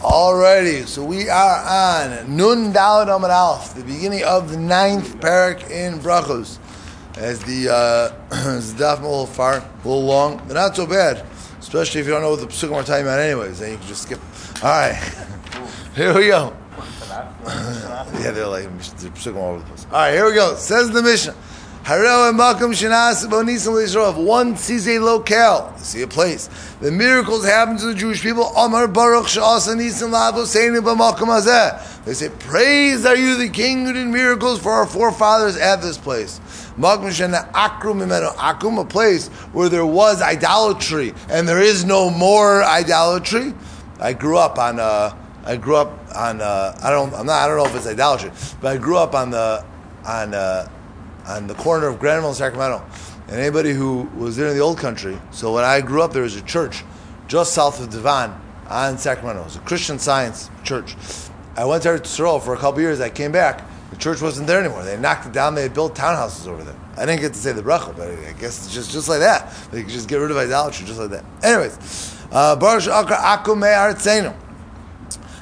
Alrighty, 0.00 0.86
so 0.86 1.04
we 1.04 1.28
are 1.28 2.10
on 2.10 2.36
Nun 2.36 2.72
Dalad 2.72 3.06
Amad 3.06 3.30
Alf, 3.30 3.74
the 3.74 3.84
beginning 3.84 4.22
of 4.24 4.50
the 4.50 4.56
ninth 4.56 5.16
parak 5.20 5.70
in 5.70 5.98
Brachos. 6.00 6.58
As 7.16 7.38
the 7.44 7.68
uh, 7.70 8.12
daf 8.30 9.00
a 9.00 9.02
little 9.02 9.26
far, 9.26 9.58
a 9.58 9.76
little 9.78 10.04
long, 10.04 10.38
but 10.48 10.54
not 10.54 10.74
so 10.74 10.86
bad. 10.86 11.24
Especially 11.58 12.00
if 12.00 12.06
you 12.06 12.12
don't 12.12 12.22
know 12.22 12.30
what 12.30 12.40
the 12.40 12.46
psukim 12.46 12.72
are 12.72 12.82
talking 12.82 13.02
about, 13.02 13.20
anyways. 13.20 13.60
Then 13.60 13.72
you 13.72 13.78
can 13.78 13.86
just 13.86 14.02
skip. 14.02 14.20
All 14.62 14.70
right, 14.70 14.94
here 15.94 16.14
we 16.14 16.26
go. 16.26 16.56
yeah, 17.46 18.30
they're 18.32 18.46
like 18.46 18.64
the 18.64 19.10
psukim 19.10 19.36
all 19.36 19.50
over 19.54 19.60
the 19.60 19.66
place. 19.66 19.86
All 19.86 19.98
right, 19.98 20.12
here 20.12 20.26
we 20.26 20.34
go. 20.34 20.56
Says 20.56 20.90
the 20.90 21.02
Mishnah. 21.02 21.36
Israel. 23.78 24.14
One 24.14 24.56
sees 24.56 24.88
a 24.88 24.98
locale, 24.98 25.76
see 25.76 26.00
a 26.00 26.06
place. 26.06 26.48
The 26.80 26.90
miracles 26.90 27.44
happen 27.44 27.76
to 27.76 27.84
the 27.84 27.94
Jewish 27.94 28.22
people. 28.22 28.44
Amar 28.56 28.88
Baruch. 28.88 29.28
They 32.06 32.14
say, 32.14 32.30
Praise 32.38 33.04
are 33.04 33.14
you, 33.14 33.36
the 33.36 33.50
King 33.50 33.84
who 33.84 33.92
did 33.92 34.06
miracles 34.06 34.60
for 34.60 34.72
our 34.72 34.86
forefathers 34.86 35.58
at 35.58 35.82
this 35.82 35.98
place. 35.98 36.40
Akum, 36.78 38.80
a 38.80 38.84
place 38.86 39.28
where 39.28 39.68
there 39.68 39.84
was 39.84 40.22
idolatry 40.22 41.12
and 41.28 41.46
there 41.46 41.60
is 41.60 41.84
no 41.84 42.08
more 42.08 42.64
idolatry. 42.64 43.52
I 44.00 44.14
grew 44.14 44.38
up 44.38 44.58
on. 44.58 44.80
Uh, 44.80 45.14
I 45.44 45.58
grew 45.58 45.76
up 45.76 45.92
on. 46.16 46.40
Uh, 46.40 46.74
I 46.82 46.90
don't. 46.90 47.12
I'm 47.12 47.26
not. 47.26 47.42
I 47.42 47.46
don't 47.46 47.58
know 47.58 47.66
if 47.66 47.76
it's 47.76 47.86
idolatry, 47.86 48.30
but 48.62 48.74
I 48.74 48.78
grew 48.78 48.96
up 48.96 49.14
on 49.14 49.28
the 49.28 49.62
on. 50.06 50.32
Uh, 50.32 50.66
on 51.26 51.46
the 51.46 51.54
corner 51.54 51.88
of 51.88 51.98
Granville 51.98 52.28
and 52.28 52.36
Sacramento. 52.36 52.84
And 53.28 53.40
anybody 53.40 53.72
who 53.72 54.02
was 54.16 54.36
there 54.36 54.48
in 54.48 54.54
the 54.54 54.62
old 54.62 54.78
country, 54.78 55.18
so 55.30 55.54
when 55.54 55.64
I 55.64 55.80
grew 55.80 56.02
up, 56.02 56.12
there 56.12 56.22
was 56.22 56.36
a 56.36 56.42
church 56.42 56.84
just 57.26 57.54
south 57.54 57.80
of 57.80 57.90
Devon 57.90 58.38
on 58.68 58.98
Sacramento. 58.98 59.42
It 59.42 59.44
was 59.44 59.56
a 59.56 59.60
Christian 59.60 59.98
Science 59.98 60.50
church. 60.62 60.96
I 61.56 61.64
went 61.64 61.82
there 61.82 61.98
to 61.98 62.08
Sorrel 62.08 62.40
for 62.40 62.54
a 62.54 62.58
couple 62.58 62.80
years. 62.80 63.00
I 63.00 63.10
came 63.10 63.32
back. 63.32 63.62
The 63.90 63.96
church 63.96 64.20
wasn't 64.20 64.48
there 64.48 64.60
anymore. 64.60 64.82
They 64.82 64.96
knocked 64.96 65.26
it 65.26 65.32
down. 65.32 65.54
They 65.54 65.62
had 65.62 65.72
built 65.72 65.94
townhouses 65.94 66.48
over 66.48 66.64
there. 66.64 66.76
I 66.96 67.06
didn't 67.06 67.20
get 67.20 67.32
to 67.32 67.38
say 67.38 67.52
the 67.52 67.62
bracha, 67.62 67.96
but 67.96 68.08
I 68.08 68.32
guess 68.32 68.64
it's 68.64 68.74
just, 68.74 68.90
just 68.90 69.08
like 69.08 69.20
that. 69.20 69.52
They 69.70 69.82
could 69.82 69.92
just 69.92 70.08
get 70.08 70.16
rid 70.16 70.30
of 70.30 70.36
idolatry 70.36 70.86
just 70.86 70.98
like 70.98 71.10
that. 71.10 71.24
Anyways, 71.42 72.16
uh, 72.32 72.56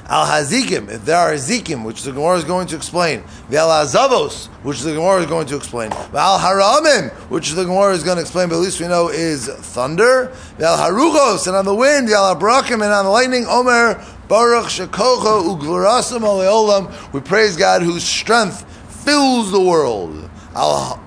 Al 0.07 0.25
Hazikim, 0.25 0.89
if 0.89 1.05
there 1.05 1.17
are 1.17 1.31
Hazikim, 1.31 1.85
which 1.85 2.03
the 2.03 2.11
Gemara 2.11 2.37
is 2.37 2.43
going 2.43 2.67
to 2.67 2.75
explain, 2.75 3.23
the 3.49 3.57
Al 3.57 3.69
Hazavos, 3.69 4.47
which 4.63 4.81
the 4.81 4.93
Gemara 4.93 5.21
is 5.21 5.27
going 5.27 5.47
to 5.47 5.55
explain, 5.55 5.91
Al 5.91 6.39
Haramim, 6.39 7.09
which 7.29 7.51
the 7.51 7.63
Gemara 7.63 7.93
is 7.93 8.03
going 8.03 8.17
to 8.17 8.21
explain, 8.21 8.49
but 8.49 8.55
at 8.55 8.61
least 8.61 8.81
we 8.81 8.87
know 8.87 9.09
is 9.09 9.47
thunder, 9.47 10.35
the 10.57 10.65
Al 10.65 10.77
Haruchos, 10.77 11.47
and 11.47 11.55
on 11.55 11.65
the 11.65 11.75
wind, 11.75 12.09
the 12.09 12.13
Al 12.13 12.35
Abrakim, 12.35 12.73
and 12.73 12.83
on 12.83 13.05
the 13.05 13.11
lightning, 13.11 13.45
Omer, 13.47 13.95
Baruch 14.27 14.65
Shekocha, 14.65 15.57
Ugvarasim 15.57 16.19
Aleolam, 16.19 17.13
we 17.13 17.21
praise 17.21 17.55
God 17.55 17.81
whose 17.81 18.03
strength 18.03 18.65
fills 19.05 19.51
the 19.51 19.61
world. 19.61 20.29
Al 20.55 20.99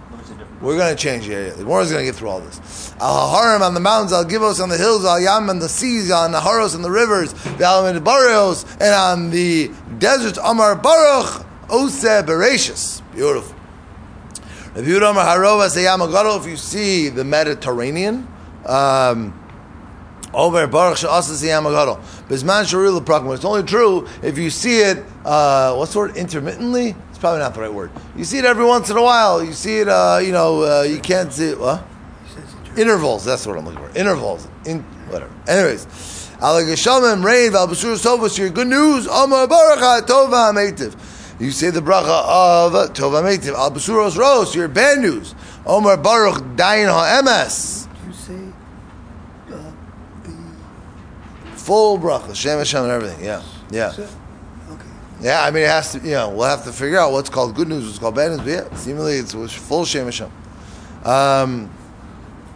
we're 0.61 0.79
going 0.79 0.97
to 0.97 1.01
change 1.01 1.27
here. 1.27 1.51
The 1.51 1.65
Gemara 1.65 1.83
is 1.83 1.91
going 1.91 2.03
to 2.03 2.11
get 2.11 2.17
through 2.17 2.31
all 2.31 2.41
this. 2.41 2.86
Al 3.01 3.31
Harim 3.31 3.63
on 3.63 3.75
the 3.75 3.81
mountains, 3.81 4.13
Al 4.13 4.25
Givos 4.25 4.63
on 4.63 4.69
the 4.69 4.79
hills, 4.79 5.05
Al 5.05 5.21
Yam 5.21 5.51
on 5.51 5.59
the 5.59 5.69
seas, 5.69 6.11
Al 6.11 6.31
Naharos 6.31 6.75
on 6.75 6.83
the 6.83 6.91
rivers, 6.91 7.35
Al 7.61 8.01
Barrios, 8.01 8.65
and 8.81 8.95
on 8.95 9.31
the 9.31 9.71
deserts, 9.99 10.39
Amar 10.43 10.75
Baruch, 10.77 11.45
Ose 11.69 12.05
Bereshis. 12.25 13.03
Beautiful. 13.15 13.55
If 14.75 14.87
you 14.87 14.99
if 15.03 16.47
you 16.47 16.57
see 16.57 17.09
the 17.09 17.25
Mediterranean, 17.25 18.29
um, 18.67 19.33
over 20.35 20.67
Baruch 20.67 20.99
Sha'asas 20.99 21.43
Yamagadol. 21.43 21.99
Bisman 22.29 22.65
Sharil 22.65 23.01
Prakma. 23.01 23.35
It's 23.35 23.45
only 23.45 23.63
true 23.63 24.07
if 24.23 24.37
you 24.37 24.51
see 24.51 24.81
it, 24.81 25.05
uh, 25.25 25.75
what's 25.75 25.95
the 25.95 25.99
word, 26.01 26.17
intermittently? 26.17 26.95
It's 27.09 27.19
probably 27.19 27.41
not 27.41 27.55
the 27.55 27.61
right 27.61 27.73
word. 27.73 27.91
You 28.17 28.25
see 28.25 28.39
it 28.39 28.45
every 28.45 28.65
once 28.65 28.91
in 28.91 28.97
a 28.97 29.03
while. 29.03 29.43
You 29.43 29.55
see 29.55 29.79
it, 29.79 29.89
uh, 29.89 30.19
you 30.23 30.33
know, 30.33 30.63
uh, 30.63 30.83
you 30.83 31.01
can't 31.01 31.33
see 31.33 31.51
it. 31.51 31.59
What? 31.59 31.83
Intervals. 32.77 33.25
That's 33.25 33.47
what 33.47 33.57
I'm 33.59 33.65
looking 33.65 33.81
for. 33.81 33.99
Intervals. 33.99 34.49
In 34.65 34.83
whatever. 35.09 35.33
Anyways. 35.49 35.87
Alagashamim 36.41 37.25
rain 37.25 37.53
valbasur 37.53 37.97
sovas. 37.97 38.37
Your 38.37 38.51
good 38.51 38.69
news. 38.69 39.07
Amar 39.07 39.47
baracha 39.47 40.03
tova 40.03 40.53
ametiv. 40.53 40.95
You 41.41 41.51
say 41.51 41.71
the 41.71 41.81
bracha 41.81 42.07
of 42.07 42.73
tova 42.95 43.23
ametiv. 43.23 43.55
Al 43.55 43.71
basuros 43.71 44.17
ros. 44.17 44.55
Your 44.55 44.69
bad 44.69 44.99
news. 44.99 45.35
Omar 45.67 45.97
baruch 45.97 46.37
dayin 46.57 46.89
ha'emes. 46.89 47.89
You 48.07 48.13
say 48.13 48.53
uh, 49.53 49.73
the 50.23 51.59
full 51.59 51.99
bracha, 51.99 52.35
Shem 52.37 52.59
Hashem 52.59 52.85
and 52.85 52.93
everything. 52.93 53.25
Yeah, 53.25 53.43
yeah. 53.71 53.93
Okay. 54.71 54.85
Yeah, 55.21 55.43
I 55.43 55.51
mean, 55.51 55.65
it 55.65 55.69
has 55.69 55.93
to, 55.93 55.99
you 55.99 56.13
know, 56.13 56.29
we'll 56.31 56.47
have 56.49 56.65
to 56.65 56.73
figure 56.73 56.99
out 56.99 57.11
what's 57.11 57.31
called 57.31 57.57
good 57.57 57.69
news, 57.69 57.85
what's 57.85 57.99
called 57.99 58.15
bad 58.15 58.31
news. 58.31 58.41
But 58.41 58.49
yeah, 58.49 58.77
seemingly 58.77 59.15
it's 59.15 59.33
full 59.55 59.85
Shem 59.85 60.05
Hashem. 60.05 60.31
Um, 61.05 61.71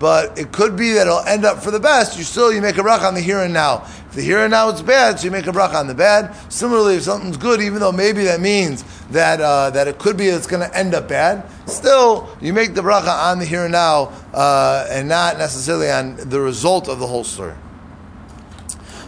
but 0.00 0.38
it 0.38 0.50
could 0.50 0.76
be 0.76 0.92
that 0.94 1.06
it'll 1.06 1.20
end 1.20 1.44
up 1.44 1.62
for 1.62 1.70
the 1.70 1.78
best. 1.78 2.16
You 2.16 2.24
still 2.24 2.50
you 2.50 2.62
make 2.62 2.78
a 2.78 2.80
bracha 2.80 3.04
on 3.04 3.14
the 3.14 3.20
here 3.20 3.40
and 3.40 3.52
now. 3.52 3.82
If 4.08 4.12
the 4.12 4.22
here 4.22 4.40
and 4.40 4.50
now 4.50 4.70
is 4.70 4.80
bad, 4.82 5.20
so 5.20 5.26
you 5.26 5.30
make 5.30 5.46
a 5.46 5.52
bracha 5.52 5.74
on 5.74 5.86
the 5.86 5.94
bad. 5.94 6.34
Similarly, 6.50 6.96
if 6.96 7.02
something's 7.02 7.36
good, 7.36 7.60
even 7.60 7.80
though 7.80 7.92
maybe 7.92 8.24
that 8.24 8.40
means 8.40 8.82
that 9.10 9.42
uh, 9.42 9.68
that 9.70 9.86
it 9.88 9.98
could 9.98 10.16
be 10.16 10.26
it's 10.26 10.46
going 10.46 10.68
to 10.68 10.76
end 10.76 10.94
up 10.94 11.06
bad, 11.06 11.44
still 11.66 12.34
you 12.40 12.54
make 12.54 12.74
the 12.74 12.80
bracha 12.80 13.30
on 13.30 13.38
the 13.38 13.44
here 13.44 13.64
and 13.64 13.72
now 13.72 14.10
uh, 14.32 14.86
and 14.90 15.06
not 15.06 15.36
necessarily 15.36 15.90
on 15.90 16.16
the 16.16 16.40
result 16.40 16.88
of 16.88 16.98
the 16.98 17.06
whole 17.06 17.22
story. 17.22 17.54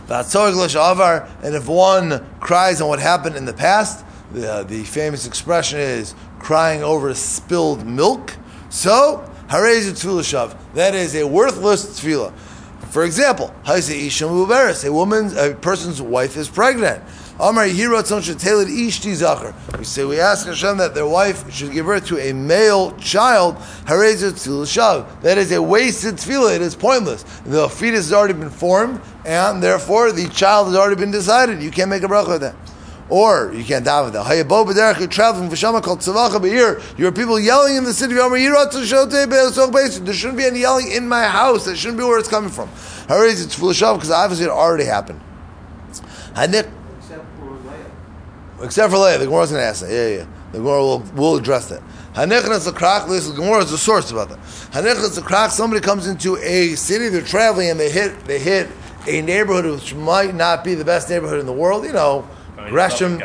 And 0.08 1.54
if 1.54 1.69
one 1.69 2.22
cries 2.38 2.82
on 2.82 2.88
what 2.88 2.98
happened 2.98 3.36
in 3.36 3.47
the 3.47 3.54
past, 3.54 4.04
the, 4.31 4.62
the 4.69 4.84
famous 4.84 5.26
expression 5.26 5.78
is 5.78 6.14
crying 6.38 6.82
over 6.82 7.14
spilled 7.14 7.86
milk. 7.86 8.36
So 8.69 9.31
that 9.52 10.94
is 10.94 11.14
a 11.14 11.26
worthless 11.26 12.00
tefillah. 12.00 12.32
For 12.90 13.04
example, 13.04 13.52
a 13.66 14.90
woman's 14.90 15.36
a 15.36 15.54
person's 15.54 16.00
wife 16.00 16.38
is 16.38 16.48
pregnant. 16.48 17.04
We 17.38 17.44
say 19.84 20.04
we 20.04 20.20
ask 20.20 20.46
Hashem 20.46 20.76
that 20.78 20.94
their 20.94 21.06
wife 21.06 21.52
should 21.52 21.72
give 21.72 21.84
birth 21.84 22.06
to 22.06 22.18
a 22.18 22.32
male 22.32 22.96
child. 22.96 23.58
That 23.86 25.34
is 25.36 25.52
a 25.52 25.60
wasted 25.60 26.14
tefillah. 26.14 26.56
It 26.56 26.62
is 26.62 26.74
pointless. 26.74 27.24
The 27.44 27.69
fetus 27.69 28.06
has 28.06 28.14
already 28.14 28.32
been 28.32 28.48
formed, 28.48 29.02
and 29.26 29.62
therefore 29.62 30.12
the 30.12 30.28
child 30.28 30.69
has 30.69 30.76
already 30.76 30.96
been 30.96 31.10
decided. 31.10 31.62
You 31.62 31.70
can't 31.70 31.90
make 31.90 32.04
a 32.04 32.06
bracha 32.06 32.28
with 32.28 32.40
that. 32.40 32.56
Or 33.12 33.53
you 33.53 33.62
can't 33.62 33.84
daven 33.84 34.12
that. 34.12 34.25
Hayabo 34.25 34.65
b'derech, 34.67 34.99
you're 34.99 35.06
traveling 35.06 35.50
for 35.50 35.55
Shama 35.55 35.83
called 35.83 35.99
tzavacha 35.99 36.41
b'ir. 36.41 36.99
You 36.99 37.09
are 37.09 37.12
people 37.12 37.39
yelling 37.39 37.77
in 37.77 37.84
the 37.84 37.93
city 37.93 38.15
of 38.15 38.21
Yomer 38.21 38.41
Yirat 38.41 38.73
There 40.06 40.15
shouldn't 40.15 40.39
be 40.39 40.47
any 40.47 40.61
yelling 40.61 40.91
in 40.91 41.06
my 41.06 41.25
house. 41.25 41.67
That 41.67 41.77
shouldn't 41.77 41.99
be 41.99 42.05
where 42.05 42.19
it's 42.19 42.31
coming 42.31 42.49
from. 42.49 42.71
Hurry, 43.09 43.33
it's 43.33 43.55
full 43.55 43.69
of 43.69 43.77
because 43.77 44.11
obviously 44.11 44.47
it 44.47 44.50
already 44.50 44.84
happened. 44.84 45.21
Hanik. 46.33 46.73
Except 46.97 47.27
for 47.39 47.50
Leah. 47.50 48.62
Except 48.62 48.91
for 48.91 48.99
Leah. 48.99 49.19
The 49.19 49.27
Gemara 49.27 49.43
is 49.43 49.50
going 49.50 49.62
to 49.62 49.67
ask 49.67 49.81
that. 49.83 49.93
Yeah, 49.93 50.17
yeah. 50.17 50.27
The 50.53 50.59
Gemara 50.59 50.81
will, 50.81 51.00
will 51.15 51.37
address 51.37 51.69
that. 51.69 51.83
Hanichnas 52.15 52.65
the 52.65 52.73
krak. 52.73 53.11
This 53.11 53.29
Gemara 53.29 53.59
is 53.59 53.71
the 53.71 53.77
source 53.77 54.11
about 54.11 54.31
that. 54.31 54.39
Hanichnas 54.39 55.17
the 55.17 55.20
krak. 55.20 55.50
Somebody 55.50 55.82
comes 55.82 56.06
into 56.06 56.38
a 56.38 56.76
city. 56.76 57.11
They're 57.11 57.20
traveling 57.20 57.69
and 57.69 57.79
they 57.79 57.91
hit. 57.91 58.25
They 58.25 58.38
hit 58.38 58.70
a 59.06 59.20
neighborhood 59.20 59.67
which 59.67 59.94
might 59.94 60.35
not 60.35 60.65
be 60.65 60.75
the 60.75 60.85
best 60.85 61.11
neighborhood 61.11 61.41
in 61.41 61.44
the 61.44 61.53
world. 61.53 61.85
You 61.85 61.93
know 61.93 62.26
Gresham, 62.69 63.19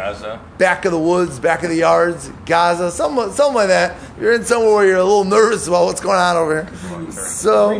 back 0.58 0.86
of 0.86 0.92
the 0.92 1.00
woods, 1.00 1.40
back 1.40 1.64
of 1.64 1.70
the 1.70 1.78
yards, 1.78 2.30
Gaza, 2.46 2.92
something, 2.92 3.32
something 3.32 3.56
like 3.56 3.68
that. 3.68 3.98
You're 4.20 4.34
in 4.34 4.44
somewhere 4.44 4.74
where 4.74 4.86
you're 4.86 4.98
a 4.98 5.04
little 5.04 5.24
nervous 5.26 5.68
about 5.68 5.86
what's 5.86 6.02
going 6.02 6.18
on 6.20 6.36
over 6.36 6.64
here. 6.64 7.12
So, 7.12 7.72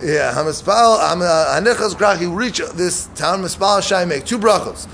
yeah, 0.00 0.32
Hamispal, 0.32 0.98
Hanichas 0.98 1.94
Grach, 1.94 2.20
you 2.20 2.32
reach 2.32 2.58
this 2.74 3.06
town, 3.14 3.42
Mispal 3.42 3.82
Shai, 3.82 4.04
make 4.04 4.24
two 4.24 4.38
brachos. 4.38 4.86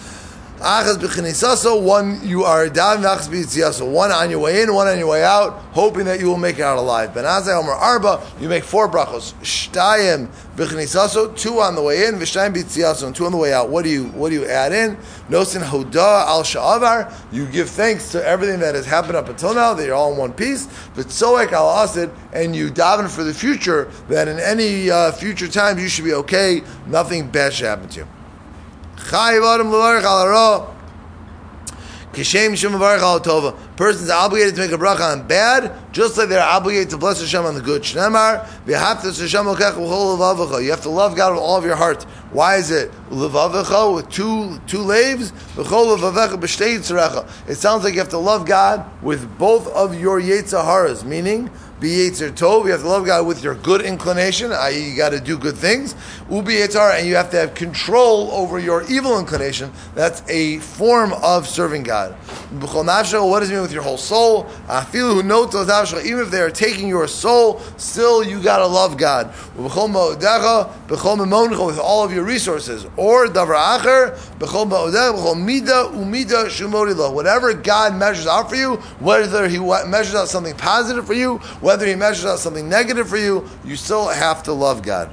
Achas 0.65 0.97
b'chinisaso, 0.97 1.79
one 1.79 2.27
you 2.27 2.43
are 2.45 2.69
davening 2.69 3.05
achas 3.05 3.29
b'yitziaso, 3.29 3.87
one 3.87 4.11
on 4.11 4.31
your 4.31 4.39
way 4.39 4.63
in, 4.63 4.73
one 4.73 4.89
on 4.89 4.99
your 4.99 5.09
way 5.09 5.23
out, 5.23 5.53
hoping 5.75 6.07
that 6.07 6.21
you 6.21 6.27
will 6.27 6.39
make 6.39 6.59
it 6.59 6.63
out 6.63 6.79
alive. 6.79 7.13
Ben 7.13 7.25
Azai 7.25 7.55
Omer 7.55 7.73
Arba, 7.73 8.27
you 8.41 8.49
make 8.49 8.65
four 8.65 8.89
brachos. 8.89 9.35
Shtayim 9.43 10.27
b'chinisaso, 10.57 11.37
two 11.37 11.61
on 11.61 11.75
the 11.75 11.83
way 11.83 12.07
in, 12.07 12.15
v'shtayim 12.15 12.55
b'yitziaso, 12.55 13.07
and 13.07 13.15
two 13.15 13.27
on 13.27 13.33
the 13.33 13.37
way 13.37 13.53
out. 13.53 13.69
What 13.69 13.85
do 13.85 13.91
you 13.91 14.05
what 14.07 14.31
do 14.31 14.37
you 14.37 14.47
add 14.47 14.73
in? 14.73 14.97
Nosin 15.29 15.61
hoda 15.63 16.27
al 16.27 16.43
sha'avar, 16.43 17.13
you 17.31 17.45
give 17.45 17.69
thanks 17.69 18.11
to 18.13 18.27
everything 18.27 18.61
that 18.61 18.75
has 18.75 18.87
happened 18.87 19.17
up 19.17 19.29
until 19.29 19.53
now, 19.53 19.75
that 19.75 19.85
you're 19.85 19.95
all 19.95 20.13
in 20.13 20.19
one 20.19 20.33
piece. 20.33 20.67
V'tzoek 20.97 21.53
al 21.53 21.69
asid, 21.87 22.11
and 22.33 22.57
you 22.57 22.71
daven 22.71 23.11
for 23.11 23.23
the 23.23 23.35
future, 23.35 23.91
that 24.09 24.29
in 24.29 24.41
any 24.41 24.91
uh, 24.91 25.13
future 25.13 25.47
times 25.47 25.83
you 25.83 25.91
should 25.91 26.07
be 26.07 26.15
okay, 26.15 26.63
nothing 26.87 27.29
bad 27.29 27.53
should 27.53 27.67
happen 27.67 27.87
to 27.91 28.01
you. 28.01 28.09
Person's 33.77 34.11
obligated 34.11 34.55
to 34.55 34.61
make 34.61 34.71
a 34.71 34.77
bracha 34.77 35.13
on 35.13 35.27
bad, 35.27 35.73
just 35.93 36.17
like 36.17 36.29
they're 36.29 36.41
obligated 36.41 36.91
to 36.91 36.97
bless 36.99 37.21
Hashem 37.21 37.45
on 37.45 37.57
the 37.57 37.61
good. 37.61 37.85
You 37.93 37.99
have 40.71 40.83
to 40.83 40.91
love 40.91 41.17
God 41.17 41.33
with 41.33 41.43
all 41.43 41.57
of 41.57 41.65
your 41.65 41.75
heart. 41.75 42.05
Why 42.31 42.57
is 42.57 42.71
it 42.71 42.93
levavecha 43.11 43.95
with 43.95 44.09
two 44.11 44.59
two 44.67 44.79
laves? 44.79 45.33
It 47.49 47.55
sounds 47.57 47.85
like 47.85 47.95
you 47.95 48.01
have 48.01 48.09
to 48.11 48.19
love 48.19 48.47
God 48.47 49.03
with 49.03 49.39
both 49.39 49.69
of 49.69 49.99
your 49.99 50.21
yetzaharas, 50.21 51.05
meaning 51.05 51.51
be 51.81 51.91
Yetzer 51.91 52.31
Tov, 52.31 52.65
you 52.65 52.71
have 52.71 52.83
to 52.83 52.89
love 52.89 53.05
God 53.05 53.27
with 53.27 53.43
your 53.43 53.57
good 53.57 53.83
inclination, 53.83 54.53
i.e., 54.53 54.91
you 54.91 54.97
got 54.97 55.11
to 55.11 55.21
do 55.21 55.37
good 55.37 55.57
things. 55.57 55.95
Ubi 56.31 56.55
Yetzar, 56.55 56.97
and 56.97 57.07
you 57.07 57.15
have 57.17 57.31
to 57.33 57.37
have 57.37 57.55
control 57.55 58.31
over 58.31 58.59
your 58.59 58.85
evil 58.91 59.19
inclination. 59.19 59.71
That's 59.95 60.23
a 60.31 60.61
form 60.61 61.13
of 61.13 61.47
serving 61.47 61.83
God. 61.83 62.13
What 62.13 63.41
does 63.41 63.51
it 63.51 63.53
mean 63.53 63.63
with 63.63 63.73
your 63.73 63.83
whole 63.83 63.99
soul? 63.99 64.47
Even 64.95 65.29
if 65.29 66.31
they 66.31 66.41
are 66.41 66.51
taking 66.51 66.89
your 66.89 67.07
soul, 67.09 67.61
still 67.77 68.25
you 68.25 68.41
got 68.41 68.59
to 68.59 68.67
love 68.67 68.97
God. 68.97 69.35
With 69.57 69.77
all 71.79 72.05
of 72.05 72.13
your 72.13 72.25
resources. 72.25 72.87
Or, 72.97 73.27
whatever 77.13 77.55
God 77.55 77.97
measures 77.97 78.27
out 78.27 78.49
for 78.49 78.57
you, 78.57 78.77
whether 79.01 79.49
He 79.49 79.59
measures 79.59 80.15
out 80.15 80.29
something 80.29 80.57
positive 80.57 81.07
for 81.07 81.15
you, 81.15 81.39
whether 81.61 81.87
he 81.87 81.95
measures 81.95 82.27
out 82.27 82.39
something 82.39 82.69
negative 82.69 83.09
for 83.09 83.17
you, 83.17 83.49
you 83.65 83.77
still 83.77 84.09
have 84.09 84.43
to 84.45 84.53
love 84.53 84.83
God. 84.83 85.11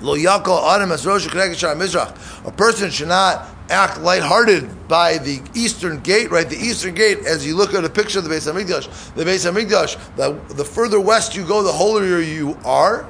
A 0.00 0.04
person 2.56 2.90
should 2.90 3.08
not 3.08 3.48
act 3.70 4.00
lighthearted 4.00 4.88
by 4.88 5.18
the 5.18 5.40
eastern 5.54 6.00
gate, 6.00 6.30
right? 6.30 6.48
The 6.48 6.56
eastern 6.56 6.94
gate, 6.94 7.18
as 7.26 7.46
you 7.46 7.56
look 7.56 7.74
at 7.74 7.84
a 7.84 7.88
picture 7.88 8.18
of 8.18 8.24
the 8.24 8.30
Beis 8.30 8.52
Hamikdash, 8.52 9.14
the 9.14 9.24
Beis 9.24 9.50
Hamikdash, 9.50 9.98
the, 10.16 10.32
the 10.54 10.64
further 10.64 11.00
west 11.00 11.34
you 11.34 11.46
go, 11.46 11.62
the 11.62 11.72
holier 11.72 12.18
you 12.18 12.58
are. 12.64 13.08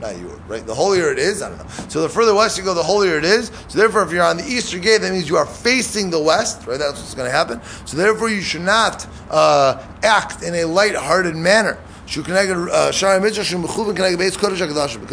Not 0.00 0.14
right? 0.48 0.66
The 0.66 0.74
holier 0.74 1.12
it 1.12 1.18
is, 1.18 1.42
I 1.42 1.50
don't 1.50 1.58
know. 1.58 1.66
So 1.88 2.00
the 2.00 2.08
further 2.08 2.34
west 2.34 2.56
you 2.56 2.64
go, 2.64 2.72
the 2.72 2.82
holier 2.82 3.18
it 3.18 3.24
is. 3.24 3.52
So 3.68 3.78
therefore, 3.78 4.02
if 4.02 4.10
you're 4.10 4.24
on 4.24 4.38
the 4.38 4.46
eastern 4.46 4.80
gate, 4.80 5.02
that 5.02 5.12
means 5.12 5.28
you 5.28 5.36
are 5.36 5.44
facing 5.46 6.08
the 6.10 6.20
west, 6.20 6.66
right? 6.66 6.78
That's 6.78 6.98
what's 6.98 7.14
going 7.14 7.30
to 7.30 7.36
happen. 7.36 7.60
So 7.84 7.98
therefore, 7.98 8.30
you 8.30 8.40
should 8.40 8.62
not 8.62 9.06
uh, 9.30 9.84
act 10.02 10.42
in 10.42 10.54
a 10.54 10.64
light-hearted 10.64 11.36
manner. 11.36 11.78
Uh, 12.10 12.16
because 12.16 12.32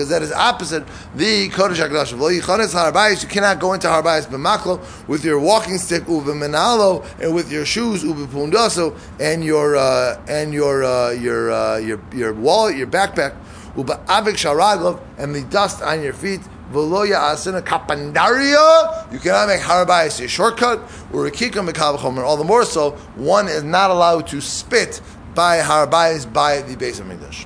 that 0.09 0.21
is 0.23 0.31
opposite 0.31 0.83
the 1.13 1.49
Kodesh 1.49 1.77
HaKadoshim. 1.77 3.21
You 3.21 3.27
cannot 3.27 3.59
go 3.59 3.73
into 3.73 3.87
Harbayis 3.87 4.25
b'maklo 4.25 5.07
with 5.07 5.23
your 5.23 5.39
walking 5.39 5.77
stick 5.77 6.05
uvemenalo 6.05 7.05
and 7.21 7.35
with 7.35 7.51
your 7.51 7.65
shoes 7.65 8.03
uvepundaso 8.03 8.97
and 9.19 9.43
your 9.43 9.75
uh, 9.75 10.19
and 10.27 10.51
your 10.51 10.83
uh, 10.83 11.11
your 11.11 11.51
uh, 11.51 11.77
your 11.77 12.01
your 12.15 12.33
wallet, 12.33 12.75
your 12.77 12.87
backpack 12.87 13.35
uba'avik 13.77 14.35
sharagov 14.35 14.99
and 15.17 15.33
the 15.33 15.43
dust 15.43 15.81
on 15.81 16.01
your 16.03 16.13
feet. 16.13 16.41
V'loya 16.71 17.31
asina 17.31 17.61
kapandaria. 17.61 19.13
You 19.13 19.19
cannot 19.19 19.47
make 19.47 19.61
harbayis 19.61 20.23
a 20.23 20.27
shortcut. 20.27 20.81
Or 21.13 21.27
a 21.27 22.21
All 22.23 22.37
the 22.37 22.43
more 22.43 22.65
so, 22.65 22.91
one 23.15 23.47
is 23.47 23.63
not 23.63 23.89
allowed 23.89 24.27
to 24.27 24.41
spit 24.41 24.99
by 25.37 25.59
Harbayis 25.59 26.31
by 26.33 26.61
the 26.61 26.75
base 26.75 26.99
of 26.99 27.05
Mikdash. 27.05 27.45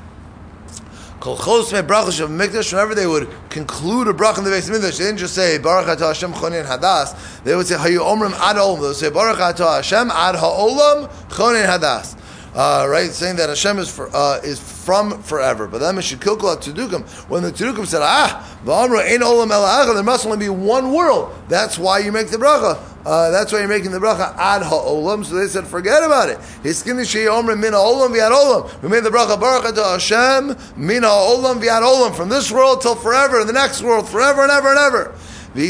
Of. 1.24 2.72
Whenever 2.72 2.96
they 2.96 3.06
would 3.06 3.30
conclude 3.50 4.08
a 4.08 4.14
brach 4.14 4.40
in 4.40 4.44
the 4.44 4.50
base 4.50 4.70
of 4.70 4.76
Mikdash, 4.76 4.98
they 4.98 5.06
didn't 5.06 5.20
just 5.20 5.36
say 5.36 5.60
Baruch 5.60 6.00
Atah 6.00 6.08
Hashem 6.08 6.34
Chonin 6.34 6.66
Hadas. 6.66 7.44
They 7.44 7.56
would 7.56 7.68
say 7.68 7.76
Hayu 7.76 8.00
Omrim 8.00 8.32
Ad 8.40 8.56
Olam. 8.56 8.80
They 8.80 8.88
would 8.88 8.96
say 8.96 9.10
Baruch 9.12 9.38
Atah 9.38 9.76
Hashem 9.76 10.10
Ad 10.10 10.36
Ha'olam 10.36 11.10
Chonin 11.30 11.68
Hadas. 11.68 12.18
Uh, 12.54 12.86
right, 12.90 13.12
saying 13.12 13.38
that 13.38 13.48
Hashem 13.48 13.80
is 13.80 13.90
for, 13.90 14.14
uh, 14.14 14.42
is 14.44 14.60
from 14.60 15.24
forever. 15.24 15.68
But 15.68 15.78
then 15.78 15.96
Meshikilkul 15.96 16.58
Tzedukim, 16.58 17.08
when 17.30 17.44
the 17.44 17.52
Tzedukim 17.52 17.88
said, 17.88 18.02
Ah, 18.04 18.60
V'amra 18.66 19.00
Ein 19.10 19.22
Olam 19.22 19.52
El 19.52 19.94
there 19.94 20.04
must 20.04 20.26
only 20.26 20.38
be 20.38 20.50
one 20.50 20.92
world. 20.92 21.34
That's 21.48 21.78
why 21.78 22.00
you 22.00 22.12
make 22.12 22.30
the 22.30 22.38
bracha. 22.38 22.78
Uh, 23.06 23.32
that's 23.32 23.52
why 23.52 23.60
you're 23.60 23.68
making 23.68 23.92
the 23.92 24.00
bracha 24.00 24.36
ad 24.38 24.62
ha'olam. 24.62 25.26
So 25.26 25.36
they 25.36 25.48
said, 25.48 25.66
forget 25.66 26.04
about 26.04 26.30
it. 26.30 26.38
Hiskini 26.64 27.08
shei 27.08 27.26
omrim 27.26 27.60
min 27.60 27.74
ha'olam 27.74 28.14
v'ad 28.14 28.32
olam. 28.32 28.82
We 28.84 28.90
made 28.90 29.04
the 29.04 29.10
bracha 29.10 29.40
baruch 29.40 29.74
to 29.74 29.84
Hashem 29.84 30.56
min 30.78 31.04
ha'olam 31.04 31.62
v'ad 31.62 31.82
olam. 31.82 32.16
From 32.16 32.30
this 32.30 32.52
world 32.52 32.82
till 32.82 32.96
forever, 32.96 33.40
and 33.40 33.50
the 33.50 33.54
next 33.54 33.82
world, 33.82 34.08
forever 34.08 34.44
and 34.44 34.52
ever 34.52 34.70
and 34.70 34.78
ever. 34.78 35.16
And 35.54 35.66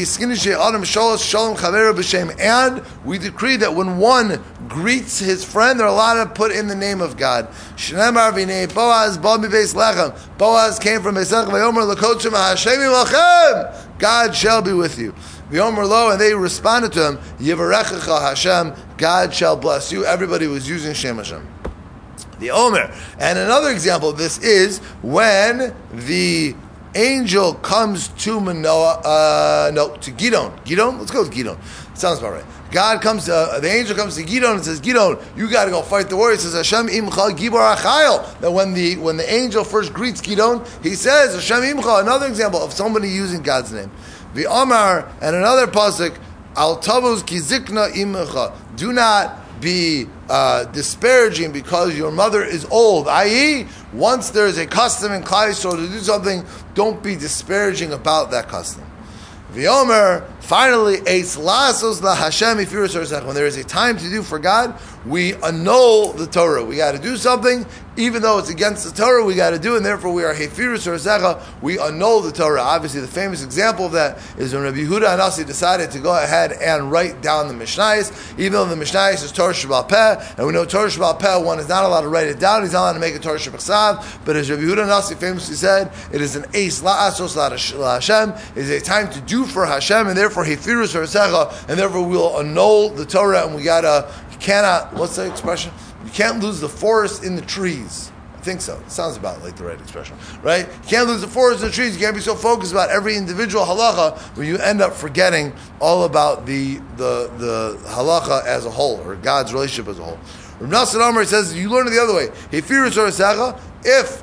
we 3.04 3.18
decree 3.18 3.56
that 3.56 3.74
when 3.74 3.98
one 3.98 4.40
greets 4.68 5.18
his 5.18 5.44
friend, 5.44 5.80
they're 5.80 5.88
allowed 5.88 6.22
to 6.22 6.30
put 6.30 6.52
in 6.52 6.68
the 6.68 6.76
name 6.76 7.00
of 7.00 7.16
God. 7.16 7.48
Boaz 10.38 10.78
came 10.78 11.02
from 11.02 11.16
God 13.98 14.34
shall 14.34 14.62
be 14.62 14.72
with 14.72 14.98
you. 14.98 15.12
V'yomer 15.50 15.88
lo, 15.88 16.10
and 16.10 16.20
they 16.20 16.34
responded 16.34 16.92
to 16.92 17.08
him, 17.08 17.18
Hashem, 17.38 18.74
God 18.96 19.34
shall 19.34 19.56
bless 19.56 19.90
you. 19.90 20.04
Everybody 20.04 20.46
was 20.46 20.68
using 20.68 20.94
Shem 20.94 21.16
Hashem. 21.16 21.44
The 22.38 22.50
Omer. 22.50 22.94
And 23.18 23.38
another 23.38 23.70
example 23.70 24.08
of 24.08 24.16
this 24.16 24.38
is 24.38 24.78
when 25.02 25.74
the 25.92 26.54
angel 26.94 27.54
comes 27.54 28.08
to 28.08 28.40
Manoah, 28.40 29.00
uh, 29.04 29.70
no, 29.72 29.96
to 29.96 30.10
Gidon. 30.12 30.56
Gidon? 30.64 30.98
Let's 30.98 31.10
go 31.10 31.22
with 31.22 31.32
Gidon. 31.32 31.58
Sounds 31.96 32.18
about 32.18 32.32
right. 32.32 32.44
God 32.70 33.02
comes 33.02 33.26
to, 33.26 33.34
uh, 33.34 33.60
the 33.60 33.68
angel 33.68 33.94
comes 33.94 34.16
to 34.16 34.22
Gidon 34.22 34.54
and 34.54 34.64
says, 34.64 34.80
Gidon, 34.80 35.22
you 35.36 35.50
got 35.50 35.66
to 35.66 35.70
go 35.70 35.82
fight 35.82 36.08
the 36.08 36.16
war. 36.16 36.30
He 36.30 36.38
says, 36.38 36.54
Hashem 36.54 36.88
imcha 36.88 37.36
gibor 37.36 37.76
achayel. 37.76 38.40
That 38.40 38.50
when 38.50 38.72
the, 38.72 38.96
when 38.96 39.18
the 39.18 39.32
angel 39.32 39.62
first 39.62 39.92
greets 39.92 40.22
Gidon, 40.22 40.66
he 40.82 40.94
says, 40.94 41.34
Hashem 41.34 41.78
imcha, 41.78 42.00
another 42.00 42.26
example 42.26 42.62
of 42.62 42.72
somebody 42.72 43.08
using 43.08 43.42
God's 43.42 43.72
name. 43.72 43.90
The 44.34 44.46
Omar 44.46 45.12
and 45.20 45.36
another 45.36 45.66
pasuk 45.66 46.18
al 46.56 46.78
tavuz 46.78 47.22
kizikna 47.22 47.92
imecha. 47.92 48.56
Do 48.76 48.92
not 48.92 49.60
be 49.60 50.06
uh, 50.28 50.64
disparaging 50.64 51.52
because 51.52 51.96
your 51.96 52.10
mother 52.10 52.42
is 52.42 52.64
old. 52.66 53.06
I.e., 53.06 53.66
once 53.92 54.30
there 54.30 54.46
is 54.46 54.58
a 54.58 54.66
custom 54.66 55.12
in 55.12 55.22
Klal 55.22 55.52
to 55.70 55.88
do 55.88 55.98
something, 55.98 56.44
don't 56.74 57.02
be 57.02 57.14
disparaging 57.14 57.92
about 57.92 58.30
that 58.30 58.48
custom. 58.48 58.84
V'yomer, 59.52 60.26
finally, 60.42 60.98
Eitz 60.98 61.38
lasos 61.38 62.02
la 62.02 62.14
Hashem 62.14 62.58
When 63.26 63.34
there 63.34 63.46
is 63.46 63.56
a 63.56 63.64
time 63.64 63.96
to 63.96 64.08
do 64.10 64.22
for 64.22 64.38
God, 64.38 64.78
we 65.06 65.34
annul 65.34 66.12
the 66.12 66.26
Torah. 66.26 66.64
We 66.64 66.76
got 66.76 66.92
to 66.92 66.98
do 66.98 67.16
something, 67.16 67.66
even 67.96 68.22
though 68.22 68.38
it's 68.38 68.50
against 68.50 68.84
the 68.84 68.92
Torah, 68.92 69.24
we 69.24 69.34
got 69.34 69.50
to 69.50 69.58
do, 69.58 69.76
and 69.76 69.84
therefore 69.84 70.12
we 70.12 70.24
are 70.24 70.32
hefirus 70.32 70.86
or 70.86 71.42
we 71.60 71.78
annul 71.78 72.20
the 72.20 72.32
Torah. 72.32 72.62
Obviously, 72.62 73.00
the 73.00 73.08
famous 73.08 73.42
example 73.42 73.86
of 73.86 73.92
that 73.92 74.18
is 74.38 74.54
when 74.54 74.62
Rabbi 74.62 74.78
Yehuda 74.78 75.18
HaNasi 75.18 75.46
decided 75.46 75.90
to 75.92 75.98
go 75.98 76.16
ahead 76.16 76.52
and 76.52 76.90
write 76.90 77.20
down 77.20 77.48
the 77.48 77.54
Mishnayos, 77.54 78.38
even 78.38 78.52
though 78.52 78.64
the 78.64 78.76
Mishnayos 78.76 79.24
is 79.24 79.32
Torah 79.32 79.52
Sheba'al 79.52 79.88
Peh, 79.88 80.34
and 80.38 80.46
we 80.46 80.52
know 80.52 80.64
Torah 80.64 80.88
Sheba'al 80.88 81.18
Peh, 81.18 81.36
one 81.38 81.58
is 81.58 81.68
not 81.68 81.84
allowed 81.84 82.02
to 82.02 82.08
write 82.08 82.28
it 82.28 82.38
down, 82.38 82.62
he's 82.62 82.72
not 82.72 82.82
allowed 82.82 82.92
to 82.94 83.00
make 83.00 83.14
a 83.14 83.18
Torah 83.18 83.38
Shabbat 83.38 84.22
but 84.24 84.36
as 84.36 84.50
Rabbi 84.50 84.62
Yehuda 84.62 84.86
HaNasi 84.86 85.16
famously 85.16 85.56
said, 85.56 85.92
it 86.12 86.20
is 86.20 86.36
an 86.36 86.44
ace 86.54 86.80
la'asos 86.82 87.36
la 87.36 87.94
Hashem, 87.94 88.30
it 88.30 88.58
is 88.58 88.70
a 88.70 88.80
time 88.80 89.10
to 89.10 89.20
do 89.22 89.44
for 89.44 89.66
Hashem, 89.66 90.06
and 90.06 90.16
therefore 90.16 90.31
hefirus 90.40 90.94
or 90.94 91.02
and 91.68 91.78
therefore 91.78 92.06
we'll 92.06 92.38
annul 92.38 92.90
the 92.90 93.06
Torah, 93.06 93.46
and 93.46 93.54
we 93.54 93.62
gotta 93.62 94.12
you 94.30 94.38
cannot, 94.38 94.92
what's 94.94 95.16
the 95.16 95.30
expression? 95.30 95.72
You 96.04 96.10
can't 96.10 96.42
lose 96.42 96.60
the 96.60 96.68
forest 96.68 97.24
in 97.24 97.36
the 97.36 97.42
trees. 97.42 98.10
I 98.34 98.40
think 98.44 98.60
so. 98.60 98.76
It 98.78 98.90
sounds 98.90 99.16
about 99.16 99.40
like 99.44 99.54
the 99.56 99.64
right 99.64 99.80
expression, 99.80 100.16
right? 100.42 100.66
You 100.66 100.88
can't 100.88 101.06
lose 101.06 101.20
the 101.20 101.28
forest 101.28 101.60
in 101.60 101.68
the 101.68 101.72
trees. 101.72 101.94
You 101.94 102.00
can't 102.00 102.16
be 102.16 102.20
so 102.20 102.34
focused 102.34 102.72
about 102.72 102.90
every 102.90 103.16
individual 103.16 103.64
halacha 103.64 104.18
where 104.36 104.44
you 104.44 104.58
end 104.58 104.80
up 104.80 104.94
forgetting 104.94 105.52
all 105.80 106.04
about 106.04 106.44
the 106.44 106.78
the 106.96 107.30
the 107.38 107.78
halacha 107.84 108.44
as 108.44 108.66
a 108.66 108.70
whole 108.70 109.00
or 109.06 109.14
God's 109.14 109.52
relationship 109.52 109.88
as 109.88 110.00
a 110.00 110.02
whole. 110.02 110.18
Rav 110.58 110.70
Nassan 110.70 111.08
Amar 111.08 111.24
says 111.24 111.54
you 111.54 111.70
learn 111.70 111.86
it 111.86 111.90
the 111.90 112.02
other 112.02 112.14
way. 112.14 112.30
If 113.84 114.22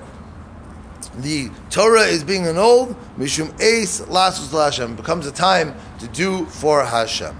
the 1.17 1.49
Torah 1.69 2.03
is 2.03 2.23
being 2.23 2.45
annulled, 2.45 2.95
mishum 3.17 3.53
ace 3.61 4.01
lasus 4.01 4.51
Hashem 4.51 4.95
becomes 4.95 5.25
a 5.25 5.31
time 5.31 5.75
to 5.99 6.07
do 6.07 6.45
for 6.45 6.83
Hashem. 6.83 7.35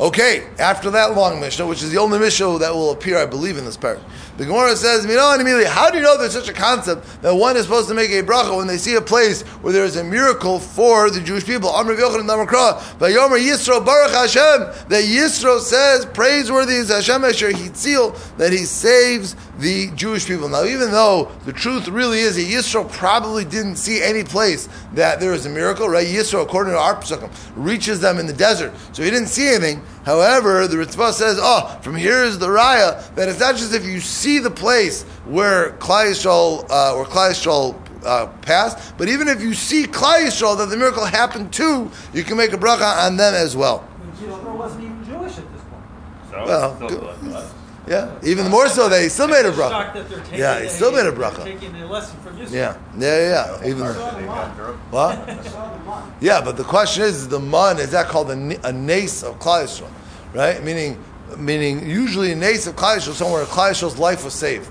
Okay, 0.00 0.48
after 0.58 0.90
that 0.92 1.14
long 1.14 1.40
Mishnah, 1.40 1.66
which 1.66 1.82
is 1.82 1.90
the 1.90 1.98
only 1.98 2.18
Mishnah 2.18 2.58
that 2.60 2.72
will 2.72 2.90
appear, 2.90 3.18
I 3.18 3.26
believe, 3.26 3.58
in 3.58 3.66
this 3.66 3.76
parak. 3.76 4.00
The 4.38 4.46
Gemara 4.46 4.74
says, 4.74 5.06
"Mino 5.06 5.32
and 5.32 5.42
immediately, 5.42 5.66
how 5.66 5.90
do 5.90 5.98
you 5.98 6.02
know 6.02 6.16
there's 6.16 6.32
such 6.32 6.48
a 6.48 6.54
concept 6.54 7.20
that 7.20 7.34
one 7.34 7.54
is 7.58 7.64
supposed 7.64 7.88
to 7.88 7.94
make 7.94 8.10
a 8.10 8.22
bracha 8.22 8.56
when 8.56 8.66
they 8.66 8.78
see 8.78 8.94
a 8.94 9.02
place 9.02 9.42
where 9.60 9.74
there 9.74 9.84
is 9.84 9.96
a 9.96 10.04
miracle 10.04 10.58
for 10.58 11.10
the 11.10 11.20
Jewish 11.20 11.44
people?" 11.44 11.68
Amr 11.68 11.94
Yochanan 11.96 12.26
Damakra, 12.26 12.80
Yomer 12.98 13.38
Yisro 13.38 13.84
Baruch 13.84 14.12
Hashem. 14.12 14.68
That 14.88 15.04
Yisro 15.04 15.60
says, 15.60 16.06
"Praiseworthy 16.06 16.76
is 16.76 16.88
Hashem 16.88 17.22
Asher 17.22 17.52
Hitzil," 17.52 18.16
that 18.38 18.52
He 18.52 18.64
saves 18.64 19.36
the 19.60 19.90
Jewish 19.94 20.26
people. 20.26 20.48
Now, 20.48 20.64
even 20.64 20.90
though 20.90 21.30
the 21.44 21.52
truth 21.52 21.88
really 21.88 22.20
is 22.20 22.36
that 22.36 22.46
Yisro 22.46 22.90
probably 22.90 23.44
didn't 23.44 23.76
see 23.76 24.02
any 24.02 24.24
place 24.24 24.68
that 24.94 25.20
there 25.20 25.32
is 25.32 25.46
a 25.46 25.50
miracle, 25.50 25.88
right? 25.88 26.06
Yisro, 26.06 26.42
according 26.42 26.72
to 26.72 26.78
our 26.78 26.96
Pesukim, 26.96 27.30
reaches 27.54 28.00
them 28.00 28.18
in 28.18 28.26
the 28.26 28.32
desert, 28.32 28.72
so 28.92 29.02
he 29.02 29.10
didn't 29.10 29.28
see 29.28 29.48
anything. 29.48 29.82
However, 30.04 30.66
the 30.66 30.76
Ritva 30.76 31.12
says, 31.12 31.38
"Oh, 31.40 31.78
from 31.82 31.94
here 31.96 32.22
is 32.22 32.38
the 32.38 32.48
raya 32.48 33.14
that 33.14 33.28
it's 33.28 33.40
not 33.40 33.56
just 33.56 33.74
if 33.74 33.84
you 33.84 34.00
see 34.00 34.38
the 34.38 34.50
place 34.50 35.02
where 35.26 35.72
Klal 35.72 36.10
Yisrael, 36.10 36.66
uh, 36.70 36.94
or 36.96 37.04
Klal 37.04 37.30
Yisrael 37.30 37.76
uh, 38.04 38.26
passed, 38.40 38.96
but 38.96 39.08
even 39.08 39.28
if 39.28 39.42
you 39.42 39.52
see 39.52 39.84
Klal 39.84 40.26
Yisrael 40.26 40.56
that 40.58 40.70
the 40.70 40.76
miracle 40.76 41.04
happened 41.04 41.52
to, 41.54 41.90
you 42.14 42.24
can 42.24 42.36
make 42.36 42.52
a 42.52 42.58
bracha 42.58 43.06
on 43.06 43.16
them 43.16 43.34
as 43.34 43.56
well." 43.56 43.86
Gilbert 44.18 44.52
wasn't 44.54 44.84
even 44.84 45.04
Jewish 45.04 45.38
at 45.38 45.52
this 45.52 45.62
point. 45.70 45.84
So, 46.30 46.44
Well, 46.46 47.50
still 47.86 48.06
good. 48.06 48.20
good. 48.20 48.20
Well, 48.20 48.20
Yeah, 48.22 48.30
even 48.30 48.50
more 48.50 48.68
so 48.68 48.88
they 48.88 49.08
still 49.08 49.28
made 49.28 49.44
a 49.44 49.48
I'm 49.48 49.54
bracha. 49.54 49.94
that 49.94 50.08
they're 50.08 50.38
Yeah, 50.38 50.60
he 50.62 50.68
still 50.68 50.92
made 50.92 51.06
a 51.06 51.10
they're 51.10 51.30
bracha. 51.30 51.44
Taking 51.44 51.72
the 51.78 51.86
lesson 51.86 52.18
from 52.20 52.36
Yisro. 52.36 52.52
Yeah, 52.52 52.76
yeah, 52.98 53.16
yeah. 53.18 53.58
yeah. 53.62 53.68
Even 53.68 53.78
they 53.86 54.26
got 54.26 54.56
through. 54.56 54.74
what? 54.90 56.06
Yeah, 56.20 56.40
but 56.42 56.56
the 56.56 56.64
question 56.64 57.02
is, 57.04 57.16
is 57.16 57.28
the 57.28 57.40
man 57.40 57.78
is 57.78 57.90
that 57.92 58.06
called 58.08 58.30
a, 58.30 58.68
a 58.68 58.72
nace 58.72 59.22
of 59.22 59.38
Klal 59.38 59.64
Yisrael, 59.64 59.90
right? 60.34 60.62
Meaning, 60.62 61.02
meaning 61.36 61.88
usually 61.88 62.32
a 62.32 62.36
nace 62.36 62.66
of 62.66 62.76
Klal 62.76 62.96
Yisrael 62.96 63.12
somewhere 63.14 63.44
Klal 63.44 63.70
Yisrael's 63.70 63.98
life 63.98 64.24
was 64.24 64.34
saved. 64.34 64.70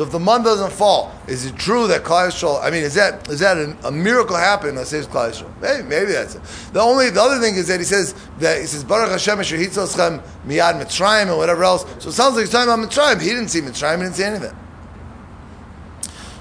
So 0.00 0.06
if 0.06 0.12
the 0.12 0.18
man 0.18 0.42
doesn't 0.42 0.72
fall, 0.72 1.12
is 1.28 1.44
it 1.44 1.56
true 1.56 1.86
that 1.88 2.04
Yisrael? 2.04 2.58
I 2.64 2.70
mean, 2.70 2.84
is 2.84 2.94
that 2.94 3.28
is 3.28 3.40
that 3.40 3.58
a 3.84 3.90
miracle 3.90 4.34
happened 4.34 4.78
that 4.78 4.86
saves 4.86 5.06
Klal 5.06 5.30
Yisrael? 5.30 5.60
Maybe, 5.60 5.86
maybe 5.86 6.12
that's 6.12 6.36
it. 6.36 6.72
The 6.72 6.80
only 6.80 7.10
the 7.10 7.20
other 7.20 7.38
thing 7.38 7.56
is 7.56 7.68
that 7.68 7.80
he 7.80 7.84
says 7.84 8.14
that 8.38 8.62
he 8.62 8.66
says 8.66 8.82
Baruch 8.82 9.10
Hashem 9.10 9.38
Asher 9.38 9.58
Hitzoschem 9.58 10.22
Miyad 10.46 10.80
Mitzrayim 10.80 11.28
and 11.28 11.36
whatever 11.36 11.64
else. 11.64 11.84
So 12.02 12.08
it 12.08 12.12
sounds 12.12 12.34
like 12.34 12.46
he's 12.46 12.50
talking 12.50 12.72
about 12.72 12.88
Mitzrayim. 12.88 13.20
He 13.20 13.28
didn't 13.28 13.48
see 13.48 13.60
Mitzrayim. 13.60 13.98
He 13.98 14.04
didn't 14.04 14.14
see 14.14 14.24
anything. 14.24 14.56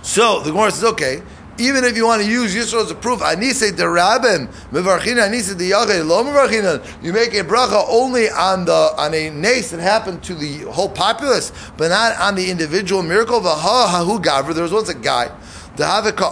So 0.04 0.40
the 0.40 0.52
Gemara 0.52 0.72
says, 0.72 0.86
okay, 0.94 1.22
even 1.60 1.84
if 1.84 1.96
you 1.98 2.06
want 2.06 2.22
to 2.22 2.30
use 2.30 2.56
Yisro 2.56 2.84
as 2.84 2.92
a 2.92 2.96
proof, 2.96 3.22
Anise 3.22 3.72
derabim 3.72 4.48
mevarchina 4.72 5.28
Anise 5.28 5.56
lo. 6.08 6.84
You 7.02 7.14
make 7.14 7.34
a 7.34 7.44
bracha 7.44 7.86
only 7.90 8.30
on 8.30 8.66
the 8.66 8.94
on 8.98 9.14
a 9.14 9.30
nace 9.30 9.72
that 9.72 9.80
happened 9.80 10.24
to 10.24 10.36
the 10.36 10.60
whole 10.72 10.90
populace, 10.90 11.52
but 11.78 11.90
not 11.90 12.20
on 12.20 12.36
the 12.36 12.50
individual 12.50 13.04
miracle. 13.04 13.42
V'ha 13.42 13.88
hahu 13.88 14.24
gavra. 14.24 14.54
There 14.54 14.64
was 14.64 14.72
once 14.72 14.90
a 14.90 14.96
guy. 14.96 15.36
The 15.76 15.86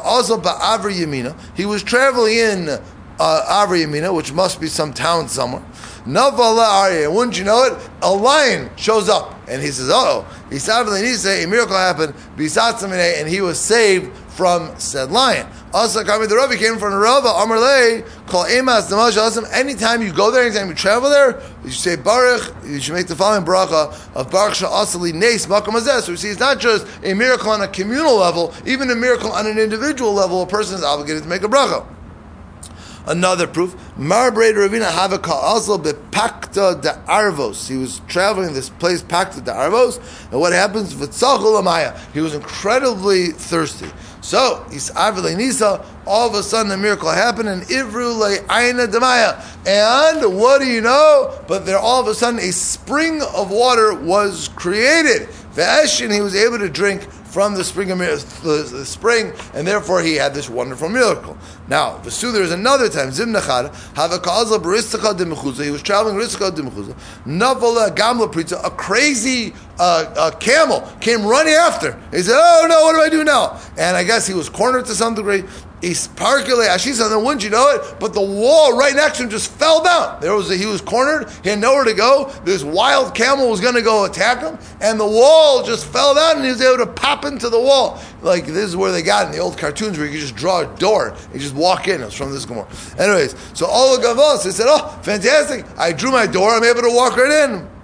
also 0.04 0.38
ba'avri 0.40 0.96
yamina. 0.96 1.38
He 1.56 1.66
was 1.66 1.84
traveling 1.84 2.38
in 2.38 2.80
uh, 3.20 3.66
Avri 3.66 3.86
Yamina, 3.86 4.14
which 4.14 4.32
must 4.34 4.62
be 4.62 4.68
some 4.68 4.94
town 4.94 5.28
somewhere. 5.28 5.64
Navala 6.06 6.66
Arya, 6.66 7.12
wouldn't 7.12 7.38
you 7.38 7.44
know 7.44 7.64
it? 7.64 7.90
A 8.02 8.12
lion 8.12 8.70
shows 8.78 9.10
up 9.10 9.36
and 9.48 9.62
he 9.62 9.72
says, 9.72 9.90
"Oh, 9.92 10.26
he 10.50 10.60
said 10.60 10.88
a 10.88 11.48
miracle 11.48 11.76
happened." 11.76 12.14
And 12.38 13.28
he 13.28 13.42
was 13.42 13.60
saved 13.60 14.12
from 14.38 14.72
said 14.80 15.12
lion. 15.12 15.48
Also, 15.74 16.04
coming 16.04 16.30
the 16.30 16.36
Rabbi 16.36 16.56
came 16.56 16.78
from 16.78 16.92
the 16.92 16.98
Rabbi 16.98 17.28
Amarle 17.28 18.08
call 18.28 18.46
Emas 18.46 18.88
Damash 18.90 19.52
Anytime 19.52 20.04
you 20.04 20.14
go 20.14 20.30
there, 20.30 20.44
anytime 20.44 20.70
you 20.70 20.76
travel 20.76 21.10
there, 21.10 21.42
you 21.66 21.72
say 21.72 21.96
Baruch. 21.96 22.54
You 22.64 22.80
should 22.80 22.94
make 22.94 23.08
the 23.08 23.16
following 23.16 23.44
bracha 23.44 24.16
of 24.16 24.30
Baruch 24.32 24.54
Sha'asali 24.54 25.14
Nes 25.14 25.48
Makam 25.48 25.74
Hazeh. 25.74 26.02
So 26.02 26.16
see 26.16 26.30
it's 26.30 26.40
not 26.40 26.60
just 26.60 26.86
a 27.04 27.16
miracle 27.16 27.50
on 27.50 27.62
a 27.62 27.68
communal 27.68 28.16
level, 28.16 28.54
even 28.66 28.92
a 28.92 28.96
miracle 28.96 29.32
on 29.32 29.48
an 29.48 29.58
individual 29.58 30.14
level. 30.14 30.44
A 30.44 30.48
person 30.48 30.76
is 30.76 30.84
obligated 30.84 31.24
to 31.24 31.30
make 31.30 31.42
a 31.42 31.48
bracha. 31.48 31.86
Another 33.08 33.48
proof, 33.48 33.74
Marbraid 33.98 34.56
Ravina 34.56 34.90
Havaka 34.90 35.32
also 35.32 35.78
bepakta 35.78 36.82
de 36.82 36.90
Arvos. 37.08 37.70
He 37.70 37.78
was 37.78 38.02
traveling 38.10 38.54
this 38.54 38.70
place, 38.70 39.02
Pakta 39.02 39.42
de 39.42 39.52
Arvos, 39.52 39.98
and 40.30 40.42
what 40.42 40.52
happens? 40.52 40.94
V'tzachul 40.94 41.62
Amaya. 41.62 41.98
He 42.14 42.20
was 42.20 42.36
incredibly 42.36 43.28
thirsty. 43.28 43.90
So, 44.28 44.66
he's 44.70 44.94
Nisa, 44.94 45.86
all 46.06 46.28
of 46.28 46.36
a 46.36 46.44
sudden 46.44 46.68
the 46.68 46.76
miracle 46.76 47.10
happened, 47.10 47.48
and 47.48 47.62
Ivru 47.64 48.14
le 48.14 48.34
Aina 48.54 48.86
Demaya. 48.86 49.42
And 49.66 50.38
what 50.38 50.60
do 50.60 50.68
you 50.68 50.82
know? 50.82 51.42
But 51.48 51.66
there 51.66 51.80
all 51.80 52.02
of 52.02 52.08
a 52.08 52.14
sudden 52.14 52.42
a 52.42 52.52
spring 52.52 53.22
of 53.22 53.52
water 53.52 53.94
was 53.94 54.50
created. 54.50 55.30
V'eshin, 55.56 56.14
he 56.14 56.20
was 56.20 56.36
able 56.36 56.60
to 56.60 56.68
drink 56.68 57.08
from 57.38 57.54
the 57.54 57.64
spring 57.64 57.92
of 57.92 58.00
the, 58.00 58.84
spring, 58.84 59.32
and 59.54 59.68
therefore 59.68 60.02
he 60.02 60.16
had 60.16 60.34
this 60.34 60.50
wonderful 60.50 60.90
miracle. 60.90 61.38
Now, 61.68 62.00
Vesu, 62.00 62.34
there 62.34 62.42
is 62.42 62.52
another 62.52 62.90
time. 62.90 63.12
Zim 63.12 63.32
Nachar, 63.32 63.70
Havakaza 63.94 64.58
Baristicha 64.58 65.16
de 65.16 65.24
Mechuza. 65.24 65.64
He 65.64 65.70
was 65.70 65.84
traveling 65.84 66.16
Ristika 66.16 66.56
de 66.56 66.64
Mechuza. 66.64 66.98
Navala 67.28 67.96
Gamla 67.96 68.34
Pritza, 68.34 68.60
a 68.66 68.72
crazy 68.72 69.54
uh, 69.78 70.12
uh, 70.18 70.32
camel 70.38 70.82
came 71.00 71.24
running 71.24 71.54
after. 71.54 71.92
He 72.10 72.24
said, 72.24 72.34
"Oh 72.36 72.66
no, 72.68 72.82
what 72.82 72.94
do 72.94 73.02
I 73.02 73.10
do 73.10 73.24
now?" 73.24 73.60
And 73.78 73.96
I 73.96 74.04
guess 74.04 74.26
he 74.26 74.34
was 74.34 74.50
cornered 74.50 74.86
to 74.86 74.96
some 74.96 75.14
degree. 75.14 75.44
He's 75.82 76.08
parkule 76.08 76.68
Ashisa, 76.68 77.08
then 77.10 77.24
wouldn't 77.24 77.44
you 77.44 77.52
know 77.52 77.70
it? 77.70 78.00
But 78.00 78.14
the 78.14 78.22
wall 78.22 78.76
right 78.76 78.96
next 78.96 79.18
to 79.18 79.24
him 79.24 79.30
just 79.30 79.52
fell 79.52 79.84
down. 79.84 80.20
There 80.22 80.34
was 80.34 80.50
a, 80.50 80.56
he 80.56 80.66
was 80.66 80.82
cornered. 80.82 81.30
He 81.44 81.50
had 81.50 81.60
nowhere 81.60 81.84
to 81.84 81.94
go. 81.94 82.32
This 82.44 82.64
wild 82.64 83.14
camel 83.14 83.50
was 83.50 83.62
going 83.62 83.76
to 83.76 83.84
go 83.84 84.06
attack 84.06 84.42
him, 84.42 84.58
and 84.82 85.00
the 85.00 85.06
wall 85.06 85.64
just 85.64 85.86
fell 85.86 86.16
down, 86.16 86.38
and 86.38 86.46
he 86.46 86.52
was 86.52 86.62
able 86.62 86.84
to 86.84 86.92
pop 86.92 87.26
into 87.26 87.50
the 87.50 87.60
wall. 87.60 88.02
Like 88.24 88.48
this 88.48 88.66
is 88.66 88.76
where 88.76 88.92
they 88.92 89.04
got 89.04 89.28
in 89.28 89.32
the 89.32 89.38
old 89.38 89.58
cartoons 89.58 89.98
where 89.98 90.08
you 90.08 90.14
could 90.14 90.22
just 90.22 90.36
draw 90.36 90.62
a 90.62 90.78
door, 90.78 91.16
and 91.32 91.40
just 91.40 91.54
walk 91.54 91.88
in. 91.88 92.02
It 92.02 92.06
was 92.06 92.16
from 92.16 92.32
this 92.32 92.46
Gemara. 92.46 92.68
Anyways, 92.98 93.36
so 93.54 93.68
all 93.68 93.96
the 93.96 94.04
gavos 94.04 94.44
they 94.44 94.52
said, 94.52 94.66
"Oh, 94.68 95.00
fantastic! 95.04 95.64
I 95.78 95.94
drew 95.94 96.12
my 96.12 96.26
door. 96.26 96.52
I'm 96.52 96.64
able 96.64 96.82
to 96.82 96.92
walk 96.92 97.18
right 97.18 97.50
in." 97.50 97.77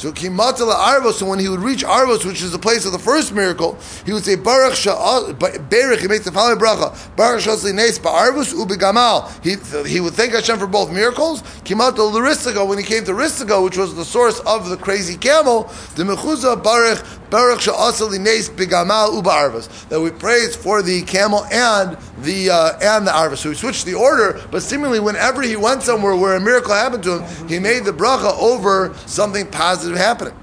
So 0.00 0.10
kimatala 0.12 0.76
Arvos, 0.76 1.12
so 1.12 1.26
when 1.26 1.38
he 1.38 1.50
would 1.50 1.60
reach 1.60 1.84
Arvos, 1.84 2.24
which 2.24 2.40
is 2.40 2.52
the 2.52 2.58
place 2.58 2.86
of 2.86 2.92
the 2.92 2.98
first 2.98 3.34
miracle, 3.34 3.78
he 4.06 4.14
would 4.14 4.24
say 4.24 4.34
Baruch 4.34 4.72
Sha'al 4.72 5.38
Baruch. 5.38 6.00
He 6.00 6.08
makes 6.08 6.24
the 6.24 6.32
following 6.32 6.58
bracha: 6.58 7.14
Baruch 7.16 7.42
Shasli 7.42 7.74
Nes 7.74 7.98
Ba'arvos 7.98 8.54
Ubigamal. 8.54 9.28
He 9.44 9.56
he 9.86 10.00
would 10.00 10.14
thank 10.14 10.32
Hashem 10.32 10.58
for 10.58 10.66
both 10.66 10.90
miracles. 10.90 11.42
Kimatala 11.64 12.18
Ristigo 12.18 12.66
when 12.66 12.78
he 12.78 12.84
came 12.84 13.04
to 13.04 13.12
Ristigo, 13.12 13.62
which 13.62 13.76
was 13.76 13.94
the 13.94 14.06
source 14.06 14.40
of 14.40 14.70
the 14.70 14.78
crazy 14.78 15.18
camel. 15.18 15.64
The 15.96 16.04
Mechuza 16.04 16.62
Baruch 16.62 17.04
Baruch 17.28 17.60
Sha'asli 17.60 18.18
Nes 18.18 18.48
Bigamal 18.48 19.14
Uba 19.14 19.62
That 19.90 20.00
we 20.00 20.12
praise 20.12 20.56
for 20.56 20.80
the 20.80 21.02
camel 21.02 21.44
and 21.52 21.98
the 22.22 22.48
uh, 22.48 22.78
and 22.80 23.06
the 23.06 23.10
Arvos. 23.10 23.36
So 23.36 23.50
he 23.50 23.54
switched 23.54 23.84
the 23.84 23.94
order, 23.94 24.40
but 24.50 24.62
seemingly 24.62 24.98
whenever 24.98 25.42
he 25.42 25.56
went 25.56 25.82
somewhere 25.82 26.16
where 26.16 26.36
a 26.36 26.40
miracle 26.40 26.72
happened 26.72 27.02
to 27.02 27.18
him, 27.18 27.48
he 27.48 27.58
made 27.58 27.84
the 27.84 27.92
bracha 27.92 28.34
over 28.40 28.94
something 29.06 29.46
positive 29.46 29.89
happening. 29.96 30.34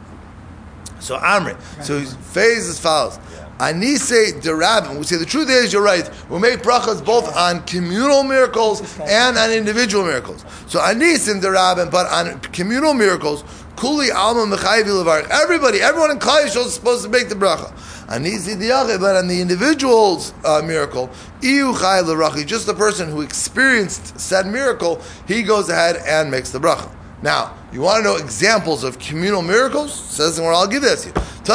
So 1.00 1.18
Amri, 1.18 1.60
so 1.84 2.00
his 2.00 2.14
phase 2.16 2.68
as 2.68 2.80
follows. 2.80 3.20
Anise 3.60 4.34
derabim. 4.34 4.98
We 4.98 5.04
say 5.04 5.16
the 5.18 5.26
truth 5.26 5.50
is, 5.50 5.74
you're 5.74 5.82
right. 5.82 6.10
We 6.30 6.40
make 6.40 6.60
brachas 6.62 7.04
both 7.04 7.36
on 7.36 7.64
communal 7.64 8.24
miracles 8.24 8.82
and 9.00 9.38
on 9.38 9.52
individual 9.52 10.06
miracles. 10.06 10.46
So 10.68 10.80
anis 10.80 11.28
in 11.28 11.40
derabim, 11.40 11.90
but 11.90 12.06
on 12.08 12.40
communal 12.40 12.94
miracles, 12.94 13.44
kuli 13.76 14.12
alma 14.12 14.56
mechayiv 14.56 14.86
levarich. 14.86 15.28
Everybody, 15.30 15.82
everyone 15.82 16.12
in 16.12 16.20
Yisrael 16.20 16.68
is 16.68 16.74
supposed 16.74 17.04
to 17.04 17.10
make 17.10 17.30
the 17.30 17.36
bracha. 17.36 17.72
Anisi 18.08 18.56
diyachid, 18.56 19.00
but 19.00 19.16
on 19.16 19.28
the 19.28 19.42
individual's 19.42 20.34
uh, 20.46 20.62
miracle, 20.64 21.10
iu 21.42 21.74
chay 21.74 22.02
lerachi, 22.04 22.46
just 22.46 22.68
the 22.68 22.76
person 22.76 23.10
who 23.10 23.22
experienced 23.22 24.20
said 24.20 24.46
miracle, 24.46 25.02
he 25.28 25.42
goes 25.42 25.68
ahead 25.70 25.96
and 26.06 26.30
makes 26.30 26.52
the 26.52 26.60
bracha. 26.60 26.92
Now, 27.24 27.57
you 27.72 27.82
want 27.82 28.04
to 28.04 28.04
know 28.04 28.16
examples 28.16 28.84
of 28.84 28.98
communal 28.98 29.42
miracles? 29.42 29.94
Says 29.94 30.40
where 30.40 30.54
I'll 30.54 30.68
give 30.68 30.82
this 30.82 31.04
to 31.04 31.10
you. 31.10 31.14
You 31.48 31.54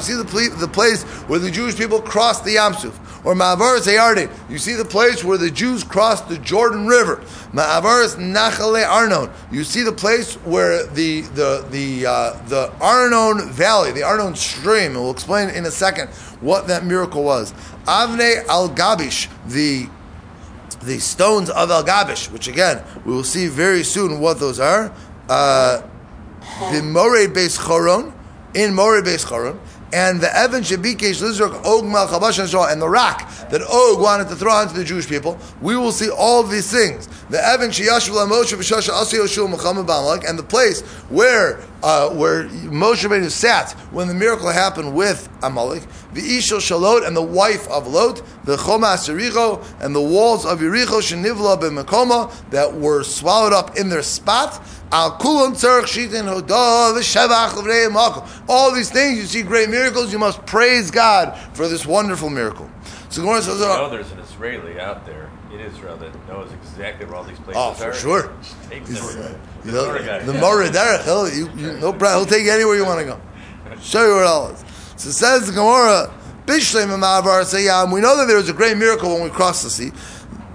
see 0.00 0.14
the, 0.14 0.56
the 0.58 0.70
place 0.72 1.02
where 1.02 1.38
the 1.38 1.50
Jewish 1.50 1.76
people 1.76 2.00
crossed 2.00 2.44
the 2.44 2.56
Yamsuf. 2.56 3.00
Or 3.24 3.34
Ma'avar 3.34 3.80
Sayardin. 3.80 4.30
You 4.50 4.58
see 4.58 4.74
the 4.74 4.84
place 4.84 5.24
where 5.24 5.38
the 5.38 5.50
Jews 5.50 5.82
crossed 5.82 6.28
the 6.28 6.36
Jordan 6.38 6.86
River. 6.86 7.16
Ma'avar 7.52 8.14
Nachale 8.16 8.86
Arnon. 8.86 9.30
You 9.50 9.64
see 9.64 9.82
the 9.82 9.92
place 9.92 10.34
where 10.44 10.86
the 10.88 11.22
the 11.22 11.66
the 11.70 12.06
uh, 12.06 12.32
the 12.48 12.70
Arnon 12.82 13.50
Valley, 13.50 13.92
the 13.92 14.02
Arnon 14.02 14.34
stream. 14.34 14.92
And 14.92 15.00
we'll 15.00 15.10
explain 15.10 15.48
in 15.48 15.64
a 15.64 15.70
second 15.70 16.10
what 16.40 16.66
that 16.68 16.84
miracle 16.84 17.24
was. 17.24 17.54
Avne 17.86 18.46
Al 18.46 18.68
Gabish, 18.68 19.28
the 19.46 19.88
the 20.84 20.98
stones 20.98 21.50
of 21.50 21.70
El 21.70 21.84
Gabish, 21.84 22.30
which 22.30 22.48
again 22.48 22.82
we 23.04 23.12
will 23.12 23.24
see 23.24 23.48
very 23.48 23.82
soon 23.82 24.20
what 24.20 24.38
those 24.40 24.60
are. 24.60 24.92
Uh, 25.28 25.82
the 26.72 26.82
Moreh 26.82 27.26
Beis 27.26 27.58
Choron, 27.58 28.12
in 28.54 28.74
Moreh 28.74 29.02
Beis 29.02 29.24
Choron, 29.24 29.58
and 29.92 30.20
the 30.20 30.36
Evan 30.36 30.62
Shabikesh 30.62 31.22
Lizrak 31.22 31.64
Og 31.64 31.84
Mal 31.84 32.06
Chabash 32.08 32.72
and 32.72 32.82
the 32.82 32.88
rock 32.88 33.30
that 33.48 33.62
Og 33.62 34.00
wanted 34.00 34.28
to 34.28 34.36
throw 34.36 34.52
onto 34.52 34.74
the 34.74 34.84
Jewish 34.84 35.08
people. 35.08 35.38
We 35.62 35.76
will 35.76 35.92
see 35.92 36.10
all 36.10 36.42
these 36.42 36.70
things. 36.70 37.08
The 37.30 37.42
Evan 37.42 37.70
Shiyashav 37.70 38.28
Moshe 38.28 38.54
V'Shasha 38.54 38.90
Asi 38.90 39.18
Yoshua 39.18 39.48
Muhammad 39.48 39.86
Bamalak, 39.86 40.28
and 40.28 40.38
the 40.38 40.42
place 40.42 40.82
where 41.08 41.60
uh, 41.84 42.08
where 42.08 42.44
Moshe 42.48 43.06
Rabbeinu 43.06 43.30
sat 43.30 43.72
when 43.92 44.08
the 44.08 44.14
miracle 44.14 44.48
happened 44.48 44.94
with 44.94 45.28
Amalek, 45.42 45.82
the 46.14 46.22
Ishel 46.22 46.58
Shalot 46.58 47.06
and 47.06 47.14
the 47.14 47.22
wife 47.22 47.68
of 47.68 47.86
Lot, 47.86 48.22
the 48.44 48.56
Chomas 48.56 49.06
Yericho 49.06 49.62
and 49.82 49.94
the 49.94 50.00
walls 50.00 50.46
of 50.46 50.60
Yericho 50.60 51.02
Shenivla 51.02 51.60
B'Mekoma 51.60 52.32
that 52.48 52.72
were 52.72 53.02
swallowed 53.02 53.52
up 53.52 53.76
in 53.76 53.90
their 53.90 54.02
spot. 54.02 54.66
Al 54.92 55.18
Kulon 55.18 55.52
Tzarech 55.52 55.84
Shitin 55.84 56.24
Hodah 56.24 56.96
V'Shevach. 56.96 58.44
All 58.48 58.72
these 58.72 58.90
things, 58.90 59.18
you 59.18 59.26
see 59.26 59.42
great 59.42 59.68
miracles, 59.68 60.10
you 60.10 60.18
must 60.18 60.44
praise 60.46 60.90
God 60.90 61.38
for 61.52 61.68
this 61.68 61.84
wonderful 61.84 62.30
miracle. 62.30 62.70
So 63.14 63.22
Gemara 63.22 63.42
says, 63.42 63.60
know 63.60 63.88
there's 63.90 64.10
an 64.10 64.18
Israeli 64.18 64.80
out 64.80 65.06
there 65.06 65.30
in 65.52 65.60
Israel 65.60 65.96
that 65.98 66.12
knows 66.26 66.52
exactly 66.52 67.06
where 67.06 67.14
all 67.14 67.22
these 67.22 67.38
places 67.38 67.54
Oh, 67.56 67.68
are. 67.68 67.74
for 67.76 67.92
sure. 67.92 68.32
Just 68.42 68.68
takes 68.68 68.90
you 68.90 68.96
The 68.96 69.70
know, 69.70 69.84
Torah 69.84 70.24
the 70.24 70.32
Murray 70.32 70.68
he'll, 71.04 71.32
you, 71.32 71.48
you, 71.56 71.78
no 71.78 71.92
problem. 71.92 72.26
He'll 72.26 72.26
take 72.26 72.44
you 72.44 72.50
anywhere 72.50 72.74
you 72.74 72.84
want 72.84 72.98
to 72.98 73.04
go. 73.06 73.20
Show 73.80 74.04
you 74.04 74.14
where 74.14 74.24
it 74.24 74.26
all 74.26 74.48
is. 74.50 74.64
So 74.96 75.10
says 75.10 75.46
the 75.46 75.52
Gemara, 75.52 76.12
Bishlem 76.44 76.88
Ma'avar 76.88 77.44
Sayyam. 77.44 77.94
We 77.94 78.00
know 78.00 78.16
that 78.16 78.26
there 78.26 78.36
was 78.36 78.48
a 78.48 78.52
great 78.52 78.76
miracle 78.76 79.14
when 79.14 79.22
we 79.22 79.30
crossed 79.30 79.62
the 79.62 79.70
sea. 79.70 79.92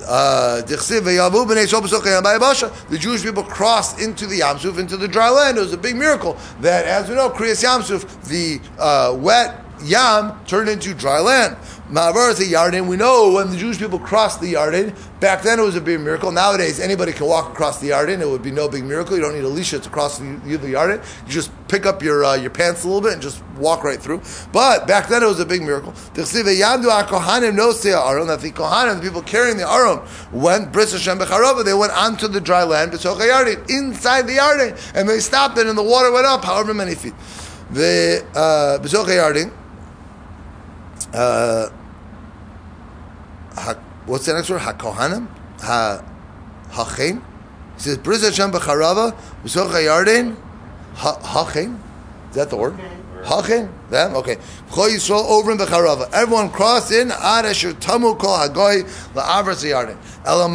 Uh, 0.06 0.62
Dichsiv 0.66 1.04
ve'yavu 1.04 1.48
b'nei 1.48 1.64
Yisrael 1.64 1.82
b'soch 1.82 2.06
Yam 2.06 2.22
Bayabasha. 2.26 2.90
The 2.90 2.98
Jewish 2.98 3.24
people 3.24 3.44
crossed 3.44 4.02
into 4.02 4.28
the 4.28 4.42
Yamsuf, 4.42 4.78
into 4.78 4.98
the 4.98 5.08
dry 5.08 5.30
land. 5.30 5.58
It 5.58 5.62
was 5.62 5.72
a 5.72 5.78
big 5.78 5.96
miracle 5.96 6.38
that, 6.60 6.84
as 6.84 7.08
we 7.08 7.16
know, 7.16 7.30
Kriyas 7.30 7.64
Yamsuf, 7.64 8.28
the 8.28 8.60
uh, 8.78 9.16
wet 9.18 9.64
Yam 9.84 10.44
turned 10.46 10.68
into 10.68 10.94
dry 10.94 11.20
land. 11.20 11.56
Ma'avar 11.90 12.30
a 12.40 12.44
Yarden. 12.44 12.88
We 12.88 12.98
know 12.98 13.32
when 13.32 13.50
the 13.50 13.58
Jewish 13.58 13.80
people 13.80 13.98
crossed 13.98 14.40
the 14.42 14.54
Yarden, 14.54 14.96
back 15.20 15.42
then 15.42 15.58
it 15.60 15.64
was 15.64 15.76
a 15.76 15.82
big 15.82 16.00
miracle. 16.00 16.32
Nowadays, 16.32 16.80
anybody 16.80 17.12
can 17.12 17.26
walk 17.26 17.52
across 17.52 17.80
the 17.80 17.90
Yarden. 17.90 18.22
It 18.22 18.28
would 18.28 18.44
be 18.44 18.52
no 18.52 18.70
big 18.70 18.84
miracle. 18.86 19.16
You 19.16 19.24
don't 19.24 19.34
need 19.34 19.44
a 19.44 19.48
Elisha 19.48 19.80
to 19.80 19.90
cross 19.90 20.20
the, 20.20 20.26
the 20.46 20.74
Yarden. 20.74 21.04
You 21.26 21.32
just 21.34 21.52
pick 21.68 21.88
up 21.88 22.04
your 22.04 22.24
uh, 22.24 22.36
your 22.36 22.52
pants 22.52 22.84
a 22.84 22.88
little 22.88 23.02
bit 23.02 23.14
and 23.14 23.22
just 23.24 23.44
walk 23.58 23.84
right 23.84 24.00
through. 24.00 24.22
But 24.54 24.86
back 24.86 25.08
then 25.08 25.24
it 25.24 25.26
was 25.26 25.40
a 25.40 25.48
big 25.48 25.64
miracle. 25.64 25.94
That 26.14 26.28
the 26.28 26.52
Kohanim, 28.52 28.96
the 28.96 29.02
people 29.02 29.24
carrying 29.24 29.58
the 29.58 29.68
Aron, 29.68 30.08
went 30.32 30.72
Bris 30.72 30.92
Hashem. 30.92 31.18
They 31.18 31.74
went 31.74 31.94
onto 31.94 32.28
the 32.28 32.40
dry 32.40 32.66
land, 32.66 32.94
inside 32.94 34.28
the 34.28 34.38
Yarden, 34.38 34.94
and 34.94 35.10
they 35.10 35.20
stopped 35.20 35.58
it, 35.58 35.66
and 35.66 35.76
the 35.76 35.82
water 35.82 36.12
went 36.12 36.28
up 36.28 36.46
however 36.46 36.76
many 36.76 36.94
feet. 36.94 37.16
The 37.72 38.24
uh, 38.36 38.78
Yarden. 38.78 39.54
Uh, 41.12 41.70
ha, 43.60 43.74
what's 44.06 44.26
the 44.26 44.34
next 44.34 44.50
word? 44.50 44.62
HaKohanim? 44.62 45.28
Ha, 45.62 46.04
Hachem? 46.72 47.22
He 47.76 47.82
says, 47.82 47.98
Bris 47.98 48.24
Hashem 48.24 48.52
b'charava, 48.52 49.14
b'soch 49.44 49.72
Yarden, 49.72 50.36
Ha- 50.96 51.20
Hachem? 51.20 51.80
Is 52.30 52.36
that 52.36 52.50
the 52.50 52.58
word? 52.58 52.78
Hachem? 53.24 53.70
Them? 53.90 54.16
Okay. 54.16 54.36
Chol 54.70 54.90
Yisrael 54.90 55.26
over 55.30 55.52
in 55.52 55.58
Becharava. 55.58 56.12
Everyone 56.14 56.50
crossed 56.50 56.92
in 56.92 57.12
Ad 57.12 57.46
Asher 57.46 57.74
Tamu 57.74 58.16
Kol 58.16 58.38
Hagoy 58.38 58.84
La'avras 59.14 59.64
Yarden. 59.64 59.98
What 60.26 60.52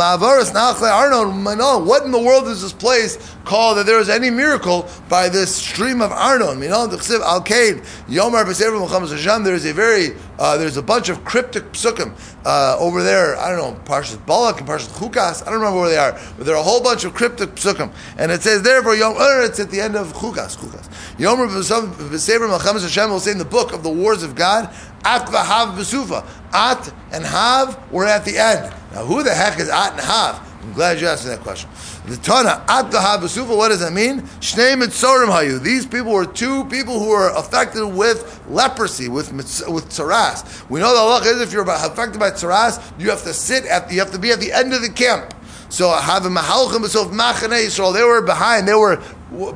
in 2.04 2.10
the 2.12 2.22
world 2.22 2.48
is 2.48 2.60
this 2.60 2.72
place 2.74 3.34
called 3.44 3.78
that 3.78 3.86
there 3.86 3.98
is 3.98 4.10
any 4.10 4.28
miracle 4.28 4.86
by 5.08 5.30
this 5.30 5.56
stream 5.56 6.02
of 6.02 6.12
Arnon? 6.12 6.60
You 6.60 6.68
know, 6.68 6.86
the 6.86 6.98
Chsiv 6.98 7.20
Al 7.20 7.40
Kaid 7.40 7.76
Yomar 8.06 8.44
B'Sever 8.44 8.78
Muhammad 8.78 9.08
Hashem. 9.10 9.42
There's 9.42 9.64
a 9.64 9.72
very 9.72 10.16
uh, 10.38 10.58
there's 10.58 10.76
a 10.76 10.82
bunch 10.82 11.08
of 11.08 11.24
cryptic 11.24 11.72
psukim 11.72 12.14
uh, 12.44 12.76
over 12.78 13.02
there. 13.02 13.36
I 13.38 13.56
don't 13.56 13.58
know 13.58 13.80
Parshas 13.84 14.24
Balak 14.26 14.60
and 14.60 14.68
Parshas 14.68 14.90
Chukas. 14.98 15.40
I 15.42 15.46
don't 15.46 15.60
remember 15.60 15.80
where 15.80 15.88
they 15.88 15.96
are, 15.96 16.12
but 16.36 16.44
there 16.44 16.54
are 16.56 16.60
a 16.60 16.62
whole 16.62 16.82
bunch 16.82 17.04
of 17.04 17.14
cryptic 17.14 17.54
psukim, 17.54 17.90
and 18.18 18.30
it 18.30 18.42
says 18.42 18.60
therefore, 18.62 18.94
Yom. 18.96 19.16
Uh, 19.16 19.44
it's 19.44 19.60
at 19.60 19.70
the 19.70 19.80
end 19.80 19.96
of 19.96 20.12
Chukas. 20.12 20.56
Chukas. 20.58 20.88
B'Sever 21.16 22.48
Muhammad 22.50 22.82
Hashem 22.82 23.10
will 23.10 23.20
say 23.20 23.30
in 23.30 23.38
the 23.38 23.44
book 23.46 23.72
of 23.72 23.82
the 23.82 23.90
wars 23.90 24.22
of 24.22 24.34
God, 24.34 24.74
At 25.04 25.26
v'hav 25.26 25.76
b'sufa. 25.76 26.26
At 26.52 26.92
and 27.12 27.24
Hav 27.24 27.92
were 27.92 28.06
at 28.06 28.24
the 28.24 28.38
end. 28.38 28.72
Now, 28.92 29.04
who 29.04 29.22
the 29.22 29.34
heck 29.34 29.58
is 29.58 29.68
At 29.68 29.92
and 29.92 30.00
Hav? 30.00 30.40
I'm 30.62 30.72
glad 30.72 30.98
you 30.98 31.06
asked 31.06 31.24
me 31.24 31.30
that 31.30 31.40
question. 31.40 31.68
The 32.06 32.16
Tana, 32.16 32.64
At 32.68 32.90
v'hav 32.90 33.18
b'sufa, 33.18 33.54
what 33.56 33.68
does 33.68 33.80
that 33.80 33.92
mean? 33.92 34.22
Shnei 34.40 34.80
mitzorim 34.80 35.28
hayu. 35.28 35.60
These 35.62 35.86
people 35.86 36.12
were 36.12 36.24
two 36.24 36.64
people 36.66 36.98
who 36.98 37.10
were 37.10 37.30
affected 37.36 37.86
with 37.86 38.40
leprosy, 38.48 39.08
with 39.08 39.30
with 39.32 39.88
tzaras. 39.90 40.68
We 40.70 40.80
know 40.80 40.94
the 40.94 41.00
Allah 41.00 41.20
is 41.20 41.40
if 41.42 41.52
you're 41.52 41.68
affected 41.68 42.18
by 42.18 42.30
tzaras, 42.30 42.80
you 42.98 43.10
have 43.10 43.22
to 43.24 43.34
sit 43.34 43.66
at, 43.66 43.92
you 43.92 43.98
have 43.98 44.12
to 44.12 44.18
be 44.18 44.30
at 44.30 44.40
the 44.40 44.52
end 44.52 44.72
of 44.72 44.80
the 44.80 44.90
camp. 44.90 45.34
So 45.68 45.90
have 45.90 46.24
a 46.24 46.28
mahalchim 46.30 46.84
b'sof 46.84 47.10
machane 47.10 47.66
Yisrael. 47.66 47.92
They 47.92 48.04
were 48.04 48.22
behind. 48.22 48.66
They 48.66 48.74
were 48.74 49.02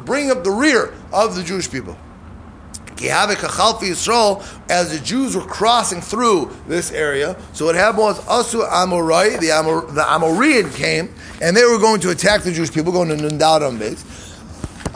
bringing 0.05 0.31
up 0.31 0.45
the 0.45 0.51
rear 0.51 0.93
of 1.13 1.37
the 1.37 1.43
Jewish 1.43 1.71
people. 1.71 1.97
As 3.01 4.91
the 4.93 5.01
Jews 5.03 5.37
were 5.37 5.43
crossing 5.43 6.01
through 6.01 6.55
this 6.67 6.93
area, 6.93 7.37
so 7.53 7.65
what 7.67 7.75
happened 7.75 7.99
was 7.99 8.21
Asu 8.25 8.69
Amorai, 8.69 9.39
the, 9.41 9.51
Amor, 9.51 9.83
the 9.93 10.03
Amorean 10.03 10.71
came, 10.71 11.13
and 11.41 11.57
they 11.57 11.65
were 11.65 11.79
going 11.79 12.01
to 12.01 12.11
attack 12.11 12.43
the 12.43 12.53
Jewish 12.53 12.73
people, 12.73 12.93
going 12.93 13.09
to 13.09 13.17
Nundaram 13.17 13.79
base. 13.79 14.05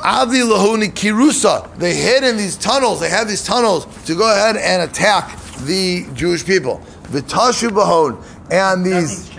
Avi 0.04 0.38
Lahuni 0.38 0.90
Kirusa, 0.92 1.76
they 1.76 1.94
hid 1.94 2.24
in 2.24 2.36
these 2.36 2.56
tunnels, 2.56 2.98
they 3.00 3.08
had 3.08 3.28
these 3.28 3.44
tunnels 3.44 3.86
to 4.06 4.16
go 4.16 4.30
ahead 4.30 4.56
and 4.56 4.82
attack 4.82 5.38
the 5.64 6.06
Jewish 6.14 6.44
people. 6.44 6.82
Vitashu 7.04 7.70
Bahon, 7.70 8.22
and 8.50 8.84
these. 8.84 9.30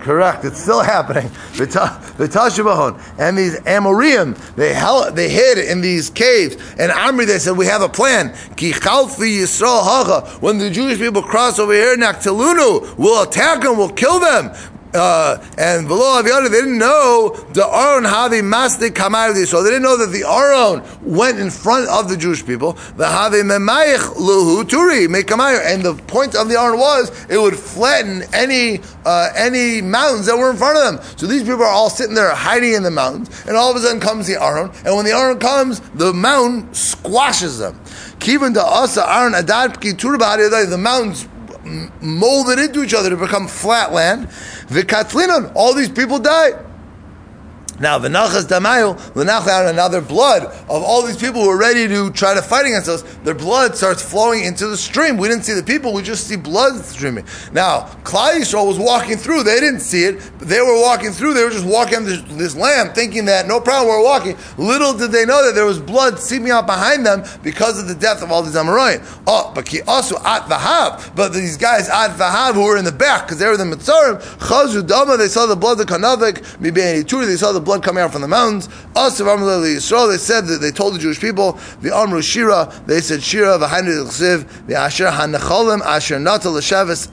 Correct. 0.00 0.44
It's 0.44 0.60
still 0.60 0.80
happening. 0.96 1.30
The 1.56 1.66
Ta- 1.66 2.00
the 2.16 2.26
Tashabahon 2.26 3.00
and 3.18 3.36
these 3.36 3.58
Amoreum, 3.60 4.36
they 4.56 4.72
hel- 4.74 5.12
they 5.12 5.28
hid 5.28 5.58
in 5.58 5.80
these 5.80 6.10
caves. 6.10 6.54
And 6.78 6.90
Amri, 6.92 7.26
they 7.26 7.38
said, 7.38 7.56
we 7.56 7.66
have 7.66 7.82
a 7.82 7.88
plan. 7.88 8.34
Ki. 8.56 8.72
When 8.72 10.58
the 10.58 10.70
Jewish 10.72 10.98
people 10.98 11.22
cross 11.22 11.58
over 11.58 11.72
here, 11.72 11.96
Naktalunu, 11.96 12.96
we'll 12.98 13.22
attack 13.22 13.62
them, 13.62 13.76
we'll 13.76 13.88
kill 13.90 14.18
them. 14.20 14.50
Uh, 14.92 15.44
and 15.56 15.86
below 15.86 16.22
Aviada, 16.22 16.50
they 16.50 16.60
didn't 16.60 16.78
know 16.78 17.36
the 17.52 17.66
Aron 17.66 18.04
Havi 18.04 18.42
Mastik 18.42 18.90
Kamaydi. 18.90 19.46
So 19.46 19.62
they 19.62 19.70
didn't 19.70 19.82
know 19.82 19.96
that 19.96 20.10
the 20.10 20.24
Aron 20.24 20.82
went 21.02 21.38
in 21.38 21.50
front 21.50 21.88
of 21.88 22.08
the 22.08 22.16
Jewish 22.16 22.44
people. 22.44 22.72
The 22.96 23.04
Havi 23.04 23.42
Memayich 23.42 24.14
Luhu 24.16 24.64
Turi 24.64 25.06
Mekamayo. 25.06 25.60
And 25.64 25.82
the 25.82 25.94
point 25.94 26.34
of 26.34 26.48
the 26.48 26.58
Aron 26.58 26.78
was 26.78 27.10
it 27.28 27.38
would 27.38 27.56
flatten 27.56 28.22
any 28.32 28.80
uh, 29.04 29.30
any 29.34 29.80
mountains 29.80 30.26
that 30.26 30.36
were 30.36 30.50
in 30.50 30.56
front 30.56 30.78
of 30.78 30.84
them. 30.84 31.16
So 31.16 31.26
these 31.26 31.42
people 31.42 31.62
are 31.62 31.66
all 31.66 31.90
sitting 31.90 32.14
there 32.14 32.34
hiding 32.34 32.74
in 32.74 32.82
the 32.82 32.90
mountains, 32.90 33.44
and 33.46 33.56
all 33.56 33.70
of 33.70 33.76
a 33.76 33.80
sudden 33.80 34.00
comes 34.00 34.26
the 34.26 34.42
Aron, 34.42 34.70
and 34.84 34.96
when 34.96 35.04
the 35.04 35.12
Aron 35.12 35.38
comes, 35.38 35.80
the 35.94 36.12
mountain 36.12 36.72
squashes 36.74 37.58
them. 37.58 37.80
Kivan 38.18 38.54
to 38.54 38.62
Asa 38.62 39.02
Aron 39.08 39.34
Adad 39.34 39.80
Turba 39.98 40.36
the 40.68 40.78
mountains 40.78 41.26
molded 42.00 42.58
into 42.58 42.82
each 42.82 42.94
other 42.94 43.10
to 43.10 43.16
become 43.16 43.48
flat 43.48 43.92
land. 43.92 44.28
Vikatlinon, 44.68 45.52
all 45.54 45.74
these 45.74 45.88
people 45.88 46.18
died. 46.18 46.54
Now, 47.80 47.98
v'nachas 47.98 48.44
damayu 48.44 48.94
l'nachlan, 49.16 49.74
now 49.74 49.88
their 49.88 50.02
blood 50.02 50.44
of 50.44 50.82
all 50.82 51.02
these 51.02 51.16
people 51.16 51.42
who 51.42 51.48
are 51.48 51.58
ready 51.58 51.88
to 51.88 52.10
try 52.10 52.34
to 52.34 52.42
fight 52.42 52.66
against 52.66 52.90
us, 52.90 53.02
their 53.24 53.34
blood 53.34 53.74
starts 53.74 54.02
flowing 54.02 54.44
into 54.44 54.68
the 54.68 54.76
stream. 54.76 55.16
We 55.16 55.28
didn't 55.28 55.44
see 55.44 55.54
the 55.54 55.62
people; 55.62 55.94
we 55.94 56.02
just 56.02 56.26
see 56.26 56.36
blood 56.36 56.84
streaming. 56.84 57.24
Now, 57.52 57.88
Klal 58.04 58.34
Yisrael 58.34 58.66
was 58.66 58.78
walking 58.78 59.16
through; 59.16 59.44
they 59.44 59.60
didn't 59.60 59.80
see 59.80 60.04
it. 60.04 60.20
They 60.40 60.60
were 60.60 60.78
walking 60.78 61.10
through; 61.10 61.32
they 61.32 61.42
were 61.42 61.50
just 61.50 61.64
walking 61.64 61.96
on 61.96 62.04
this, 62.04 62.20
this 62.28 62.54
land, 62.54 62.94
thinking 62.94 63.24
that 63.24 63.48
no 63.48 63.60
problem, 63.60 63.88
we're 63.88 64.04
walking. 64.04 64.36
Little 64.58 64.92
did 64.92 65.10
they 65.10 65.24
know 65.24 65.46
that 65.46 65.54
there 65.54 65.64
was 65.64 65.78
blood 65.78 66.18
seeping 66.18 66.50
out 66.50 66.66
behind 66.66 67.06
them 67.06 67.24
because 67.42 67.80
of 67.80 67.88
the 67.88 67.94
death 67.94 68.22
of 68.22 68.30
all 68.30 68.42
these 68.42 68.56
Amoraim. 68.56 69.02
Oh, 69.26 69.52
but 69.54 69.64
ki 69.64 69.80
also 69.88 70.16
at 70.16 70.42
vahav, 70.42 71.16
but 71.16 71.32
these 71.32 71.56
guys 71.56 71.88
at 71.88 72.10
vahav 72.10 72.54
who 72.54 72.64
were 72.64 72.76
in 72.76 72.84
the 72.84 72.92
back 72.92 73.22
because 73.22 73.38
they 73.38 73.46
were 73.46 73.56
the 73.56 73.64
mitzarim 73.64 74.20
chazu 74.38 74.86
dama. 74.86 75.16
They 75.16 75.28
saw 75.28 75.46
the 75.46 75.56
blood 75.56 75.80
of 75.80 75.86
kanavik 75.86 76.40
mibeini 76.58 77.04
turi. 77.04 77.24
They 77.24 77.36
saw 77.36 77.52
the 77.52 77.60
blood 77.60 77.69
coming 77.78 78.02
out 78.02 78.12
from 78.12 78.22
the 78.22 78.28
mountains. 78.28 78.68
Us 78.96 79.20
of 79.20 79.26
Yisrael. 79.26 80.10
They 80.10 80.18
said 80.18 80.46
that 80.46 80.60
they 80.60 80.72
told 80.72 80.94
the 80.94 80.98
Jewish 80.98 81.20
people 81.20 81.58
the 81.80 81.94
Amru 81.94 82.22
Shira. 82.22 82.72
They 82.86 83.00
said 83.00 83.22
Shira 83.22 83.56
l'chsiv 83.56 84.66
the 84.66 84.74
Asher 84.74 85.06
hanacholim 85.06 85.80
Asher 85.82 86.18
nata 86.18 86.50
l'shavis 86.50 87.10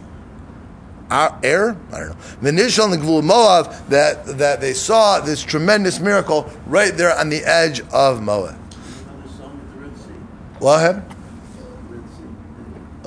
air. 1.43 1.77
I 1.91 1.99
don't 1.99 2.09
know. 2.09 2.15
Vinishal 2.41 2.85
and 2.85 2.93
the 2.93 2.97
Gvul 2.97 3.23
Moab 3.23 3.71
that 3.89 4.25
that 4.37 4.61
they 4.61 4.73
saw 4.73 5.19
this 5.19 5.43
tremendous 5.43 5.99
miracle 5.99 6.51
right 6.65 6.95
there 6.95 7.17
on 7.17 7.29
the 7.29 7.43
edge 7.45 7.81
of 7.91 8.21
Moab. 8.21 8.55
Another 8.55 9.29
song 9.29 9.59
with 9.59 9.73
the 9.73 9.79
Red 9.79 9.97
Sea. 9.97 10.13
What 10.59 10.79
happened? 10.79 11.16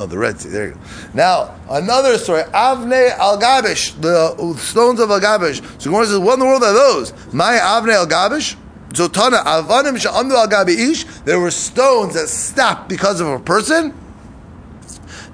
Oh, 0.01 0.07
the 0.07 0.17
Red 0.17 0.41
Sea. 0.41 0.49
There 0.49 0.69
you 0.69 0.73
go. 0.73 0.81
Now, 1.13 1.55
another 1.69 2.17
story. 2.17 2.43
Avne 2.45 3.11
al 3.19 3.39
Gabish, 3.39 4.01
the 4.01 4.55
stones 4.57 4.99
of 4.99 5.11
al 5.11 5.21
Gabish. 5.21 5.61
So 5.79 5.91
Gemara 5.91 6.07
says, 6.07 6.19
what 6.19 6.35
in 6.35 6.41
the 6.41 6.47
world 6.47 6.63
are 6.65 6.73
those? 6.73 7.13
My 7.35 7.59
Avne 7.59 7.93
al 7.93 8.07
Gabish? 8.07 8.57
So 8.95 9.09
Tana, 9.09 9.37
Avanim 9.37 10.01
Sha'amdu 10.01 10.33
al 10.33 11.25
there 11.25 11.39
were 11.39 11.51
stones 11.51 12.15
that 12.15 12.29
stopped 12.29 12.89
because 12.89 13.21
of 13.21 13.29
a 13.29 13.39
person. 13.39 13.95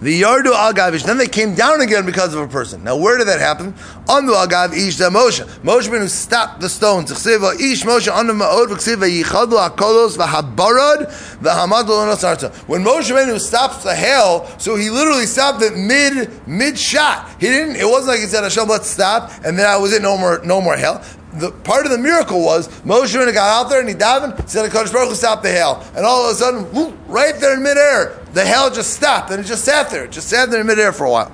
The 0.07 0.23
Yardu 0.23 0.55
al 0.55 0.73
Gavish, 0.73 1.03
then 1.03 1.19
they 1.19 1.27
came 1.27 1.57
down 1.57 1.81
again 1.81 2.07
because 2.07 2.33
of 2.33 2.41
a 2.41 2.47
person. 2.47 2.85
Now, 2.85 2.97
where 2.97 3.19
did 3.19 3.27
that 3.27 3.41
happen? 3.41 3.73
Andu 4.07 4.37
al 4.37 4.47
Gav 4.47 4.73
Ish 4.73 4.99
da 4.99 5.11
Moshe. 5.11 5.45
Moshe 5.65 5.89
Rabbeinu 5.89 6.09
stopped 6.09 6.61
the 6.61 6.69
stones. 6.69 7.11
Chsiva 7.11 7.59
Ish 7.59 7.83
Moshe 7.83 8.07
Andu 8.07 8.31
Ma'od 8.31 8.69
Chsiva 8.69 9.11
Yichadu 9.11 9.69
HaKolos 9.69 10.17
V'Habarad 10.17 11.11
V'Hamad 11.41 11.87
Lonos 11.87 12.23
Arta. 12.23 12.51
When 12.69 12.85
Moshe 12.85 13.11
Rabbeinu 13.11 13.41
stops 13.41 13.83
the 13.83 13.97
hail, 13.97 14.49
so 14.59 14.77
he 14.77 14.91
literally 14.91 15.27
stopped 15.27 15.61
it 15.65 15.77
mid 15.77 16.31
mid 16.47 16.79
shot. 16.79 17.29
He 17.41 17.49
didn't. 17.49 17.75
It 17.75 17.87
wasn't 17.87 18.11
like 18.11 18.21
he 18.21 18.27
said 18.27 18.45
Hashem, 18.45 18.69
let's 18.69 18.89
stop, 18.89 19.33
and 19.45 19.59
then 19.59 19.67
I 19.67 19.77
was 19.77 19.93
it. 19.93 20.03
No 20.03 20.17
more, 20.17 20.41
no 20.45 20.61
more 20.61 20.77
hail 20.77 21.03
the 21.39 21.51
part 21.51 21.85
of 21.85 21.93
the 21.93 21.99
miracle 21.99 22.43
was 22.43 22.69
Moshe 22.83 23.15
Rabbeinu 23.15 23.35
got 23.35 23.65
out 23.65 23.69
there 23.69 23.81
and 23.81 23.89
he 23.89 23.95
davened, 23.95 24.49
said, 24.49 24.71
"Hakadosh 24.71 24.93
Baruch 24.93 25.11
Hu 25.11 25.15
stop 25.15 25.43
the 25.43 25.51
hail," 25.51 25.85
and 25.95 26.07
all 26.07 26.25
of 26.25 26.35
a 26.35 26.39
sudden, 26.39 26.63
whoop, 26.73 26.97
right 27.09 27.39
there 27.41 27.55
in 27.55 27.63
midair, 27.63 28.19
the 28.37 28.45
hail 28.45 28.71
just 28.71 28.93
stopped 28.93 29.31
and 29.31 29.41
it 29.41 29.47
just 29.47 29.65
sat 29.65 29.89
there, 29.89 30.05
it 30.05 30.13
just 30.13 30.29
sat 30.29 30.51
there 30.51 30.61
in 30.61 30.67
midair 30.67 30.93
for 30.93 31.05
a 31.05 31.11
while. 31.11 31.33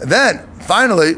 And 0.00 0.08
then 0.08 0.46
finally, 0.60 1.16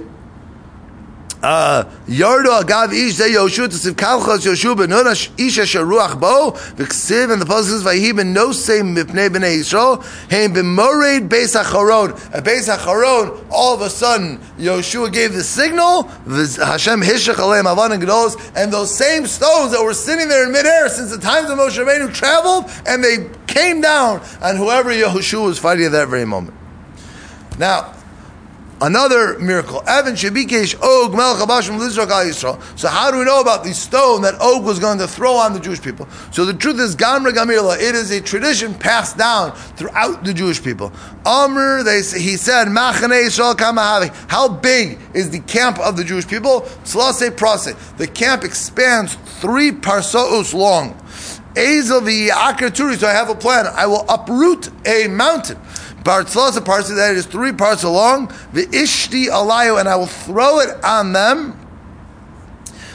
Uh, 1.43 1.85
Yardo 2.07 2.61
agav 2.61 2.93
ish 2.93 3.15
ze 3.15 3.33
Yoshu 3.33 3.67
tzif 3.67 3.95
kalchas 3.95 4.45
Yoshu 4.45 4.77
benun 4.77 5.11
ish 5.39 5.59
asher 5.59 5.87
bo 5.87 6.51
v'ksiv 6.51 7.33
and 7.33 7.41
the 7.41 7.47
pasuk 7.47 7.65
says 7.65 7.83
vayi 7.83 8.15
ben 8.15 8.35
no 8.35 8.53
same 8.53 8.95
mipnei 8.95 9.31
bnei 9.31 9.61
Yisrael 9.61 10.05
heim 10.31 10.53
b'mored 10.53 11.31
beis 11.31 11.59
hacharon 11.59 12.13
at 12.35 12.45
beis 12.45 12.69
hacharon 12.69 13.43
all 13.51 13.73
of 13.75 13.81
a 13.81 13.89
sudden 13.89 14.37
Yoshua 14.59 15.11
gave 15.11 15.33
the 15.33 15.43
signal 15.43 16.03
Hashem 16.03 17.01
hishach 17.01 17.37
aleim 17.37 17.65
avan 17.65 17.93
and 17.93 18.55
and 18.55 18.71
those 18.71 18.95
same 18.95 19.27
stones 19.27 19.73
that 19.73 19.83
were 19.83 19.95
sitting 19.95 20.29
there 20.29 20.45
in 20.45 20.53
midair 20.53 20.91
since 20.91 21.11
the 21.11 21.19
times 21.19 21.49
of 21.49 21.57
Moshe 21.57 21.83
Rabbeinu 21.83 22.13
traveled 22.13 22.71
and 22.85 23.03
they 23.03 23.31
came 23.47 23.81
down 23.81 24.21
on 24.43 24.57
whoever 24.57 24.91
Yehoshua 24.91 25.47
was 25.47 25.59
fighting 25.59 25.87
at 25.87 25.93
that 25.93 26.09
very 26.09 26.27
moment. 26.27 26.55
Now. 27.59 27.95
Another 28.83 29.39
miracle. 29.39 29.83
Evan 29.87 30.15
Shabikesh 30.15 30.75
Og 30.83 31.13
So 32.79 32.89
how 32.89 33.11
do 33.11 33.19
we 33.19 33.25
know 33.27 33.43
about 33.43 33.63
the 33.63 33.75
stone 33.75 34.23
that 34.23 34.41
Og 34.41 34.65
was 34.65 34.79
going 34.79 34.97
to 34.99 35.07
throw 35.07 35.35
on 35.35 35.53
the 35.53 35.61
Jewish 35.61 35.83
people? 35.83 36.09
So 36.31 36.47
the 36.47 36.55
truth 36.55 36.81
is 36.81 36.97
Gamra 36.97 37.31
Gamila. 37.33 37.77
It 37.77 37.95
is 37.95 38.11
a 38.11 38.23
tradition 38.23 38.73
passed 38.73 39.19
down 39.19 39.53
throughout 39.77 40.25
the 40.25 40.33
Jewish 40.33 40.63
people. 40.63 40.93
Amr, 41.27 41.83
they 41.83 41.99
he 41.99 42.39
said. 42.39 42.69
How 42.69 44.49
big 44.49 44.99
is 45.13 45.29
the 45.29 45.41
camp 45.41 45.79
of 45.79 45.99
the 45.99 46.05
Jewish 46.05 46.27
people? 46.27 46.63
Prase. 46.63 47.97
The 47.99 48.07
camp 48.07 48.45
expands 48.45 49.15
three 49.41 49.73
parsos 49.73 50.55
long. 50.55 50.97
So 51.55 51.93
I 53.07 53.13
have 53.13 53.29
a 53.29 53.35
plan. 53.35 53.67
I 53.67 53.87
will 53.87 54.07
uproot 54.09 54.71
a 54.87 55.09
mountain. 55.09 55.59
Bartzlos 56.03 56.57
a 56.57 56.61
parsa 56.61 56.97
that 56.97 57.15
is 57.15 57.27
three 57.27 57.53
parts 57.53 57.85
long. 57.85 58.29
The 58.53 58.67
ishti 58.67 59.27
alayu, 59.27 59.79
and 59.79 59.89
I 59.89 59.97
will 59.97 60.07
throw 60.07 60.61
it 60.61 60.83
on 60.85 61.13
them. 61.13 61.57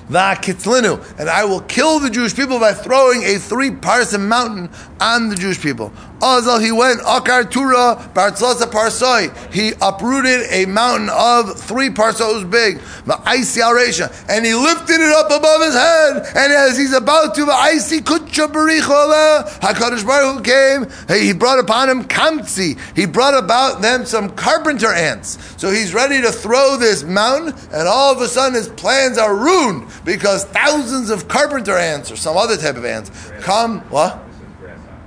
Vakitlinu, 0.09 1.19
and 1.19 1.29
I 1.29 1.45
will 1.45 1.61
kill 1.61 1.99
the 1.99 2.09
Jewish 2.09 2.35
people 2.35 2.59
by 2.59 2.73
throwing 2.73 3.23
a 3.23 3.37
three 3.37 3.71
parsa 3.71 4.19
mountain 4.19 4.69
on 4.99 5.29
the 5.29 5.35
Jewish 5.35 5.61
people. 5.61 5.91
Azal 6.19 6.63
he 6.63 6.71
went 6.71 7.01
akar 7.01 7.49
tura 7.49 7.95
bartzlasa 8.13 8.71
parsoi. 8.71 9.53
He 9.53 9.73
uprooted 9.81 10.47
a 10.49 10.65
mountain 10.65 11.09
of 11.09 11.59
three 11.59 11.89
parsos 11.89 12.49
big, 12.49 12.77
ma'isi 13.05 13.61
aresha, 13.61 14.11
and 14.29 14.45
he 14.45 14.55
lifted 14.55 15.01
it 15.01 15.11
up 15.11 15.27
above 15.27 15.61
his 15.61 15.73
head. 15.73 16.17
And 16.35 16.53
as 16.53 16.77
he's 16.77 16.93
about 16.93 17.35
to 17.35 17.45
ma'isi 17.45 17.99
kutcha 17.99 18.47
berichola, 18.47 19.47
Hakadosh 19.59 20.05
Baruch 20.05 20.37
Hu 20.37 20.41
came. 20.41 21.19
He 21.19 21.33
brought 21.33 21.59
upon 21.59 21.89
him 21.89 22.03
kamtzi. 22.05 22.79
He 22.95 23.05
brought 23.05 23.37
about 23.37 23.81
them 23.81 24.05
some 24.05 24.29
carpenter 24.29 24.91
ants. 24.91 25.37
So 25.57 25.69
he's 25.69 25.93
ready 25.93 26.21
to 26.21 26.31
throw 26.31 26.77
this 26.77 27.03
mountain, 27.03 27.53
and 27.73 27.87
all 27.87 28.13
of 28.13 28.21
a 28.21 28.27
sudden 28.27 28.55
his 28.55 28.69
plans 28.69 29.17
are 29.17 29.35
ruined 29.35 29.87
because 30.05 30.45
thousands 30.45 31.09
of 31.09 31.27
carpenter 31.27 31.77
ants 31.77 32.11
or 32.11 32.15
some 32.15 32.37
other 32.37 32.57
type 32.57 32.77
of 32.77 32.85
ants 32.85 33.11
come. 33.41 33.81
What? 33.89 34.21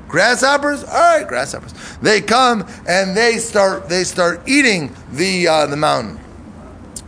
Grasshoppers, 0.08 0.84
all 0.84 0.90
right, 0.90 1.28
grasshoppers. 1.28 1.74
They 2.00 2.20
come 2.22 2.66
and 2.88 3.16
they 3.16 3.36
start 3.36 3.88
they 3.88 4.04
start 4.04 4.40
eating 4.48 4.94
the 5.12 5.46
uh, 5.46 5.66
the 5.66 5.76
mountain. 5.76 6.18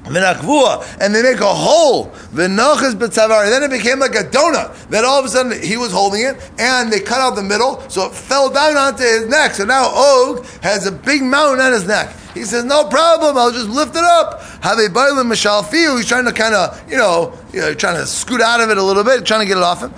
And 0.05 1.15
they 1.15 1.23
make 1.23 1.41
a 1.41 1.55
hole. 1.55 2.11
Then 2.33 2.59
it 2.59 3.71
became 3.71 4.01
like 4.01 4.15
a 4.15 4.25
donut. 4.25 4.89
Then 4.89 5.05
all 5.05 5.21
of 5.21 5.25
a 5.25 5.29
sudden 5.29 5.63
he 5.63 5.77
was 5.77 5.93
holding 5.93 6.23
it, 6.23 6.51
and 6.59 6.93
they 6.93 7.01
cut 7.01 7.21
out 7.21 7.37
the 7.37 7.43
middle, 7.43 7.81
so 7.89 8.07
it 8.07 8.15
fell 8.15 8.51
down 8.51 8.77
onto 8.77 9.05
his 9.05 9.27
neck. 9.29 9.53
So 9.55 9.65
now 9.65 9.89
Og 9.95 10.45
has 10.63 10.87
a 10.87 10.93
big 10.93 11.23
mountain 11.23 11.65
on 11.65 11.73
his 11.73 11.87
neck. 11.87 12.17
He 12.35 12.45
says, 12.45 12.65
"No 12.65 12.85
problem. 12.85 13.37
I'll 13.37 13.53
just 13.53 13.69
lift 13.69 13.95
it 13.95 14.05
up." 14.05 14.43
Bailim 14.63 15.29
mishalfiu. 15.31 15.97
He's 15.97 16.07
trying 16.07 16.25
to 16.25 16.33
kind 16.33 16.55
of, 16.55 16.81
you 16.91 16.97
know, 16.97 17.33
you 17.53 17.61
know, 17.61 17.75
trying 17.75 17.97
to 17.97 18.07
scoot 18.07 18.41
out 18.41 18.61
of 18.61 18.71
it 18.71 18.79
a 18.79 18.83
little 18.83 19.05
bit, 19.05 19.27
trying 19.27 19.41
to 19.41 19.47
get 19.47 19.57
it 19.57 19.63
off 19.63 19.81
him. 19.81 19.93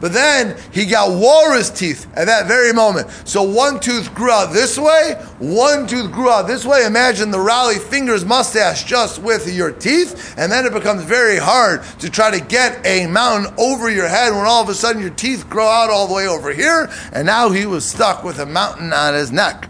But 0.00 0.12
then 0.12 0.56
he 0.72 0.86
got 0.86 1.10
walrus 1.18 1.70
teeth 1.70 2.06
at 2.14 2.26
that 2.26 2.46
very 2.46 2.72
moment. 2.72 3.10
So 3.24 3.42
one 3.42 3.80
tooth 3.80 4.14
grew 4.14 4.30
out 4.30 4.52
this 4.52 4.78
way, 4.78 5.14
one 5.38 5.86
tooth 5.86 6.12
grew 6.12 6.30
out 6.30 6.46
this 6.46 6.64
way. 6.64 6.84
Imagine 6.84 7.30
the 7.30 7.38
Rollie 7.38 7.78
Fingers 7.78 8.24
mustache 8.24 8.84
just 8.84 9.20
with 9.20 9.52
your 9.52 9.72
teeth, 9.72 10.34
and 10.36 10.50
then 10.50 10.66
it 10.66 10.72
becomes 10.72 11.02
very 11.04 11.38
hard 11.38 11.82
to 12.00 12.10
try 12.10 12.30
to 12.30 12.44
get 12.44 12.84
a 12.86 13.06
mountain 13.06 13.52
over 13.58 13.90
your 13.90 14.08
head 14.08 14.30
when 14.32 14.46
all 14.46 14.62
of 14.62 14.68
a 14.68 14.74
sudden 14.74 15.00
your 15.00 15.10
teeth 15.10 15.48
grow 15.48 15.66
out 15.66 15.90
all 15.90 16.06
the 16.06 16.14
way 16.14 16.26
over 16.26 16.52
here, 16.52 16.90
and 17.12 17.26
now 17.26 17.50
he 17.50 17.66
was 17.66 17.84
stuck 17.88 18.22
with 18.24 18.38
a 18.38 18.46
mountain 18.46 18.92
on 18.92 19.14
his 19.14 19.32
neck. 19.32 19.68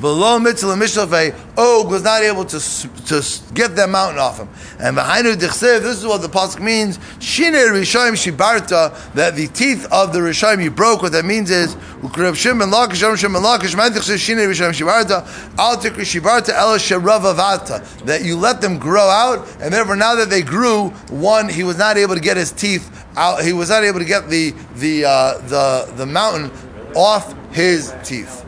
Below 0.00 0.38
mitzvah 0.38 0.74
mishlafei, 0.74 1.34
Og 1.56 1.90
was 1.90 2.04
not 2.04 2.22
able 2.22 2.44
to, 2.44 2.60
to 2.60 3.22
get 3.52 3.74
that 3.74 3.88
mountain 3.88 4.20
off 4.20 4.38
him. 4.38 4.48
And 4.78 4.94
behind 4.94 5.26
it, 5.26 5.40
this 5.40 5.60
is 5.62 6.06
what 6.06 6.22
the 6.22 6.28
pasuk 6.28 6.60
means: 6.60 7.00
Shine 7.18 7.52
Rishayim 7.52 8.12
Shibarta, 8.12 9.12
that 9.14 9.34
the 9.34 9.48
teeth 9.48 9.88
of 9.90 10.12
the 10.12 10.20
Rishayim 10.20 10.62
you 10.62 10.70
broke. 10.70 11.02
What 11.02 11.12
that 11.12 11.24
means 11.24 11.50
is 11.50 11.74
Ukrab 12.00 12.36
Shimon 12.36 12.70
Lakish 12.70 13.02
Am 13.02 13.16
Shimon 13.16 13.42
Lakish 13.42 13.74
Mantichse 13.74 14.16
Shine 14.18 14.38
Rishayim 14.38 14.70
Shibarta 14.70 15.26
Al 15.58 15.76
Tikri 15.78 16.04
Shibarta 16.04 16.50
El 16.50 16.78
Sharavavata 16.78 18.04
that 18.04 18.24
you 18.24 18.36
let 18.36 18.60
them 18.60 18.78
grow 18.78 19.08
out, 19.08 19.48
and 19.60 19.74
therefore 19.74 19.96
now 19.96 20.14
that 20.14 20.30
they 20.30 20.42
grew, 20.42 20.90
one 21.10 21.48
he 21.48 21.64
was 21.64 21.76
not 21.76 21.96
able 21.96 22.14
to 22.14 22.20
get 22.20 22.36
his 22.36 22.52
teeth 22.52 23.04
out. 23.16 23.42
He 23.42 23.52
was 23.52 23.68
not 23.68 23.82
able 23.82 23.98
to 23.98 24.04
get 24.04 24.28
the 24.28 24.54
the 24.76 25.06
uh, 25.06 25.38
the 25.48 25.92
the 25.96 26.06
mountain 26.06 26.52
off 26.94 27.34
his 27.52 27.92
teeth. 28.04 28.44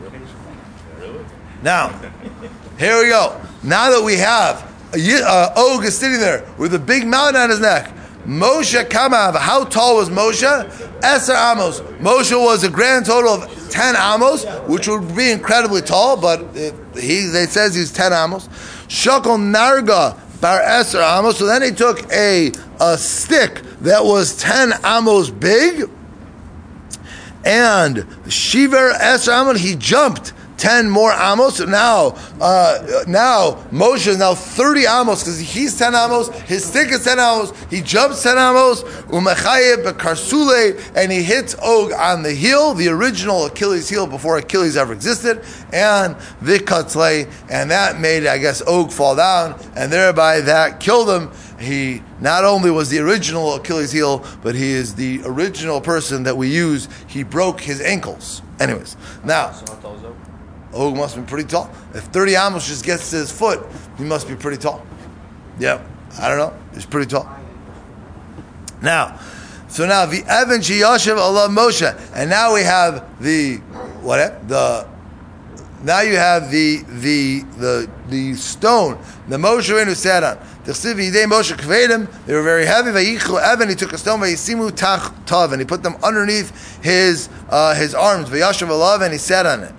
Now, 1.61 1.89
here 2.79 3.01
we 3.01 3.09
go. 3.09 3.39
Now 3.63 3.91
that 3.91 4.03
we 4.03 4.17
have 4.17 4.67
uh, 4.93 5.53
Og 5.55 5.85
is 5.85 5.97
sitting 5.97 6.19
there 6.19 6.45
with 6.57 6.73
a 6.73 6.79
big 6.79 7.05
mountain 7.05 7.41
on 7.41 7.49
his 7.49 7.59
neck. 7.59 7.91
Moshe 8.25 8.83
Kamav, 8.85 9.35
how 9.35 9.65
tall 9.65 9.97
was 9.97 10.09
Moshe? 10.09 10.69
Eser 11.01 11.53
Amos. 11.53 11.81
Moshe 11.99 12.39
was 12.39 12.63
a 12.63 12.69
grand 12.69 13.05
total 13.05 13.43
of 13.43 13.69
10 13.71 13.95
Amos, 13.95 14.45
which 14.67 14.87
would 14.87 15.15
be 15.15 15.31
incredibly 15.31 15.81
tall, 15.81 16.17
but 16.17 16.41
it, 16.55 16.73
he 16.95 17.25
they 17.27 17.45
says 17.45 17.73
he's 17.73 17.91
10 17.91 18.13
Amos. 18.13 18.47
Shakal 18.87 19.37
Narga 19.37 20.17
Bar 20.39 20.59
Eser 20.61 21.01
Amos. 21.01 21.37
So 21.37 21.45
then 21.45 21.63
he 21.63 21.71
took 21.71 22.11
a, 22.11 22.51
a 22.79 22.97
stick 22.97 23.61
that 23.81 24.03
was 24.03 24.37
10 24.37 24.73
Amos 24.83 25.29
big, 25.29 25.89
and 27.43 28.05
Shiver 28.27 28.91
Eser 28.91 29.41
Amos, 29.41 29.61
he 29.61 29.75
jumped 29.75 30.33
10 30.61 30.91
more 30.91 31.11
amos. 31.11 31.59
Now, 31.59 32.15
uh, 32.39 33.03
now 33.07 33.53
Moshe 33.71 34.05
is 34.05 34.19
now 34.19 34.35
30 34.35 34.85
amos 34.85 35.23
because 35.23 35.39
he's 35.39 35.75
10 35.75 35.95
amos. 35.95 36.29
His 36.41 36.63
stick 36.63 36.89
is 36.89 37.03
10 37.03 37.17
amos. 37.17 37.51
He 37.71 37.81
jumps 37.81 38.21
10 38.21 38.37
amos. 38.37 38.83
Umechaye 39.09 39.83
bekarsule, 39.83 40.79
and 40.95 41.11
he 41.11 41.23
hits 41.23 41.55
Og 41.55 41.91
on 41.93 42.21
the 42.21 42.31
heel, 42.31 42.75
the 42.75 42.89
original 42.89 43.47
Achilles 43.47 43.89
heel 43.89 44.05
before 44.05 44.37
Achilles 44.37 44.77
ever 44.77 44.93
existed, 44.93 45.43
and 45.73 46.15
vikatle, 46.43 47.27
and 47.49 47.71
that 47.71 47.99
made, 47.99 48.27
I 48.27 48.37
guess, 48.37 48.61
Og 48.61 48.93
fall 48.93 49.15
down, 49.15 49.59
and 49.75 49.91
thereby 49.91 50.41
that 50.41 50.79
killed 50.79 51.09
him. 51.09 51.31
He 51.59 52.03
not 52.19 52.45
only 52.45 52.69
was 52.69 52.89
the 52.89 52.99
original 52.99 53.55
Achilles 53.55 53.91
heel, 53.91 54.23
but 54.43 54.53
he 54.53 54.71
is 54.71 54.93
the 54.93 55.21
original 55.25 55.81
person 55.81 56.21
that 56.23 56.37
we 56.37 56.49
use. 56.49 56.87
He 57.07 57.23
broke 57.23 57.61
his 57.61 57.81
ankles. 57.81 58.43
Anyways, 58.59 58.95
now. 59.23 59.53
Og 60.73 60.95
must 60.95 61.15
be 61.15 61.21
pretty 61.23 61.47
tall. 61.47 61.69
If 61.93 62.03
30 62.05 62.35
amos 62.35 62.67
just 62.67 62.85
gets 62.85 63.09
to 63.11 63.17
his 63.17 63.31
foot, 63.31 63.59
he 63.97 64.03
must 64.03 64.27
be 64.27 64.35
pretty 64.35 64.57
tall. 64.57 64.85
Yeah, 65.59 65.81
I 66.19 66.29
don't 66.29 66.37
know. 66.37 66.53
He's 66.73 66.85
pretty 66.85 67.09
tall. 67.09 67.29
Now, 68.81 69.19
so 69.67 69.85
now 69.85 70.05
the 70.05 70.23
Evan 70.27 70.61
Shiyashiv 70.61 71.17
Allah 71.17 71.49
Moshe, 71.49 71.95
and 72.15 72.29
now 72.29 72.53
we 72.53 72.61
have 72.61 73.05
the 73.21 73.57
what? 74.01 74.47
The 74.47 74.87
now 75.83 76.01
you 76.01 76.15
have 76.15 76.51
the 76.51 76.83
the 76.87 77.41
the 77.57 77.89
the 78.09 78.33
stone 78.35 78.97
the 79.27 79.37
Moshe 79.37 79.69
Rabbeinu 79.69 79.95
sat 79.95 80.23
on. 80.23 80.37
They 80.63 82.33
were 82.33 82.43
very 82.43 82.65
heavy. 82.65 82.89
Evan, 82.89 83.69
he 83.69 83.75
took 83.75 83.93
a 83.93 83.97
stone, 83.97 84.21
Tach 84.75 85.25
Tav, 85.25 85.53
and 85.53 85.61
he 85.61 85.65
put 85.65 85.81
them 85.81 85.95
underneath 86.03 86.83
his 86.83 87.29
uh, 87.49 87.73
his 87.73 87.95
arms. 87.95 88.29
And 88.29 89.13
he 89.13 89.17
sat 89.17 89.45
on 89.45 89.63
it. 89.63 89.73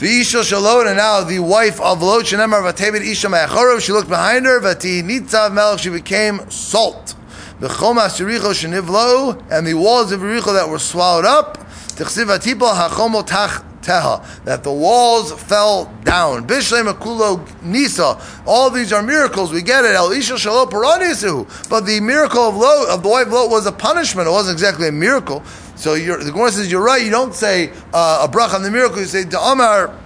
V'isha 0.00 0.40
Shalot, 0.40 0.86
and 0.86 0.96
now 0.96 1.22
the 1.22 1.40
wife 1.40 1.78
of 1.78 2.00
Lot, 2.00 2.24
Shenemar 2.24 2.62
Vatebet 2.62 3.02
Isha 3.02 3.28
Me'achorov, 3.28 3.82
she 3.82 3.92
looked 3.92 4.08
behind 4.08 4.46
her, 4.46 4.58
Vati 4.58 5.02
Nitzav 5.02 5.52
Melech, 5.52 5.80
she 5.80 5.90
became 5.90 6.48
salt. 6.48 7.14
The 7.58 7.68
Chomas 7.68 8.18
Yericho 8.18 8.54
Shenivlo, 8.54 9.44
and 9.50 9.66
the 9.66 9.74
walls 9.74 10.10
of 10.10 10.20
Yericho 10.20 10.54
that 10.54 10.70
were 10.70 10.78
swallowed 10.78 11.26
up. 11.26 11.58
Tichsiv 11.96 12.34
Atipol 12.34 12.72
HaChomo 12.72 13.26
Tach 13.26 13.62
Teha, 13.82 14.44
that 14.44 14.64
the 14.64 14.72
walls 14.72 15.38
fell 15.38 15.92
down. 16.02 16.46
Bishlem 16.46 16.90
Akulo 16.90 17.46
Nisa. 17.62 18.18
All 18.46 18.70
these 18.70 18.94
are 18.94 19.02
miracles. 19.02 19.52
We 19.52 19.60
get 19.60 19.84
it. 19.84 19.94
El 19.94 20.12
Isha 20.12 20.38
Shalom 20.38 20.70
Paranisu. 20.70 21.68
But 21.68 21.84
the 21.84 22.00
miracle 22.00 22.48
of 22.48 22.56
Lot, 22.56 22.88
of 22.88 23.02
the 23.02 23.08
wife 23.10 23.26
of 23.26 23.34
Lot 23.34 23.50
was 23.50 23.66
a 23.66 23.72
punishment. 23.72 24.28
It 24.28 24.30
wasn't 24.30 24.54
exactly 24.54 24.88
a 24.88 24.92
miracle. 24.92 25.42
So 25.80 25.94
the 25.94 26.30
Gemara 26.30 26.52
says 26.52 26.70
you're 26.70 26.84
right. 26.84 27.02
You 27.02 27.10
don't 27.10 27.34
say 27.34 27.72
uh, 27.94 28.26
a 28.28 28.30
bracha 28.30 28.54
on 28.54 28.62
the 28.62 28.70
miracle. 28.70 28.98
You 28.98 29.06
say 29.06 29.22
Da'amar 29.22 29.98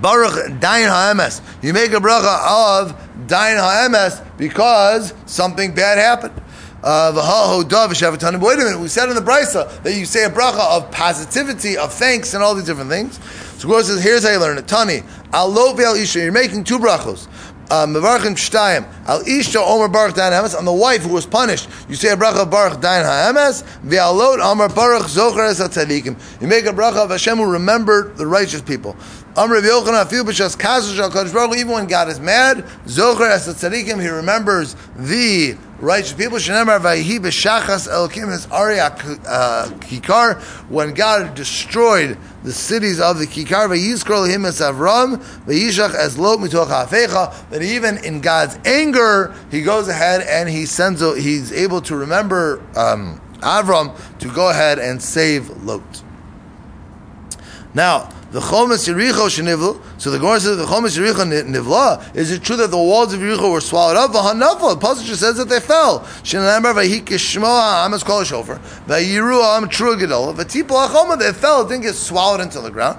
Baruch 0.00 0.60
Dain 0.60 0.88
Ha'emes. 0.88 1.40
You 1.62 1.72
make 1.72 1.90
a 1.90 1.96
bracha 1.96 2.80
of 2.80 2.92
Dain 3.26 3.56
Ha'emes 3.58 4.22
because 4.38 5.12
something 5.26 5.74
bad 5.74 5.98
happened. 5.98 6.40
Uh, 6.80 7.10
Wait 7.60 7.72
a 7.72 8.56
minute, 8.56 8.78
we 8.78 8.86
said 8.86 9.08
in 9.08 9.16
the 9.16 9.20
Brisa 9.20 9.82
that 9.82 9.94
you 9.94 10.06
say 10.06 10.24
a 10.24 10.30
bracha 10.30 10.76
of 10.76 10.92
positivity, 10.92 11.76
of 11.76 11.92
thanks, 11.92 12.32
and 12.34 12.44
all 12.44 12.54
these 12.54 12.66
different 12.66 12.90
things. 12.90 13.18
So 13.58 13.66
Gemara 13.66 13.82
says, 13.82 14.04
here's 14.04 14.22
how 14.22 14.30
you 14.30 14.38
learn 14.38 14.58
it. 14.58 14.68
Tani, 14.68 15.02
Alo 15.32 15.76
Isha, 15.76 16.20
you're 16.20 16.30
making 16.30 16.62
two 16.62 16.78
brachos. 16.78 17.26
Uh, 17.68 17.84
Mevarchim 17.84 18.36
Shtayim, 18.36 18.86
Al 19.08 19.22
Isha 19.26 19.58
Omer 19.58 19.88
Baruch 19.88 20.14
Dain 20.14 20.30
Haemes, 20.30 20.56
on 20.56 20.64
the 20.64 20.72
wife 20.72 21.02
who 21.02 21.12
was 21.12 21.26
punished, 21.26 21.68
you 21.88 21.96
say 21.96 22.10
a 22.10 22.16
bracha 22.16 22.48
Baruch 22.48 22.80
Dain 22.80 23.04
Haemes, 23.04 23.64
Ve'alot 23.84 24.38
Omer 24.38 24.68
Baruch 24.68 25.06
Zocher 25.06 25.50
Es 25.50 25.58
HaTzadikim. 25.60 26.16
You 26.40 26.46
make 26.46 26.64
a 26.66 26.70
bracha 26.70 26.98
of 26.98 27.10
Hashem 27.10 27.38
who 27.38 27.50
remembered 27.50 28.16
the 28.16 28.26
righteous 28.26 28.60
people. 28.60 28.94
Amr 29.36 29.60
Yochanan 29.60 30.04
Afil 30.04 30.22
B'Shas 30.22 30.56
Kazu 30.56 30.94
Shal 30.94 31.10
Kodesh 31.10 31.34
Baruch 31.34 31.56
even 31.56 31.72
when 31.72 31.86
God 31.88 32.08
is 32.08 32.20
mad, 32.20 32.58
Zocher 32.86 33.28
Es 33.28 33.48
HaTzadikim, 33.48 34.00
he 34.00 34.08
remembers 34.08 34.76
the 34.96 35.56
righteous 35.80 36.12
people. 36.12 36.38
Shenemar 36.38 36.78
Vayihi 36.78 37.18
B'Shachas 37.18 37.88
Elokim 37.88 38.32
Es 38.32 38.46
Arya 38.52 38.90
Kikar, 39.80 40.40
when 40.70 40.94
God 40.94 41.34
destroyed 41.34 42.16
the 42.46 42.52
cities 42.52 43.00
of 43.00 43.18
the 43.18 43.26
Kikar, 43.26 43.68
Vayizkor 43.68 44.28
Lehim 44.28 44.46
Es 44.46 44.60
Avram, 44.60 45.16
Vayishach 45.46 45.92
Es 45.96 46.16
Lot 46.16 46.38
Mitoch 46.38 46.68
HaFecha, 46.68 47.50
that 47.50 47.60
even 47.60 47.98
in 48.04 48.20
God's 48.20 48.56
anger, 48.64 49.34
he 49.50 49.62
goes 49.62 49.88
ahead 49.88 50.20
and 50.20 50.48
he 50.48 50.64
sends, 50.64 51.00
he's 51.00 51.50
able 51.50 51.80
to 51.80 51.96
remember 51.96 52.62
um, 52.76 53.20
Avram 53.40 53.98
to 54.20 54.32
go 54.32 54.48
ahead 54.48 54.78
and 54.78 55.02
save 55.02 55.50
Lot. 55.64 55.82
Now, 57.76 58.08
the 58.30 58.40
Chomas 58.40 58.88
Yericho 58.88 59.28
Shenivlu. 59.28 59.78
So 60.00 60.10
the 60.10 60.18
Gemara 60.18 60.40
says 60.40 60.56
the 60.56 60.64
Chomas 60.64 60.96
Yericho 60.96 61.26
Nivla. 61.44 62.16
Is 62.16 62.30
it 62.30 62.42
true 62.42 62.56
that 62.56 62.70
the 62.70 62.78
walls 62.78 63.12
of 63.12 63.20
Yericho 63.20 63.52
were 63.52 63.60
swallowed 63.60 63.98
up? 63.98 64.12
V'hanafal. 64.12 64.80
The 64.80 64.86
pasuk 64.86 65.04
just 65.04 65.20
says 65.20 65.36
that 65.36 65.50
they 65.50 65.60
fell. 65.60 66.00
Shenamar 66.22 66.72
v'hikishmo 66.72 67.84
Amos 67.84 68.02
kol 68.02 68.24
shofer. 68.24 68.58
V'yiru 68.86 69.42
am 69.58 69.68
true 69.68 69.94
gedol. 69.94 70.34
V'tipo 70.34 70.88
hachoma. 70.88 71.18
They 71.18 71.34
fell. 71.34 71.66
It 71.66 71.68
didn't 71.68 71.82
get 71.82 71.94
swallowed 71.94 72.40
into 72.40 72.62
the 72.62 72.70
ground. 72.70 72.98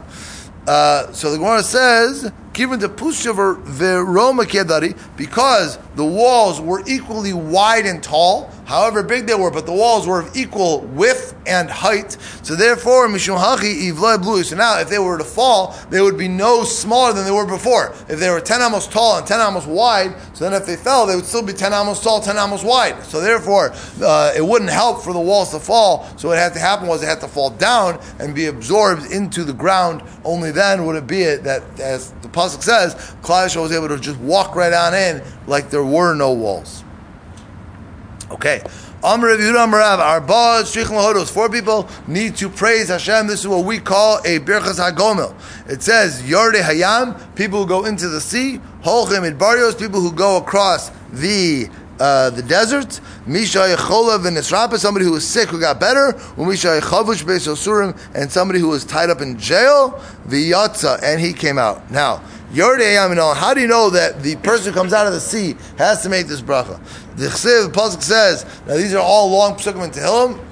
Uh, 0.68 1.12
so 1.12 1.32
the 1.32 1.40
Gemara 1.40 1.64
says, 1.64 2.32
given 2.54 2.80
the 2.80 2.90
pushaver 2.90 3.60
veroma 3.64 4.44
kedari, 4.44 4.96
because 5.18 5.80
the 5.98 6.06
walls 6.06 6.62
were 6.62 6.84
equally 6.86 7.34
wide 7.34 7.88
and 7.88 8.04
tall, 8.04 8.52
however 8.66 9.02
big 9.02 9.26
they 9.26 9.34
were, 9.34 9.50
but 9.50 9.66
the 9.66 9.74
walls 9.74 10.08
were 10.08 10.20
of 10.22 10.38
equal 10.38 10.82
width 10.82 11.36
and 11.48 11.70
height. 11.70 12.12
So 12.44 12.56
therefore, 12.56 13.08
mishum 13.08 13.38
hachi 13.38 14.22
blue. 14.22 14.44
So 14.44 14.56
now, 14.56 14.80
if 14.80 14.90
they 14.90 15.00
were 15.00 15.18
to 15.18 15.24
fall, 15.24 15.76
they 15.90 16.00
would 16.00 16.18
be 16.18 16.28
no 16.28 16.64
smaller 16.64 17.14
than 17.14 17.26
they 17.26 17.32
were 17.32 17.48
before. 17.48 17.96
If 18.08 18.20
they 18.20 18.30
were 18.30 18.40
ten 18.40 18.62
amos 18.62 18.86
tall 18.86 19.18
and 19.18 19.26
ten 19.26 19.40
amos 19.42 19.66
wide, 19.66 20.16
so 20.34 20.44
then 20.48 20.54
if 20.54 20.68
they 20.68 20.76
fell, 20.76 21.08
they 21.08 21.16
would 21.16 21.26
still 21.26 21.42
be 21.42 21.54
ten 21.54 21.74
amos 21.74 22.00
tall, 22.04 22.22
ten 22.22 22.38
amos 22.38 22.64
wide. 22.64 23.04
So 23.04 23.20
therefore, 23.20 23.74
uh, 24.00 24.34
it 24.38 24.46
wouldn't 24.46 24.70
help 24.70 25.04
for 25.04 25.14
the 25.14 25.20
walls 25.20 25.50
to 25.52 25.60
fall. 25.60 26.08
So 26.18 26.28
what 26.28 26.38
had 26.38 26.54
to 26.54 26.60
happen 26.60 26.88
was 26.88 27.02
it 27.02 27.08
had 27.08 27.22
to 27.22 27.28
fall 27.28 27.50
down 27.50 28.00
and 28.20 28.36
be 28.36 28.46
absorbed 28.46 29.12
into 29.12 29.44
the 29.44 29.54
ground. 29.54 30.04
Only 30.24 30.52
then 30.52 30.86
would 30.86 30.96
it 30.96 31.08
be 31.08 31.24
it 31.24 31.44
that, 31.44 31.64
as 31.80 32.12
the 32.22 32.28
pasuk 32.28 32.62
says, 32.62 32.94
Klal 33.24 33.48
was 33.60 33.72
able 33.72 33.88
to 33.88 33.98
just 33.98 34.20
walk 34.20 34.56
right 34.56 34.74
on 34.74 34.94
in 34.94 35.24
like 35.48 35.70
there 35.70 35.84
were 35.88 36.14
no 36.14 36.34
walls. 36.34 36.84
Okay. 38.32 38.62
Amr 39.04 39.38
four 41.26 41.50
people 41.50 41.88
need 42.08 42.36
to 42.36 42.50
praise 42.50 42.90
Hashem. 42.90 43.28
This 43.28 43.42
is 43.42 43.48
what 43.48 43.64
we 43.64 43.80
call 43.80 44.18
a 44.20 44.40
Birchas 44.40 44.80
HaGomel. 44.80 45.36
It 45.70 45.84
says, 45.84 46.24
Yorde 46.24 46.62
Hayam, 46.62 47.36
people 47.36 47.62
who 47.62 47.68
go 47.68 47.86
into 47.86 48.10
the 48.10 48.20
sea, 48.20 48.60
Holchem 48.82 49.32
Idbarios, 49.32 49.78
people 49.78 50.02
who 50.02 50.12
go 50.12 50.38
across 50.38 50.90
the 51.12 51.70
uh, 52.00 52.30
the 52.30 52.44
desert, 52.44 53.02
Misha 53.26 53.60
Yechola 53.60 54.20
v'Nisrapa, 54.20 54.78
somebody 54.78 55.06
who 55.06 55.14
was 55.14 55.28
sick 55.28 55.50
who 55.50 55.60
got 55.60 55.80
better, 55.80 56.14
Misha 56.38 56.80
Yechavush 56.80 57.24
Beis 57.24 58.14
and 58.14 58.32
somebody 58.32 58.60
who 58.60 58.68
was 58.68 58.86
tied 58.86 59.10
up 59.10 59.22
in 59.22 59.40
jail, 59.40 60.00
V'Yatza, 60.28 61.02
and 61.02 61.20
he 61.20 61.34
came 61.34 61.58
out. 61.58 61.90
Now, 61.90 62.22
how 62.54 63.54
do 63.54 63.62
you 63.62 63.68
know 63.68 63.90
that 63.90 64.22
the 64.22 64.36
person 64.38 64.74
who 64.74 64.80
comes 64.80 64.94
out 64.94 65.08
of 65.08 65.14
the 65.14 65.20
sea 65.20 65.56
has 65.78 66.02
to 66.04 66.10
make 66.10 66.28
this 66.28 66.42
bracha? 66.42 66.80
The 67.18 67.28
Chsiv, 67.28 67.74
the 67.74 67.80
Pasuk 67.80 68.02
says, 68.02 68.46
now 68.68 68.76
these 68.76 68.94
are 68.94 69.02
all 69.02 69.30
long 69.30 69.56
psukim 69.56 69.84
in 69.84 69.92
Tehillim, 69.92 70.44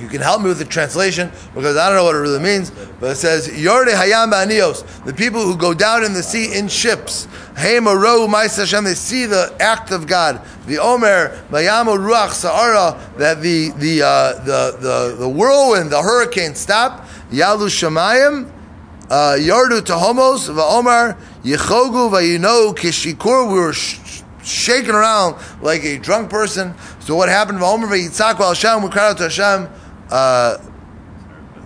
you 0.00 0.08
can 0.08 0.22
help 0.22 0.40
me 0.40 0.48
with 0.48 0.58
the 0.58 0.64
translation 0.64 1.30
because 1.54 1.76
I 1.76 1.88
don't 1.88 1.96
know 1.96 2.04
what 2.04 2.14
it 2.14 2.20
really 2.20 2.38
means, 2.38 2.70
but 3.00 3.12
it 3.12 3.16
says 3.16 3.48
Yorde 3.48 3.92
Hayam 3.92 4.32
Anios, 4.32 5.04
the 5.04 5.12
people 5.12 5.42
who 5.42 5.56
go 5.56 5.74
down 5.74 6.04
in 6.04 6.14
the 6.14 6.22
sea 6.22 6.56
in 6.56 6.68
ships. 6.68 7.28
Hey 7.56 7.78
Maro 7.80 8.26
Hashem, 8.26 8.84
they 8.84 8.94
see 8.94 9.26
the 9.26 9.54
act 9.60 9.90
of 9.90 10.06
God. 10.06 10.40
The 10.66 10.78
Omer 10.78 11.38
Mayamo 11.50 11.98
Ruach 11.98 12.30
Sa'ara, 12.30 12.98
that 13.18 13.42
the 13.42 13.70
the 13.76 14.02
uh, 14.02 14.44
the 14.44 14.76
the 14.80 15.16
the 15.18 15.28
whirlwind, 15.28 15.90
the 15.90 16.00
hurricane 16.00 16.54
stop. 16.54 17.06
Yalu 17.30 17.66
Shemayim. 17.66 18.50
Uh, 19.10 19.36
Yardu 19.36 19.80
Tahomos, 19.80 20.48
Va'omar, 20.48 21.18
Yechogu, 21.42 22.10
Vayino, 22.10 22.72
Kishikur, 22.76 23.52
we 23.52 23.58
were 23.58 23.72
sh- 23.72 24.22
shaking 24.44 24.94
around 24.94 25.34
like 25.60 25.82
a 25.82 25.98
drunk 25.98 26.30
person. 26.30 26.74
So 27.00 27.16
what 27.16 27.28
happened? 27.28 27.58
Va'omar, 27.58 27.88
Vayitzak, 27.88 28.36
Hashem, 28.36 28.84
we 28.84 28.88
cried 28.88 29.10
out 29.10 29.16
to 29.16 29.24
Hashem, 29.24 29.68
uh, 30.10 30.58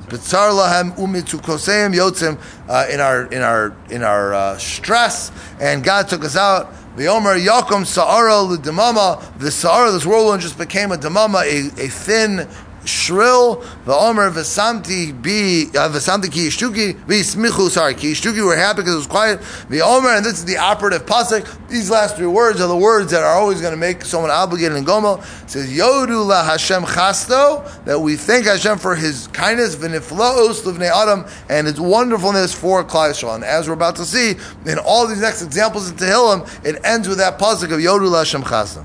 B'tzar 0.06 0.52
lahem 0.52 0.96
umitu 0.96 1.40
koseim 1.40 1.94
yotzim 1.94 2.38
uh, 2.68 2.86
in 2.90 3.00
our 3.00 3.24
in 3.26 3.40
our 3.40 3.74
in 3.90 4.02
our 4.02 4.34
uh, 4.34 4.58
stress, 4.58 5.32
and 5.60 5.82
God 5.82 6.08
took 6.08 6.24
us 6.24 6.36
out. 6.36 6.72
The 6.96 7.08
Omer 7.08 7.36
Yakum 7.36 7.84
Sa'ara 7.84 8.42
L'Demama, 8.42 9.38
the 9.38 9.50
Sa'ara, 9.50 9.90
this 9.90 10.06
whirlwind 10.06 10.42
just 10.42 10.56
became 10.56 10.92
a 10.92 10.96
Demama, 10.96 11.42
a, 11.42 11.82
a 11.82 11.88
thin 11.88 12.48
shrill. 12.86 13.64
The 13.84 13.94
Omer 13.94 14.30
Vesamti 14.30 15.10
be 15.20 15.66
uh, 15.76 15.88
Vesamti 15.88 16.30
ki 16.30 16.48
ishtuki 16.48 17.06
be 17.06 17.20
smichu. 17.20 17.68
Sorry, 17.68 17.94
ki 17.94 18.12
ishtuki 18.12 18.44
were 18.44 18.56
happy 18.56 18.82
because 18.82 18.94
it 18.94 18.98
was 18.98 19.06
quiet. 19.06 19.40
The 19.68 19.82
Omer, 19.82 20.10
and 20.10 20.24
this 20.24 20.34
is 20.34 20.44
the 20.44 20.58
operative 20.58 21.06
pasuk. 21.06 21.68
These 21.68 21.90
last 21.90 22.16
three 22.16 22.26
words 22.26 22.60
are 22.60 22.68
the 22.68 22.76
words 22.76 23.10
that 23.10 23.22
are 23.22 23.34
always 23.34 23.60
going 23.60 23.72
to 23.72 23.78
make 23.78 24.04
someone 24.04 24.30
obligated 24.30 24.76
in 24.76 24.84
Gomo. 24.84 25.18
It 25.44 25.50
says 25.50 25.70
Yodu 25.70 26.26
la 26.26 26.44
Hashem 26.44 26.82
chasto 26.82 27.84
that 27.84 27.98
we 27.98 28.16
thank 28.16 28.46
Hashem 28.46 28.78
for 28.78 28.94
His 28.94 29.28
kindness 29.28 29.76
v'niflaos 29.76 30.62
livnei 30.62 30.90
Adam 30.90 31.26
and 31.48 31.66
His 31.66 31.80
wonderfulness 31.80 32.54
for 32.54 32.84
Klal 32.84 33.10
Yisrael. 33.10 33.36
And 33.36 33.44
as 33.44 33.68
we're 33.68 33.74
about 33.74 33.96
to 33.96 34.04
see 34.04 34.34
in 34.66 34.78
all 34.78 35.06
these 35.06 35.20
next 35.20 35.42
examples 35.42 35.90
in 35.90 35.96
Tehillim, 35.96 36.64
it 36.64 36.80
ends 36.84 37.08
with 37.08 37.18
that 37.18 37.38
pasuk 37.38 37.72
of 37.72 37.80
Yodu 37.80 38.10
la 38.10 38.18
Hashem 38.18 38.42
chasto. 38.42 38.84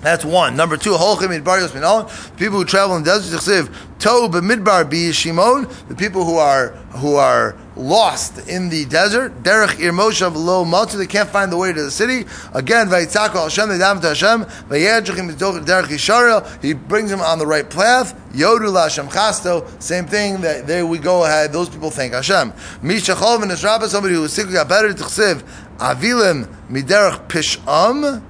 That's 0.00 0.24
one. 0.24 0.54
Number 0.54 0.76
two, 0.76 0.92
Holchim 0.92 1.36
Midbar 1.36 1.58
Yosminol, 1.58 2.36
people 2.36 2.58
who 2.58 2.64
travel 2.64 2.94
in 2.96 3.02
the 3.02 3.10
desert 3.10 3.40
Chsiv, 3.40 3.98
Tob 3.98 4.32
Midbar 4.32 4.88
Bi 4.88 5.10
Shimon, 5.10 5.66
the 5.88 5.96
people 5.96 6.24
who 6.24 6.36
are 6.36 6.68
who 6.98 7.16
are 7.16 7.56
lost 7.74 8.48
in 8.48 8.68
the 8.68 8.84
desert, 8.84 9.42
Derech 9.42 9.80
Ir 9.80 9.92
Moshav 9.92 10.36
Lo 10.36 10.64
Malta, 10.64 10.96
they 10.96 11.06
can't 11.06 11.28
find 11.28 11.50
the 11.50 11.56
way 11.56 11.72
to 11.72 11.82
the 11.82 11.90
city. 11.90 12.24
Again, 12.54 12.86
Vayitzako 12.88 13.42
Hashem, 13.44 13.68
they 13.68 13.78
daven 13.78 14.00
to 14.02 14.08
Hashem, 14.08 14.44
Vayedchim 14.68 15.32
Derech 15.32 15.86
Yisharel, 15.86 16.62
he 16.62 16.74
brings 16.74 17.10
them 17.10 17.20
on 17.20 17.40
the 17.40 17.46
right 17.46 17.68
path. 17.68 18.14
Yodu 18.32 18.70
Lashem 18.70 19.08
Chasto, 19.08 19.82
same 19.82 20.06
thing, 20.06 20.42
that 20.42 20.68
there 20.68 20.86
we 20.86 20.98
go 20.98 21.24
ahead, 21.24 21.52
those 21.52 21.68
people 21.68 21.90
thank 21.90 22.12
Hashem. 22.12 22.52
Mishachol 22.82 23.38
V'Nesraba, 23.38 23.88
somebody 23.88 24.14
who 24.14 24.22
was 24.22 24.32
sick, 24.32 24.48
got 24.52 24.68
better, 24.68 24.90
Chsiv, 24.90 25.42
Avilim 25.78 26.46
Miderech 26.68 27.28
Pisham, 27.28 28.22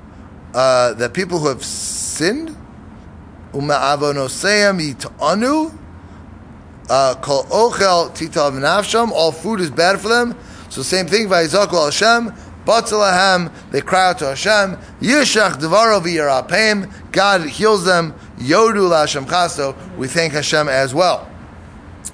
uh, 0.55 0.95
that 0.95 1.15
people 1.15 1.39
who 1.39 1.49
have 1.49 1.65
sinned, 1.65 2.57
uma'avonoseim 3.53 4.95
yit'anu, 4.95 5.77
uh, 6.91 7.15
kol 7.17 7.45
ochel 7.45 8.11
titav 8.11 8.53
nafsham, 8.53 9.11
all 9.11 9.33
food 9.33 9.61
is 9.61 9.71
bad 9.71 10.01
for 10.01 10.09
them. 10.09 10.37
So 10.71 10.83
same 10.83 11.07
thing, 11.07 11.29
vayizaku 11.29 11.85
Hashem, 11.85 12.33
Batzalahem, 12.69 13.51
they 13.71 13.81
cry 13.81 14.11
out 14.11 14.19
to 14.19 14.27
Hashem. 14.27 14.77
Yishach 15.01 15.59
Devaro 15.59 16.01
v'yarapem. 16.01 16.93
God 17.13 17.49
heals 17.49 17.87
them. 17.87 18.13
Yodu 18.37 18.91
la 18.91 19.07
chasto. 19.07 19.75
We 19.97 20.07
thank 20.07 20.35
Hashem 20.35 20.69
as 20.69 20.95
well. 20.95 21.27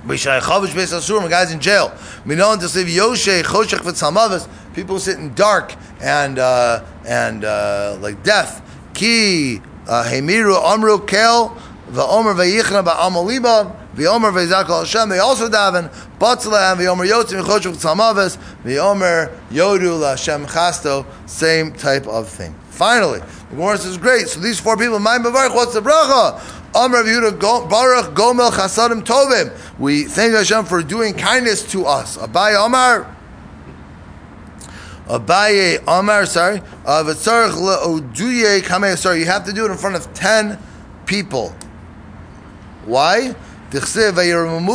B'shai 0.06 0.40
chavush 0.40 0.68
beis 0.68 1.28
guys 1.28 1.50
in 1.50 1.58
jail. 1.58 1.88
Minon 2.24 2.60
to 2.60 2.68
save 2.68 2.86
Yoshe 2.86 3.42
choshech 3.42 3.80
v'tzalmavis. 3.80 4.48
People 4.74 5.00
sit 5.00 5.18
in 5.18 5.34
dark 5.34 5.74
and 6.00 6.38
uh, 6.38 6.84
and 7.06 7.44
uh, 7.44 7.96
like 8.00 8.22
death. 8.22 8.62
Ki 8.94 9.60
uh, 9.88 10.04
hemiru 10.04 10.56
amru 10.62 11.04
kel 11.06 11.56
v'omer 11.90 12.34
v'yichna 12.34 12.84
ba'amaliba 12.84 13.76
v'omer 13.94 14.32
v'zakal 14.32 14.80
Hashem. 14.80 15.08
They 15.08 15.18
also 15.18 15.48
daven 15.48 15.92
batzlahem 16.18 16.76
v'omer 16.76 17.08
yotzim 17.08 17.42
v'choshech 17.42 17.74
v'tzalmavis 17.74 18.38
v'omer 18.64 19.36
yodu 19.50 20.00
la 20.00 20.10
Hashem 20.10 20.46
chasto. 20.46 21.04
Same 21.26 21.72
type 21.72 22.06
of 22.06 22.28
thing. 22.28 22.54
Finally, 22.70 23.20
the 23.50 23.56
Gemara 23.56 23.78
says, 23.78 23.96
great. 23.96 24.26
So 24.26 24.40
these 24.40 24.58
four 24.58 24.76
people, 24.76 24.98
my 24.98 25.18
Mavarich, 25.18 25.54
what's 25.54 25.74
the 25.74 25.80
bracha? 25.80 26.40
Amr 26.74 27.04
Yehuda 27.04 27.70
Baruch 27.70 28.14
Gomel 28.16 28.50
Chasadim 28.50 29.04
Tovim. 29.04 29.56
We 29.78 30.04
thank 30.04 30.34
Hashem 30.34 30.64
for 30.64 30.82
doing 30.82 31.14
kindness 31.14 31.62
to 31.70 31.86
us. 31.86 32.16
Abaye 32.16 32.66
Amar. 32.66 33.16
Abaye 35.06 35.82
Amar, 35.86 36.26
sorry. 36.26 36.62
Sorry. 38.96 39.18
You 39.18 39.26
have 39.26 39.44
to 39.44 39.52
do 39.52 39.66
it 39.66 39.70
in 39.70 39.76
front 39.76 39.96
of 39.96 40.14
10 40.14 40.58
people. 41.06 41.54
Why? 42.86 43.34
Or 43.74 43.80
that 43.80 44.66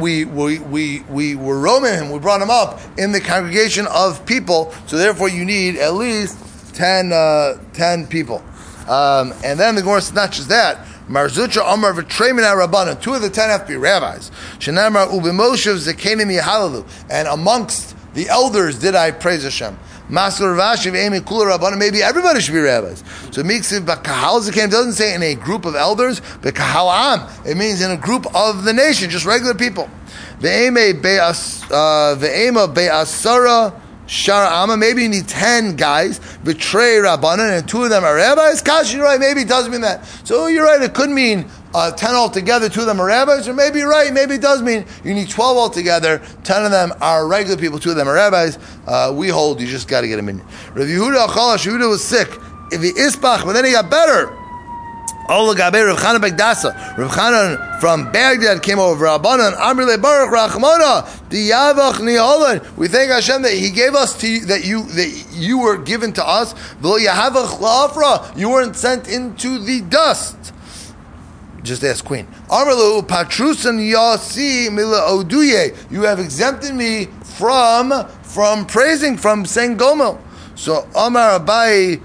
we, 0.00 0.24
we, 0.24 0.58
we, 0.58 1.00
we 1.00 1.36
were 1.36 1.60
roaming 1.60 1.92
him, 1.92 2.10
we 2.10 2.18
brought 2.18 2.40
him 2.40 2.48
up 2.48 2.80
in 2.96 3.12
the 3.12 3.20
congregation 3.20 3.86
of 3.88 4.24
people, 4.24 4.72
so 4.86 4.96
therefore 4.96 5.28
you 5.28 5.44
need 5.44 5.76
at 5.76 5.92
least 5.94 6.38
10, 6.74 7.12
uh, 7.12 7.58
10 7.74 8.06
people. 8.06 8.42
Um, 8.88 9.34
and 9.44 9.60
then 9.60 9.74
the 9.74 9.82
Gemara 9.82 10.00
just 10.00 10.48
that. 10.48 10.86
Mar 11.08 11.28
Zutra 11.28 11.72
Amar 11.72 11.92
v'treimin 11.92 12.42
Rabbanan. 12.42 13.00
Two 13.00 13.14
of 13.14 13.22
the 13.22 13.30
ten 13.30 13.50
have 13.50 13.62
to 13.62 13.68
be 13.68 13.76
rabbis. 13.76 14.30
Shenamar 14.58 15.08
ubimoshev 15.08 15.76
zekenim 15.76 16.38
yehalalu. 16.38 16.86
And 17.10 17.28
amongst 17.28 17.93
the 18.14 18.28
elders 18.28 18.78
did 18.78 18.94
I 18.94 19.10
praise 19.10 19.42
Hashem. 19.42 19.78
Master 20.08 20.44
Rashi 20.44 20.92
v'emi 20.92 21.20
kula 21.20 21.56
Rabbanan. 21.56 21.78
Maybe 21.78 22.02
everybody 22.02 22.40
should 22.40 22.54
be 22.54 22.60
rabbis. 22.60 23.02
So 23.30 23.40
it 23.40 23.46
makes 23.46 23.72
it 23.72 23.84
kahal 23.84 24.40
zekenim 24.40 24.70
doesn't 24.70 24.92
say 24.94 25.14
in 25.14 25.22
a 25.22 25.34
group 25.34 25.64
of 25.64 25.74
elders, 25.74 26.20
but 26.42 26.54
kahal 26.54 26.90
am. 26.90 27.28
It 27.44 27.56
means 27.56 27.80
in 27.80 27.90
a 27.90 27.96
group 27.96 28.26
of 28.34 28.64
the 28.64 28.72
nation, 28.72 29.10
just 29.10 29.24
regular 29.24 29.54
people. 29.54 29.84
Uh, 29.84 30.46
ve'ema 32.18 32.72
be'asara. 32.74 33.80
Shara 34.06 34.62
Amma, 34.62 34.76
maybe 34.76 35.02
you 35.02 35.08
need 35.08 35.26
10 35.28 35.76
guys, 35.76 36.20
betray 36.44 36.96
Rabbanan, 36.96 37.58
and 37.58 37.68
two 37.68 37.84
of 37.84 37.90
them 37.90 38.04
are 38.04 38.14
rabbis. 38.14 38.60
Kash, 38.60 38.92
you're 38.92 39.04
right, 39.04 39.18
maybe 39.18 39.40
it 39.42 39.48
does 39.48 39.68
mean 39.68 39.80
that. 39.80 40.04
So 40.24 40.46
you're 40.46 40.64
right, 40.64 40.80
it 40.82 40.92
could 40.92 41.10
mean 41.10 41.46
uh, 41.74 41.90
10 41.90 42.14
altogether, 42.14 42.68
two 42.68 42.80
of 42.80 42.86
them 42.86 43.00
are 43.00 43.06
rabbis, 43.06 43.48
or 43.48 43.54
maybe 43.54 43.78
you're 43.78 43.88
right, 43.88 44.12
maybe 44.12 44.34
it 44.34 44.42
does 44.42 44.60
mean 44.60 44.84
you 45.04 45.14
need 45.14 45.30
12 45.30 45.56
altogether, 45.56 46.20
10 46.44 46.64
of 46.66 46.70
them 46.70 46.92
are 47.00 47.26
regular 47.26 47.56
people, 47.56 47.78
two 47.78 47.90
of 47.90 47.96
them 47.96 48.08
are 48.08 48.14
rabbis. 48.14 48.58
Uh, 48.86 49.12
we 49.14 49.28
hold, 49.28 49.60
you 49.60 49.66
just 49.66 49.88
got 49.88 50.02
to 50.02 50.08
get 50.08 50.16
them 50.16 50.28
in. 50.28 50.38
Rav 50.74 50.86
Yehuda 50.86 51.26
Achalash, 51.26 51.66
Yehuda 51.66 51.88
was 51.88 52.04
sick. 52.04 52.28
If 52.70 52.82
he 52.82 52.92
isbach, 52.92 53.44
but 53.44 53.52
then 53.52 53.64
he 53.64 53.72
got 53.72 53.90
better. 53.90 54.43
Ola 55.28 55.54
Gabe 55.54 55.86
Rav 55.86 55.98
Chanan 55.98 56.20
Begdasa. 56.20 56.98
Rav 56.98 57.10
Chanan 57.10 57.80
from 57.80 58.12
Baghdad 58.12 58.62
came 58.62 58.78
over. 58.78 59.06
Rabbanan 59.06 59.54
Amrile 59.54 60.00
Baruch 60.00 60.32
Rachmana 60.32 61.06
Diyavach 61.30 61.94
Niholan. 61.94 62.76
We 62.76 62.88
thank 62.88 63.10
Hashem 63.10 63.42
that 63.42 63.52
He 63.52 63.70
gave 63.70 63.94
us 63.94 64.18
to 64.20 64.40
that 64.46 64.64
you 64.64 64.82
that 64.82 65.26
you 65.32 65.58
were 65.58 65.78
given 65.78 66.12
to 66.14 66.26
us. 66.26 66.52
V'lo 66.80 66.98
Yahavach 66.98 67.58
Lafra. 67.58 68.36
You 68.36 68.50
weren't 68.50 68.76
sent 68.76 69.08
into 69.08 69.58
the 69.58 69.80
dust. 69.80 70.52
Just 71.62 71.82
ask 71.82 72.04
Queen. 72.04 72.26
Amrlu 72.48 73.00
Patrusan 73.06 73.90
Yasi 73.90 74.68
Mila 74.68 75.06
Oduye. 75.08 75.74
You 75.90 76.02
have 76.02 76.18
exempted 76.18 76.74
me 76.74 77.06
from 77.22 78.06
from 78.22 78.66
praising 78.66 79.16
from 79.16 79.46
saying 79.46 79.78
Gomel. 79.78 80.20
So 80.54 80.86
Amar 80.94 81.40
Abai 81.40 82.02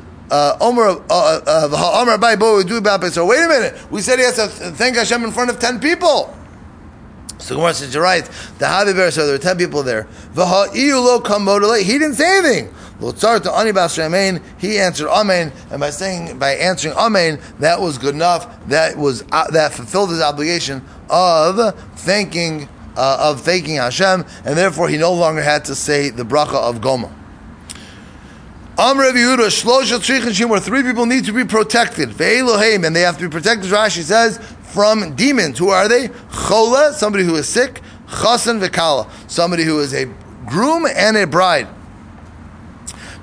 Omer, 0.61 1.01
uh, 1.09 1.41
uh, 1.45 2.01
Omer 2.01 2.17
Abai 2.17 2.37
Bo 2.39 2.61
do 2.63 2.77
about 2.77 3.03
So 3.11 3.25
wait 3.25 3.43
a 3.43 3.47
minute. 3.47 3.91
We 3.91 4.01
said 4.01 4.19
he 4.19 4.25
has 4.25 4.35
to 4.35 4.47
thank 4.47 4.95
Hashem 4.95 5.23
in 5.23 5.31
front 5.31 5.49
of 5.49 5.59
ten 5.59 5.79
people. 5.79 6.35
So 7.39 7.55
Gemara 7.55 7.73
says, 7.73 7.93
you're 7.93 8.03
right. 8.03 8.25
The 8.57 8.65
Haviver, 8.65 9.11
so 9.11 9.25
there 9.25 9.35
were 9.35 9.41
ten 9.41 9.57
people 9.57 9.81
there. 9.81 10.07
He 10.73 11.93
didn't 11.97 12.15
say 12.15 12.37
anything. 12.37 12.73
He 14.57 14.77
answered 14.77 15.07
Amen, 15.07 15.53
and 15.71 15.79
by 15.79 15.89
saying 15.89 16.37
by 16.37 16.51
answering 16.55 16.95
Amen, 16.95 17.39
that 17.59 17.79
was 17.79 17.97
good 17.97 18.13
enough. 18.13 18.67
That 18.67 18.97
was 18.97 19.23
uh, 19.31 19.49
that 19.51 19.73
fulfilled 19.73 20.09
his 20.09 20.19
obligation 20.21 20.83
of 21.09 21.79
thanking 21.95 22.67
uh, 22.97 23.17
of 23.31 23.39
thanking 23.39 23.75
Hashem, 23.75 24.25
and 24.43 24.57
therefore 24.57 24.89
he 24.89 24.97
no 24.97 25.13
longer 25.13 25.41
had 25.41 25.63
to 25.65 25.75
say 25.75 26.09
the 26.09 26.23
bracha 26.23 26.55
of 26.55 26.81
Gomel. 26.81 27.13
Amr 28.79 29.11
Yehuda, 29.11 30.47
where 30.49 30.59
three 30.61 30.83
people 30.83 31.05
need 31.05 31.25
to 31.25 31.33
be 31.33 31.43
protected. 31.43 32.11
And 32.21 32.95
they 32.95 33.01
have 33.01 33.17
to 33.17 33.27
be 33.27 33.29
protected, 33.29 33.69
Rashi 33.69 34.03
says, 34.03 34.37
from 34.71 35.15
demons. 35.17 35.59
Who 35.59 35.67
are 35.67 35.89
they? 35.89 36.09
Chola, 36.47 36.93
somebody 36.93 37.25
who 37.25 37.35
is 37.35 37.45
sick. 37.45 37.81
Chasan 38.07 38.65
Vikala, 38.65 39.09
somebody 39.29 39.63
who 39.63 39.81
is 39.81 39.93
a 39.93 40.05
groom 40.45 40.85
and 40.95 41.17
a 41.17 41.27
bride. 41.27 41.67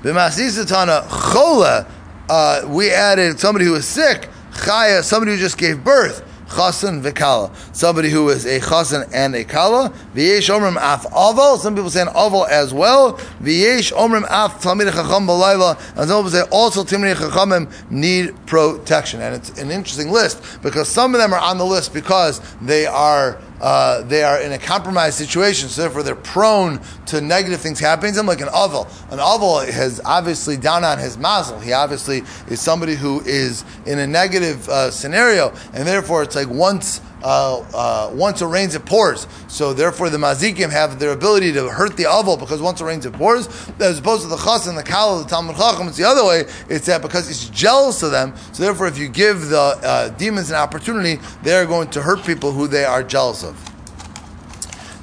B'masisatana 0.03 1.33
Chola, 1.33 1.87
uh, 2.29 2.61
we 2.67 2.91
added 2.91 3.39
somebody 3.39 3.65
who 3.65 3.73
is 3.73 3.87
sick. 3.87 4.29
Chaya, 4.51 5.03
somebody 5.03 5.31
who 5.31 5.39
just 5.39 5.57
gave 5.57 5.83
birth 5.83 6.23
chasen 6.47 7.01
v'kala. 7.01 7.51
Somebody 7.75 8.09
who 8.09 8.29
is 8.29 8.45
a 8.45 8.59
chasen 8.59 9.09
and 9.13 9.35
a 9.35 9.43
kala. 9.43 9.89
V'yesh 10.15 10.49
omrim 10.49 10.77
af 10.77 11.03
aval. 11.11 11.59
Some 11.59 11.75
people 11.75 11.89
say 11.89 12.01
an 12.01 12.07
aval 12.07 12.47
as 12.49 12.73
well. 12.73 13.13
V'yesh 13.41 13.93
omrim 13.93 14.25
af 14.29 14.61
talmid 14.61 14.91
chacham 14.91 15.27
b'layla. 15.27 15.77
And 15.95 16.09
some 16.09 16.23
people 16.23 16.31
say 16.31 16.47
also 16.51 16.83
talmid 16.83 17.15
chachamim 17.15 17.71
need 17.91 18.33
protection. 18.45 19.21
And 19.21 19.35
it's 19.35 19.49
an 19.59 19.71
interesting 19.71 20.11
list 20.11 20.41
because 20.61 20.87
some 20.87 21.13
of 21.13 21.21
them 21.21 21.33
are 21.33 21.39
on 21.39 21.57
the 21.57 21.65
list 21.65 21.93
because 21.93 22.41
they 22.61 22.85
are 22.85 23.39
uh, 23.61 24.01
they 24.03 24.23
are 24.23 24.39
in 24.39 24.51
a 24.51 24.57
compromised 24.57 25.17
situation, 25.17 25.69
so 25.69 25.81
therefore 25.81 26.03
they're 26.03 26.15
prone 26.15 26.79
to 27.07 27.21
negative 27.21 27.59
things 27.59 27.79
happening 27.79 28.11
to 28.11 28.17
them, 28.17 28.27
like 28.27 28.41
an 28.41 28.49
oval. 28.53 28.87
An 29.09 29.19
oval 29.19 29.59
has 29.59 29.99
obviously 30.05 30.57
down 30.57 30.83
on 30.83 30.99
his 30.99 31.17
mazel. 31.17 31.59
He 31.59 31.73
obviously 31.73 32.23
is 32.47 32.61
somebody 32.61 32.95
who 32.95 33.21
is 33.21 33.63
in 33.85 33.99
a 33.99 34.07
negative 34.07 34.67
uh, 34.69 34.91
scenario, 34.91 35.53
and 35.73 35.87
therefore 35.87 36.23
it's 36.23 36.35
like 36.35 36.49
once 36.49 37.01
uh, 37.23 37.59
uh, 37.73 38.11
once 38.13 38.41
it 38.41 38.45
rains, 38.45 38.75
it 38.75 38.85
pours. 38.85 39.27
So 39.47 39.73
therefore, 39.73 40.09
the 40.09 40.17
mazikim 40.17 40.69
have 40.71 40.99
their 40.99 41.11
ability 41.11 41.53
to 41.53 41.69
hurt 41.69 41.97
the 41.97 42.05
oval 42.05 42.37
because 42.37 42.61
once 42.61 42.81
it 42.81 42.85
rains, 42.85 43.05
it 43.05 43.13
pours. 43.13 43.47
As 43.79 43.99
opposed 43.99 44.23
to 44.23 44.27
the 44.27 44.37
chas 44.37 44.67
and 44.67 44.77
the 44.77 44.83
kal 44.83 45.17
of 45.17 45.23
the 45.23 45.29
Talmud 45.29 45.55
Chacham, 45.55 45.87
it's 45.87 45.97
the 45.97 46.03
other 46.03 46.25
way. 46.25 46.45
It's 46.69 46.85
that 46.85 47.01
because 47.01 47.29
it's 47.29 47.49
jealous 47.49 48.03
of 48.03 48.11
them. 48.11 48.33
So 48.53 48.63
therefore, 48.63 48.87
if 48.87 48.97
you 48.97 49.07
give 49.07 49.49
the 49.49 49.59
uh, 49.59 50.09
demons 50.09 50.49
an 50.49 50.57
opportunity, 50.57 51.21
they 51.43 51.53
are 51.55 51.65
going 51.65 51.89
to 51.91 52.01
hurt 52.01 52.23
people 52.23 52.51
who 52.51 52.67
they 52.67 52.85
are 52.85 53.03
jealous 53.03 53.43
of. 53.43 53.55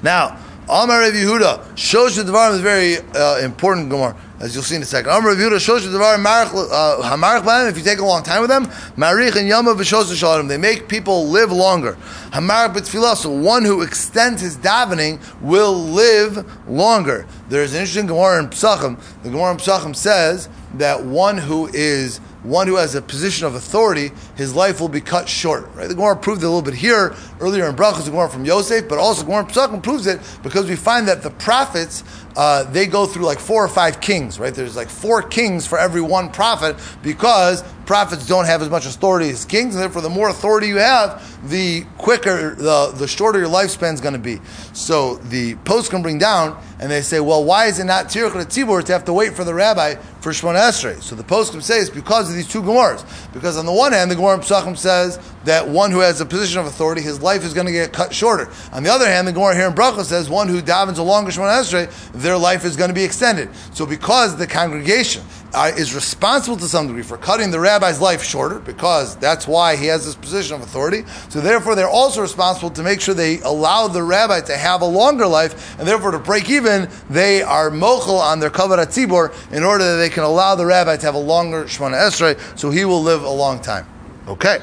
Now, 0.03 0.39
Amar 0.69 1.01
Rav 1.01 1.13
Yehuda, 1.13 1.75
Shosh 1.75 2.23
Devarim 2.23 2.55
is 2.55 2.61
very 2.61 2.99
uh, 3.15 3.39
important 3.39 3.91
Gemara 3.91 4.17
as 4.45 4.55
you'll 4.55 4.63
see 4.63 4.77
in 4.77 4.83
a 4.83 4.85
second. 4.85 5.11
Amr 5.11 5.35
Yehuda 5.35 5.57
Shosh 5.57 5.91
Devar 5.91 6.19
Hamarich 6.19 7.47
uh, 7.47 7.69
If 7.69 7.79
you 7.79 7.83
take 7.83 7.99
a 7.99 8.05
long 8.05 8.23
time 8.23 8.43
with 8.43 8.51
them, 8.51 8.67
Marich 8.95 9.37
and 9.37 9.49
Yama 9.49 9.75
V'Shos 9.75 10.15
Shalom. 10.15 10.49
They 10.49 10.59
make 10.59 10.87
people 10.87 11.29
live 11.29 11.51
longer. 11.51 11.95
Hamarich 12.31 12.75
B'Tfilah. 12.75 13.17
So 13.17 13.31
one 13.31 13.65
who 13.65 13.81
extends 13.81 14.43
his 14.43 14.59
davening 14.59 15.19
will 15.41 15.73
live 15.73 16.69
longer. 16.69 17.27
There's 17.49 17.73
an 17.73 17.81
interesting 17.81 18.07
Gemara 18.07 18.41
in 18.41 18.51
Psachim. 18.51 19.01
The 19.23 19.31
Gemara 19.31 19.53
in 19.53 19.57
Psachim 19.57 19.97
says 19.97 20.51
that 20.75 21.03
one 21.03 21.39
who 21.39 21.69
is 21.73 22.21
one 22.43 22.67
who 22.67 22.77
has 22.77 22.95
a 22.95 23.01
position 23.01 23.47
of 23.47 23.55
authority, 23.55 24.11
his 24.37 24.55
life 24.55 24.79
will 24.79 24.89
be 24.89 25.01
cut 25.01 25.29
short. 25.29 25.67
Right? 25.75 25.89
The 25.89 25.95
Gemara 25.95 26.17
proved 26.17 26.43
it 26.43 26.45
a 26.45 26.49
little 26.49 26.63
bit 26.63 26.75
here 26.75 27.15
earlier 27.41 27.67
in 27.67 27.75
Brachos, 27.75 28.05
the 28.05 28.11
Gemara 28.11 28.29
from 28.29 28.45
Yosef, 28.45 28.87
but 28.89 28.99
also 28.99 29.25
Gemara 29.25 29.45
Pesachim 29.45 29.83
proves 29.83 30.07
it 30.07 30.21
because 30.43 30.69
we 30.69 30.77
find 30.77 31.09
that 31.09 31.23
the 31.23 31.31
prophets 31.31 32.05
uh, 32.37 32.65
they 32.65 32.87
go 32.87 33.07
through 33.07 33.25
like 33.25 33.39
four 33.39 33.65
or 33.65 33.69
five 33.69 34.01
kings. 34.01 34.39
Right? 34.39 34.55
There's 34.55 34.77
like 34.77 34.89
four 34.89 35.23
kings 35.23 35.67
for 35.67 35.79
every 35.79 36.01
one 36.01 36.31
prophet 36.31 36.77
because 37.03 37.63
prophets 37.87 38.27
don't 38.27 38.47
have 38.47 38.63
as 38.63 38.71
much 38.71 38.87
authority 38.87 39.31
as 39.31 39.45
kings, 39.45 39.75
and 39.75 39.83
therefore, 39.83 40.03
the 40.03 40.11
more 40.11 40.29
authority 40.29 40.69
you 40.69 40.77
have, 40.77 41.23
the 41.49 41.85
quicker, 41.99 42.55
the, 42.55 42.93
the 42.97 43.07
shorter 43.07 43.39
your 43.39 43.49
lifespan 43.49 43.95
is 43.95 44.01
going 44.01 44.15
to 44.15 44.19
be. 44.19 44.41
So 44.73 45.17
the 45.17 45.55
post 45.57 45.91
can 45.91 46.03
bring 46.03 46.19
down, 46.19 46.61
and 46.81 46.91
they 46.91 47.03
say, 47.03 47.21
well, 47.21 47.45
why 47.45 47.67
is 47.67 47.79
it 47.79 47.85
not 47.85 48.07
tirach 48.07 48.33
tzibur 48.33 48.83
to 48.85 48.93
have 48.93 49.05
to 49.05 49.13
wait 49.13 49.35
for 49.35 49.45
the 49.45 49.55
rabbi 49.55 49.95
for 50.21 50.31
Shemona 50.31 50.69
Esrei? 50.69 51.01
So 51.03 51.15
the 51.15 51.23
post 51.23 51.53
can 51.53 51.61
say 51.61 51.79
it's 51.79 51.91
because 51.91 52.29
of 52.29 52.37
these 52.37 52.49
two 52.49 52.63
Gemaras. 52.63 53.05
Because 53.33 53.57
on 53.57 53.67
the 53.67 53.73
one 53.73 53.93
hand, 53.93 54.11
the 54.11 54.15
Gemara 54.15 54.35
in 54.35 54.41
Pesachim 54.41 54.77
says 54.77 55.19
that 55.45 55.69
one 55.69 55.91
who 55.91 56.01
has 56.01 56.21
a 56.21 56.27
position 56.27 56.61
of 56.61 56.67
authority, 56.67 57.03
his 57.03 57.21
life 57.23 57.45
is 57.45 57.55
going 57.55 57.67
to 57.67 57.73
get 57.73 57.93
cut 57.93 58.15
shorter. 58.15 58.51
On 58.73 58.83
the 58.83 58.91
other 58.91 59.07
hand, 59.07 59.29
the 59.29 59.33
Gemara 59.33 59.55
here 59.55 59.67
in 59.67 59.75
Bracha 59.75 60.05
says 60.05 60.29
one 60.29 60.49
who 60.49 60.61
davens 60.61 60.99
a 60.99 61.03
longer 61.03 61.31
Shemona 61.31 61.61
Esrei, 61.61 62.13
their 62.13 62.39
life 62.39 62.65
is 62.65 62.77
going 62.77 62.89
to 62.89 62.95
be 62.95 63.05
extended. 63.05 63.49
So 63.73 63.87
because 63.87 64.37
the 64.37 64.47
congregation 64.47 65.23
uh, 65.55 65.73
is 65.77 65.95
responsible 65.95 66.57
to 66.57 66.67
some 66.67 66.87
degree 66.87 67.03
for 67.03 67.17
cutting 67.17 67.51
the 67.51 67.61
rabbi's 67.61 68.01
life 68.01 68.23
shorter, 68.23 68.59
because 68.59 69.17
that's 69.17 69.47
why 69.47 69.77
he 69.77 69.87
has 69.87 70.05
this 70.05 70.15
position 70.15 70.57
of 70.57 70.63
authority. 70.63 71.05
So 71.29 71.41
therefore, 71.41 71.75
they're 71.75 71.89
also 71.89 72.21
responsible 72.21 72.71
to 72.71 72.83
make 72.83 73.01
sure 73.01 73.15
they 73.15 73.41
allow 73.41 73.89
the 73.89 74.03
rabbi 74.03 74.41
to 74.43 74.57
have 74.57 74.83
a 74.83 74.87
longer 74.87 75.27
life, 75.27 75.79
and 75.79 75.87
therefore 75.87 76.11
to 76.11 76.19
break 76.19 76.51
even, 76.51 76.89
they 77.09 77.43
are 77.43 77.71
mochel 77.71 78.21
on 78.21 78.41
their 78.41 78.51
kavod 78.51 78.79
tzibor 78.87 79.33
in 79.53 79.63
order 79.63 79.85
that 79.85 79.97
they 79.97 80.11
can 80.11 80.25
allow 80.25 80.55
the 80.55 80.67
rabbi 80.67 80.97
to 80.97 81.07
have 81.07 81.15
a 81.15 81.19
longer 81.19 81.65
shmona 81.65 82.09
esrei, 82.09 82.59
so 82.59 82.71
he 82.71 82.85
will 82.85 83.03
live 83.03 83.23
a 83.23 83.31
long 83.31 83.61
time. 83.61 83.87
Okay, 84.27 84.59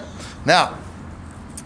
now. 0.45 0.80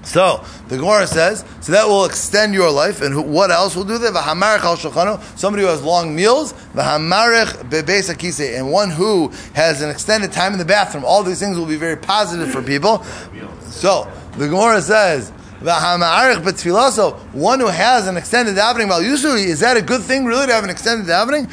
So 0.05 0.45
the 0.67 0.77
Gemara 0.77 1.07
says, 1.07 1.43
so 1.61 1.71
that 1.71 1.87
will 1.87 2.05
extend 2.05 2.53
your 2.53 2.69
life, 2.69 3.01
and 3.01 3.11
who, 3.13 3.23
what 3.23 3.49
else 3.49 3.75
will 3.75 3.83
do 3.83 3.97
that? 3.97 4.15
Al 4.15 5.19
somebody 5.35 5.63
who 5.63 5.69
has 5.69 5.81
long 5.81 6.15
meals. 6.15 6.53
And 6.75 8.71
one 8.71 8.91
who 8.91 9.29
has 9.53 9.81
an 9.81 9.89
extended 9.89 10.31
time 10.31 10.53
in 10.53 10.59
the 10.59 10.65
bathroom. 10.65 11.03
All 11.03 11.23
these 11.23 11.39
things 11.39 11.57
will 11.57 11.65
be 11.65 11.75
very 11.75 11.97
positive 11.97 12.51
for 12.51 12.61
people. 12.61 13.03
So 13.63 14.07
the 14.37 14.47
Gemara 14.47 14.79
says. 14.81 15.31
V'hamarich 15.61 17.33
one 17.33 17.61
who 17.61 17.67
has 17.67 18.07
an 18.07 18.17
extended 18.17 18.55
davening. 18.55 18.89
Well, 18.89 19.01
usually, 19.01 19.45
is 19.45 19.61
that 19.61 19.77
a 19.77 19.81
good 19.81 20.01
thing, 20.01 20.25
really, 20.25 20.47
to 20.47 20.53
have 20.53 20.65
an 20.65 20.69
extended 20.69 21.07
davening? 21.07 21.47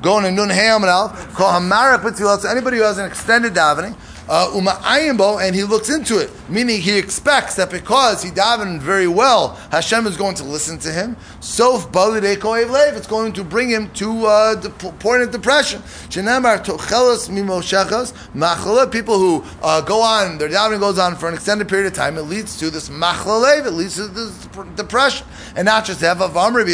Going 0.00 0.24
to 0.24 0.30
nun 0.30 0.48
betfilaso. 0.48 2.44
Anybody 2.48 2.76
who 2.76 2.84
has 2.84 2.98
an 2.98 3.06
extended 3.06 3.54
davening 3.54 3.96
Uh, 4.28 4.50
uma'ayimbo, 4.50 5.42
and 5.42 5.56
he 5.56 5.64
looks 5.64 5.88
into 5.88 6.18
it, 6.18 6.30
meaning 6.50 6.80
he 6.80 6.98
expects 6.98 7.54
that 7.56 7.70
because 7.70 8.22
he 8.22 8.30
davened 8.30 8.80
very 8.80 9.08
well, 9.08 9.54
Hashem 9.70 10.06
is 10.06 10.18
going 10.18 10.34
to 10.36 10.44
listen 10.44 10.78
to 10.80 10.92
him. 10.92 11.16
Sof 11.40 11.92
balidei 11.92 12.36
koev 12.36 12.70
lev, 12.70 12.96
it's 12.96 13.06
going 13.06 13.32
to 13.34 13.44
bring 13.44 13.68
him 13.68 13.90
to 13.92 14.26
uh, 14.26 14.60
point 14.98 15.22
of 15.22 15.30
depression. 15.30 15.80
Shenamar 16.10 16.64
tochelos 16.64 17.28
mimoshechos 17.28 18.12
machala, 18.34 18.90
people 18.90 19.18
who 19.18 19.44
uh, 19.62 19.80
go 19.80 20.02
on, 20.02 20.38
their 20.38 20.48
davening 20.48 20.80
goes 20.80 20.98
on 20.98 21.16
for 21.16 21.28
an 21.28 21.34
extended 21.34 21.68
period 21.68 21.86
of 21.86 21.92
time, 21.92 22.16
it 22.18 22.22
leads 22.22 22.56
to 22.58 22.70
this 22.70 22.88
machalev, 22.88 23.66
it 23.66 23.72
leads 23.72 23.96
to 23.96 24.08
this 24.08 24.46
depression. 24.76 25.26
And 25.54 25.66
not 25.66 25.84
just 25.84 26.00
have 26.00 26.20
a 26.20 26.28
vamri, 26.28 26.66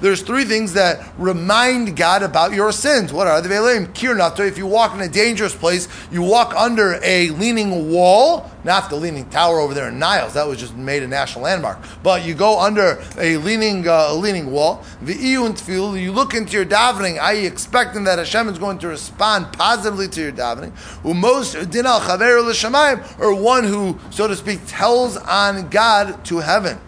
there's 0.00 0.22
three 0.22 0.44
things 0.44 0.72
that 0.72 1.12
remind 1.18 1.96
God 1.96 2.22
about 2.22 2.52
your 2.52 2.72
sins. 2.72 3.12
What 3.12 3.26
are 3.26 3.40
the 3.40 3.48
Kirnato, 3.48 4.46
if 4.46 4.58
you 4.58 4.66
walk 4.66 4.94
in 4.94 5.00
a 5.00 5.08
dangerous 5.08 5.54
place. 5.54 5.88
You 6.10 6.22
walk 6.22 6.54
under 6.54 6.98
a 7.02 7.30
leaning 7.30 7.90
wall, 7.90 8.50
not 8.64 8.90
the 8.90 8.96
leaning 8.96 9.28
tower 9.30 9.58
over 9.60 9.74
there 9.74 9.88
in 9.88 9.98
Niles. 9.98 10.34
That 10.34 10.46
was 10.46 10.58
just 10.58 10.76
made 10.76 11.02
a 11.02 11.08
national 11.08 11.44
landmark. 11.44 11.78
But 12.02 12.24
you 12.24 12.34
go 12.34 12.60
under 12.60 13.02
a 13.18 13.36
leaning 13.38 13.88
uh, 13.88 14.08
a 14.08 14.14
leaning 14.14 14.50
wall. 14.50 14.84
You 15.04 16.12
look 16.12 16.34
into 16.34 16.52
your 16.52 16.64
davening. 16.64 17.14
You 17.40 17.46
expecting 17.46 18.04
that 18.04 18.18
Hashem 18.18 18.48
is 18.48 18.58
going 18.58 18.78
to 18.78 18.88
respond 18.88 19.52
positively 19.52 20.08
to 20.08 20.20
your 20.20 20.32
davening? 20.32 20.72
Most 21.04 21.54
dinal 21.54 22.00
chaver 22.00 23.20
or 23.20 23.34
one 23.34 23.64
who, 23.64 23.98
so 24.10 24.28
to 24.28 24.36
speak, 24.36 24.60
tells 24.66 25.16
on 25.16 25.68
God 25.68 26.24
to 26.26 26.38
heaven. 26.38 26.78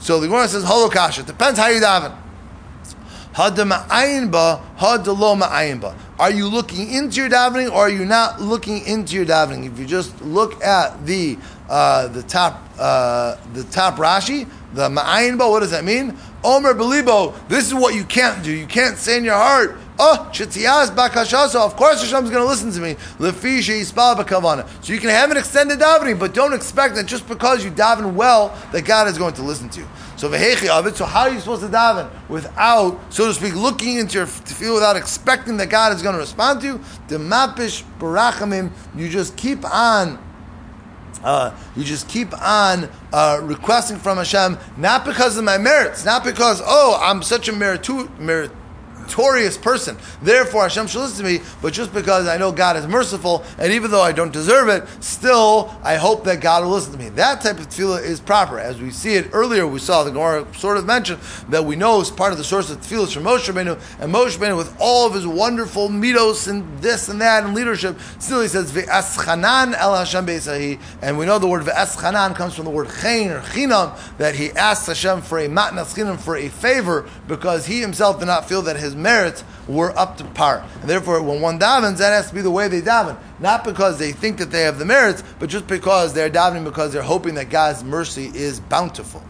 So 0.00 0.18
the 0.20 0.26
Gemara 0.26 0.48
says, 0.48 0.64
Holocaust. 0.64 1.18
It 1.18 1.26
depends 1.26 1.58
how 1.58 1.68
you 1.68 1.80
daven. 1.80 2.21
Are 3.34 3.50
you 6.30 6.48
looking 6.48 6.92
into 6.92 7.16
your 7.16 7.30
davening 7.30 7.70
or 7.70 7.76
are 7.76 7.88
you 7.88 8.04
not 8.04 8.42
looking 8.42 8.84
into 8.86 9.16
your 9.16 9.24
davening? 9.24 9.66
If 9.66 9.78
you 9.78 9.86
just 9.86 10.20
look 10.20 10.62
at 10.62 11.06
the 11.06 11.38
uh, 11.70 12.08
the 12.08 12.22
top 12.24 12.62
uh, 12.78 13.36
the 13.54 13.64
top 13.64 13.96
Rashi, 13.96 14.46
the 14.74 14.90
Ma'ayin 14.90 15.38
what 15.38 15.60
does 15.60 15.70
that 15.70 15.84
mean? 15.84 16.14
Omer 16.44 16.74
Belibo, 16.74 17.34
this 17.48 17.66
is 17.66 17.72
what 17.74 17.94
you 17.94 18.04
can't 18.04 18.44
do. 18.44 18.52
You 18.52 18.66
can't 18.66 18.98
say 18.98 19.16
in 19.16 19.24
your 19.24 19.34
heart, 19.36 19.78
Oh, 19.98 20.28
Shetiyaz 20.32 20.94
Bakashasa, 20.94 21.56
of 21.56 21.76
course 21.76 22.02
Hashem's 22.02 22.30
going 22.30 22.42
to 22.42 22.48
listen 22.48 22.72
to 22.72 22.80
me. 22.80 22.96
So 23.18 24.92
you 24.92 24.98
can 24.98 25.10
have 25.10 25.30
an 25.30 25.36
extended 25.36 25.78
davening, 25.78 26.18
but 26.18 26.34
don't 26.34 26.52
expect 26.54 26.94
that 26.96 27.06
just 27.06 27.28
because 27.28 27.64
you 27.64 27.70
daven 27.70 28.14
well, 28.14 28.48
that 28.72 28.84
God 28.84 29.06
is 29.08 29.16
going 29.16 29.34
to 29.34 29.42
listen 29.42 29.68
to 29.68 29.80
you. 29.80 29.86
So 30.22 30.28
vehechi 30.28 30.68
of 30.68 30.86
it. 30.86 30.94
So 30.94 31.04
how 31.04 31.22
are 31.22 31.30
you 31.30 31.40
supposed 31.40 31.62
to 31.62 31.68
daven 31.68 32.08
without, 32.28 33.12
so 33.12 33.26
to 33.26 33.34
speak, 33.34 33.56
looking 33.56 33.98
into 33.98 34.18
your 34.18 34.26
feel 34.28 34.74
without 34.74 34.94
expecting 34.94 35.56
that 35.56 35.68
God 35.68 35.92
is 35.92 36.00
going 36.00 36.12
to 36.14 36.20
respond 36.20 36.60
to 36.60 36.66
you? 36.68 36.80
The 37.08 37.18
mapish 37.18 37.82
barachamim. 37.98 38.70
You 38.94 39.08
just 39.08 39.36
keep 39.36 39.64
on 39.64 40.20
uh, 41.24 41.52
you 41.74 41.82
just 41.82 42.08
keep 42.08 42.32
on 42.40 42.88
uh, 43.12 43.40
requesting 43.42 43.96
from 43.96 44.18
Hashem, 44.18 44.58
not 44.76 45.04
because 45.04 45.36
of 45.36 45.42
my 45.42 45.58
merits, 45.58 46.04
not 46.04 46.22
because, 46.22 46.62
oh, 46.64 47.00
I'm 47.02 47.22
such 47.22 47.48
a 47.48 47.52
meritu- 47.52 48.16
merit 48.20 48.52
meritorious 49.12 49.56
person. 49.56 49.96
Therefore, 50.22 50.62
Hashem 50.62 50.86
should 50.86 51.00
listen 51.00 51.24
to 51.24 51.30
me, 51.30 51.44
but 51.60 51.72
just 51.72 51.92
because 51.92 52.26
I 52.26 52.36
know 52.36 52.52
God 52.52 52.76
is 52.76 52.86
merciful, 52.86 53.44
and 53.58 53.72
even 53.72 53.90
though 53.90 54.02
I 54.02 54.12
don't 54.12 54.32
deserve 54.32 54.68
it, 54.68 54.86
still, 55.02 55.74
I 55.82 55.96
hope 55.96 56.24
that 56.24 56.40
God 56.40 56.64
will 56.64 56.72
listen 56.72 56.92
to 56.92 56.98
me. 56.98 57.10
That 57.10 57.40
type 57.40 57.58
of 57.58 57.68
tefillah 57.68 58.02
is 58.02 58.20
proper. 58.20 58.58
As 58.58 58.80
we 58.80 58.90
see 58.90 59.14
it 59.14 59.28
earlier, 59.32 59.66
we 59.66 59.78
saw 59.78 60.04
the 60.04 60.10
Gemara 60.10 60.46
sort 60.54 60.76
of 60.76 60.86
mentioned 60.86 61.20
that 61.50 61.64
we 61.64 61.76
know 61.76 62.00
is 62.00 62.10
part 62.10 62.32
of 62.32 62.38
the 62.38 62.44
source 62.44 62.70
of 62.70 62.78
tefillah 62.78 63.12
from 63.12 63.24
Moshe 63.24 63.52
Rabbeinu, 63.52 63.80
and 64.00 64.12
Moshe 64.12 64.38
Rabbeinu, 64.38 64.56
with 64.56 64.74
all 64.78 65.06
of 65.06 65.14
his 65.14 65.26
wonderful 65.26 65.88
mitos 65.88 66.48
and 66.48 66.78
this 66.80 67.08
and 67.08 67.20
that 67.20 67.44
and 67.44 67.54
leadership, 67.54 67.98
still 68.18 68.40
he 68.40 68.48
says, 68.48 68.72
Ve'aschanan 68.72 69.74
el 69.74 69.94
Hashem 69.94 70.24
be'esahi, 70.24 70.80
and 71.02 71.18
we 71.18 71.26
know 71.26 71.38
the 71.38 71.46
word 71.46 71.64
ve'aschanan 71.64 72.34
comes 72.34 72.54
from 72.54 72.64
the 72.64 72.70
word 72.70 72.88
chen 73.00 73.30
or 73.30 73.40
chinam, 73.40 73.96
that 74.18 74.34
he 74.34 74.50
asked 74.52 74.86
Hashem 74.86 75.22
for 75.22 75.38
a 75.38 75.48
matnas 75.48 75.94
chinam, 75.94 76.18
for 76.18 76.36
a 76.36 76.48
favor, 76.48 77.08
because 77.28 77.66
he 77.66 77.80
himself 77.80 78.18
did 78.18 78.26
not 78.26 78.48
feel 78.48 78.62
that 78.62 78.76
his 78.76 78.94
merits 79.02 79.44
were 79.68 79.96
up 79.98 80.16
to 80.18 80.24
par. 80.24 80.64
And 80.80 80.88
therefore, 80.88 81.20
when 81.22 81.40
one 81.40 81.58
davens, 81.58 81.98
that 81.98 82.10
has 82.10 82.28
to 82.28 82.34
be 82.34 82.40
the 82.40 82.50
way 82.50 82.68
they 82.68 82.80
daven. 82.80 83.18
Not 83.38 83.64
because 83.64 83.98
they 83.98 84.12
think 84.12 84.38
that 84.38 84.50
they 84.50 84.62
have 84.62 84.78
the 84.78 84.84
merits, 84.84 85.22
but 85.38 85.50
just 85.50 85.66
because 85.66 86.14
they're 86.14 86.30
davening 86.30 86.64
because 86.64 86.92
they're 86.92 87.02
hoping 87.02 87.34
that 87.34 87.50
God's 87.50 87.84
mercy 87.84 88.30
is 88.34 88.60
bountiful. 88.60 89.22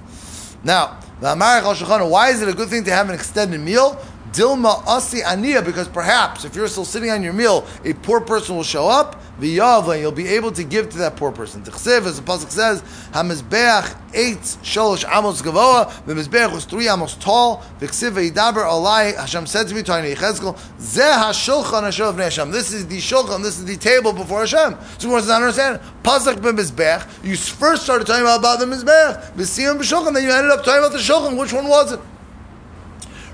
Now, 0.64 0.98
why 1.20 2.30
is 2.30 2.42
it 2.42 2.48
a 2.48 2.52
good 2.52 2.68
thing 2.68 2.84
to 2.84 2.92
have 2.92 3.08
an 3.08 3.14
extended 3.14 3.60
meal? 3.60 3.98
Dilma 4.32 4.82
asi 4.86 5.20
ania, 5.20 5.64
because 5.64 5.88
perhaps 5.88 6.44
if 6.44 6.54
you're 6.56 6.68
still 6.68 6.84
sitting 6.84 7.10
on 7.10 7.22
your 7.22 7.32
meal, 7.32 7.66
a 7.84 7.92
poor 7.92 8.20
person 8.20 8.56
will 8.56 8.62
show 8.62 8.88
up, 8.88 9.20
v'yavla, 9.38 10.00
you'll 10.00 10.10
be 10.12 10.28
able 10.28 10.50
to 10.52 10.64
give 10.64 10.88
to 10.90 10.98
that 10.98 11.16
poor 11.16 11.32
person. 11.32 11.62
Tichsev, 11.62 12.06
as 12.06 12.18
the 12.18 12.22
pasuk 12.22 12.50
says, 12.50 12.82
hamizbeach 13.12 13.94
eight 14.14 14.38
sholosh 14.38 15.04
amos 15.10 15.42
gavoa. 15.42 16.04
The 16.06 16.14
mizbeach 16.14 16.52
was 16.52 16.64
three 16.64 16.88
amos 16.88 17.14
tall. 17.16 17.62
V'ksiv 17.80 18.12
v'yidaber 18.12 18.64
alai. 18.64 19.16
Hashem 19.16 19.46
said 19.46 19.68
to 19.68 19.74
me, 19.74 19.82
Tiny 19.82 20.14
Yechezkel, 20.14 20.54
zeh 20.78 21.12
hashulchan 21.12 21.82
hashem 21.82 22.16
Hashem. 22.16 22.50
This 22.50 22.72
is 22.72 22.86
the 22.86 22.98
shulchan. 22.98 23.42
This 23.42 23.58
is 23.58 23.66
the 23.66 23.76
table 23.76 24.12
before 24.12 24.40
Hashem. 24.40 24.78
So 24.98 25.10
what's 25.10 25.28
not 25.28 25.42
understand? 25.42 25.80
Pasuk 26.02 26.36
b'mizbeach. 26.36 27.24
You 27.24 27.36
first 27.36 27.82
started 27.82 28.06
talking 28.06 28.22
about, 28.22 28.38
about 28.40 28.60
the 28.60 28.66
mizbeach. 28.66 29.32
V'siyam 29.34 29.78
b'shulchan. 29.78 30.14
Then 30.14 30.24
you 30.24 30.32
ended 30.32 30.50
up 30.52 30.64
talking 30.64 30.78
about 30.78 30.92
the 30.92 30.98
shulchan. 30.98 31.38
Which 31.38 31.52
one 31.52 31.68
was 31.68 31.92
it? 31.92 32.00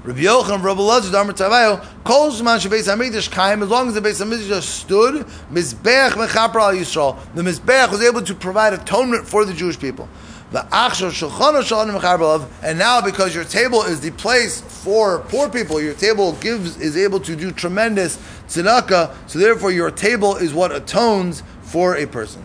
Rabbi 0.09 0.21
Yochanan, 0.21 0.63
Rabbi 0.63 0.81
Lazar, 0.81 1.13
Damar 1.13 1.35
Tavayo, 1.35 1.85
Kol 2.03 2.31
Zman 2.31 2.59
Shebeis 2.59 2.89
Hamikdash 2.89 3.31
Kaim, 3.31 3.63
as 3.63 3.69
long 3.69 3.89
as 3.89 3.95
the 3.95 4.01
Beis 4.01 4.25
Hamikdash 4.25 4.63
stood, 4.63 5.27
Mizbeach 5.53 6.13
Mechaper 6.13 6.55
Al 6.55 6.73
Yisrael, 6.73 7.19
the 7.35 7.43
Mizbeach 7.43 7.91
was 7.91 8.03
able 8.03 8.23
to 8.23 8.35
provide 8.35 8.73
atonement 8.73 9.29
for 9.29 9.45
the 9.45 9.53
Jewish 9.53 9.79
people. 9.79 10.09
The 10.51 10.61
Achshor 10.61 11.11
Shulchan 11.11 11.63
Shalom 11.63 11.91
Mechaper 11.91 12.49
and 12.63 12.79
now 12.79 13.03
because 13.03 13.35
your 13.35 13.45
table 13.45 13.83
is 13.83 14.01
the 14.01 14.11
place 14.13 14.63
for 14.63 15.19
poor 15.29 15.51
people, 15.51 15.79
your 15.79 15.93
table 15.93 16.33
gives 16.41 16.81
is 16.81 16.97
able 16.97 17.21
to 17.21 17.37
do 17.37 17.53
tremendous 17.53 18.17
tzedakah, 18.47 19.15
so 19.29 19.39
therefore 19.39 19.73
your 19.73 19.91
table 19.91 20.37
is 20.37 20.55
what 20.55 20.75
atones 20.75 21.43
for 21.61 21.97
a 21.97 22.07
person. 22.07 22.43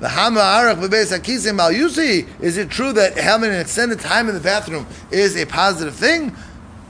The 0.00 0.10
Hama 0.10 0.40
Arach 0.40 0.86
Bebeis 0.86 1.18
Akisim 1.18 1.58
Al 1.58 1.72
Yusi, 1.72 2.28
is 2.42 2.58
it 2.58 2.68
true 2.68 2.92
that 2.92 3.16
having 3.16 3.48
an 3.48 3.58
extended 3.58 4.00
time 4.00 4.28
in 4.28 4.34
the 4.34 4.40
bathroom 4.42 4.86
is 5.10 5.34
a 5.38 5.46
positive 5.46 5.94
thing? 5.94 6.36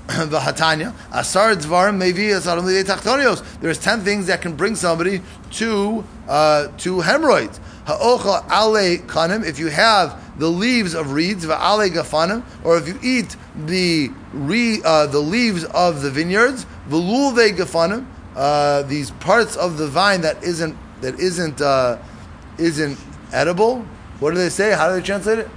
the 0.30 0.38
Hatanya, 0.38 0.94
Asar 1.12 1.56
Dvarim 1.56 1.98
Mevi 1.98 2.36
Asar 2.36 2.58
Tachtonios. 2.58 3.44
There's 3.60 3.78
ten 3.78 4.02
things 4.02 4.28
that 4.28 4.40
can 4.40 4.54
bring 4.54 4.76
somebody 4.76 5.20
to 5.52 6.04
uh, 6.28 6.68
to 6.78 7.00
hemorrhoids. 7.00 7.58
Ha'ocha 7.86 8.44
ale 8.48 8.98
kanim, 9.06 9.44
if 9.44 9.58
you 9.58 9.66
have 9.66 10.38
the 10.38 10.48
leaves 10.48 10.94
of 10.94 11.12
reeds, 11.12 11.44
va'ale 11.44 11.90
gafanim, 11.90 12.44
or 12.62 12.76
if 12.76 12.86
you 12.86 12.98
eat 13.02 13.36
the 13.66 14.10
re, 14.32 14.80
uh, 14.84 15.06
the 15.06 15.18
leaves 15.18 15.64
of 15.64 16.02
the 16.02 16.10
vineyards, 16.12 16.66
v'lulve 16.88 17.56
gafanim, 17.56 18.06
uh, 18.36 18.82
these 18.82 19.10
parts 19.10 19.56
of 19.56 19.76
the 19.76 19.88
vine 19.88 20.20
that 20.20 20.40
isn't 20.44 20.76
that 21.00 21.18
isn't 21.18 21.60
uh, 21.60 21.98
isn't 22.58 22.96
edible. 23.32 23.84
What 24.20 24.30
do 24.30 24.36
they 24.36 24.50
say? 24.50 24.72
How 24.72 24.88
do 24.88 24.94
they 25.00 25.02
translate 25.04 25.40
it? 25.40 25.48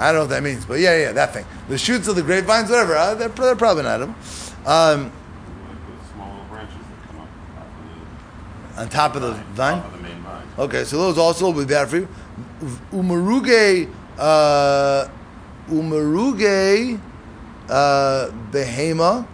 I 0.00 0.06
don't 0.06 0.14
know 0.14 0.20
what 0.22 0.30
that 0.30 0.42
means, 0.42 0.64
but 0.64 0.80
yeah, 0.80 0.96
yeah, 0.96 1.12
that 1.12 1.34
thing. 1.34 1.44
The 1.68 1.76
shoots 1.76 2.08
of 2.08 2.16
the 2.16 2.22
grapevines, 2.22 2.70
whatever. 2.70 2.96
Uh, 2.96 3.14
they're, 3.14 3.28
they're 3.28 3.54
probably 3.54 3.82
not 3.82 3.96
edible. 3.96 4.14
Um, 4.64 5.12
Like 5.12 5.76
the 5.86 6.12
small 6.14 6.30
little 6.30 6.46
branches 6.46 6.74
that 6.74 7.06
come 7.06 7.20
up 7.20 7.28
on 8.78 8.88
top 8.88 9.14
of 9.14 9.22
the 9.22 9.34
vine. 9.54 9.74
On 9.74 9.82
top 9.82 9.92
of 9.92 9.98
the 9.98 10.08
main 10.08 10.22
vine. 10.22 10.46
Okay, 10.58 10.84
so 10.84 10.96
those 10.96 11.18
also 11.18 11.44
will 11.52 11.64
be 11.64 11.66
bad 11.66 11.88
for 11.88 11.98
you. 11.98 12.08
Umaruge, 12.92 13.92
uh, 14.18 15.08
umaruge, 15.68 16.98
uh, 17.68 18.30
behema, 18.50 19.26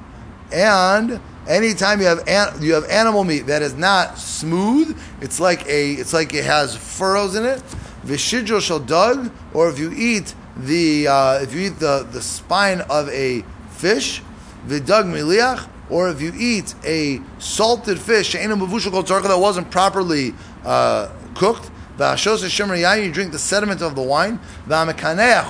and 0.52 1.20
anytime 1.46 2.00
you 2.00 2.06
have 2.06 2.26
an, 2.26 2.60
you 2.60 2.74
have 2.74 2.84
animal 2.86 3.22
meat 3.22 3.46
that 3.46 3.62
is 3.62 3.74
not 3.74 4.18
smooth, 4.18 4.98
it's 5.20 5.38
like 5.38 5.64
a 5.68 5.92
it's 5.92 6.12
like 6.12 6.34
it 6.34 6.44
has 6.44 6.76
furrows 6.76 7.36
in 7.36 7.44
it. 7.44 7.62
Vishidro 8.04 8.60
shall 8.60 8.80
dug, 8.80 9.30
or 9.54 9.68
if 9.68 9.78
you 9.78 9.92
eat 9.92 10.34
the 10.56 11.08
uh, 11.08 11.42
if 11.42 11.54
you 11.54 11.66
eat 11.66 11.78
the 11.78 12.06
the 12.10 12.22
spine 12.22 12.80
of 12.82 13.08
a 13.10 13.42
fish, 13.70 14.22
vidug 14.66 15.04
miliach, 15.04 15.68
or 15.90 16.08
if 16.08 16.20
you 16.20 16.32
eat 16.36 16.74
a 16.84 17.20
salted 17.38 17.98
fish, 17.98 18.34
that 18.34 19.38
wasn't 19.38 19.70
properly 19.70 20.34
uh, 20.64 21.08
cooked, 21.34 21.70
you 21.98 23.12
drink 23.12 23.32
the 23.32 23.38
sediment 23.38 23.82
of 23.82 23.94
the 23.94 24.02
wine, 24.02 24.40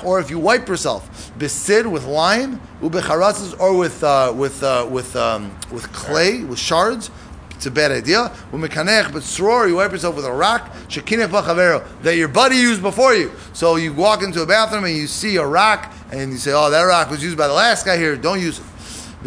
or 0.04 0.20
if 0.20 0.30
you 0.30 0.38
wipe 0.38 0.68
yourself, 0.68 1.32
besid 1.38 1.90
with 1.90 2.04
lime, 2.04 2.60
or 2.80 3.76
with 3.76 4.02
uh, 4.04 4.32
with 4.36 4.62
uh, 4.62 4.86
with 4.88 5.16
um, 5.16 5.56
with 5.72 5.92
clay, 5.92 6.44
with 6.44 6.58
shards. 6.58 7.10
It's 7.56 7.66
a 7.66 7.70
bad 7.70 7.90
idea. 7.90 8.32
Umekanech, 8.52 9.12
but 9.12 9.22
soror, 9.22 9.68
you 9.68 9.76
wipe 9.76 9.92
yourself 9.92 10.14
with 10.16 10.24
a 10.24 10.32
rock. 10.32 10.72
Shekinech 10.88 11.28
b'chavero 11.28 11.84
that 12.02 12.16
your 12.16 12.28
buddy 12.28 12.56
used 12.56 12.82
before 12.82 13.14
you. 13.14 13.32
So 13.52 13.76
you 13.76 13.92
walk 13.92 14.22
into 14.22 14.42
a 14.42 14.46
bathroom 14.46 14.84
and 14.84 14.94
you 14.94 15.06
see 15.06 15.36
a 15.36 15.46
rock, 15.46 15.92
and 16.12 16.32
you 16.32 16.38
say, 16.38 16.52
"Oh, 16.52 16.70
that 16.70 16.82
rock 16.82 17.10
was 17.10 17.22
used 17.22 17.36
by 17.36 17.48
the 17.48 17.54
last 17.54 17.84
guy 17.84 17.96
here. 17.96 18.16
Don't 18.16 18.40
use 18.40 18.58
it." 18.58 18.64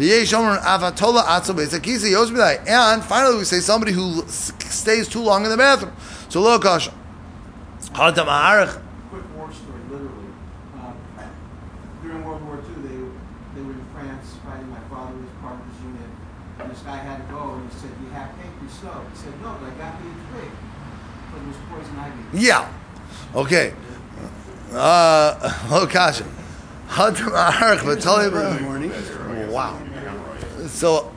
And 0.00 0.28
finally, 3.04 3.36
we 3.36 3.44
say 3.44 3.60
somebody 3.60 3.92
who 3.92 4.24
stays 4.28 5.08
too 5.08 5.20
long 5.20 5.44
in 5.44 5.50
the 5.50 5.56
bathroom. 5.58 5.92
So, 6.28 6.40
lo 6.40 6.58
kasha. 6.58 6.94
Hadam 7.92 8.26
ha'arech. 8.26 8.80
quick 9.10 9.24
war 9.36 9.52
story, 9.52 9.82
literally. 9.90 10.30
Um, 10.78 10.94
during 12.02 12.24
World 12.24 12.46
War 12.46 12.56
II, 12.62 12.82
they 12.86 12.96
they 13.54 13.62
were 13.66 13.72
in 13.72 13.84
France 13.92 14.36
fighting. 14.46 14.70
My 14.70 14.80
father 14.88 15.18
was 15.18 15.28
part 15.42 15.58
of 15.58 15.66
this 15.68 15.82
unit, 15.82 16.10
and 16.60 16.70
this 16.70 16.80
guy 16.80 16.96
had 16.96 17.26
to 17.26 17.34
go, 17.34 17.58
and 17.58 17.68
he 17.68 17.76
said, 17.76 17.90
"Do 17.98 18.04
you 18.06 18.12
have 18.12 18.30
paper 18.38 18.68
snow?" 18.70 19.04
He 19.12 19.18
said, 19.18 19.34
"No, 19.42 19.58
but 19.58 19.68
I 19.68 19.76
got 19.76 19.98
the 19.98 20.06
twig, 20.32 20.52
but 21.34 21.42
it 21.42 21.46
was 21.50 21.58
poison 21.68 21.98
ivy." 21.98 22.19
Yeah. 22.32 22.72
Okay. 23.34 23.74
Uh, 24.72 25.66
lo 25.70 25.86
kasha. 25.86 26.24
Hadam 26.88 27.30
ha'arech. 27.32 27.84
But 27.84 29.50
Wow. 29.52 29.78
So, 30.68 31.12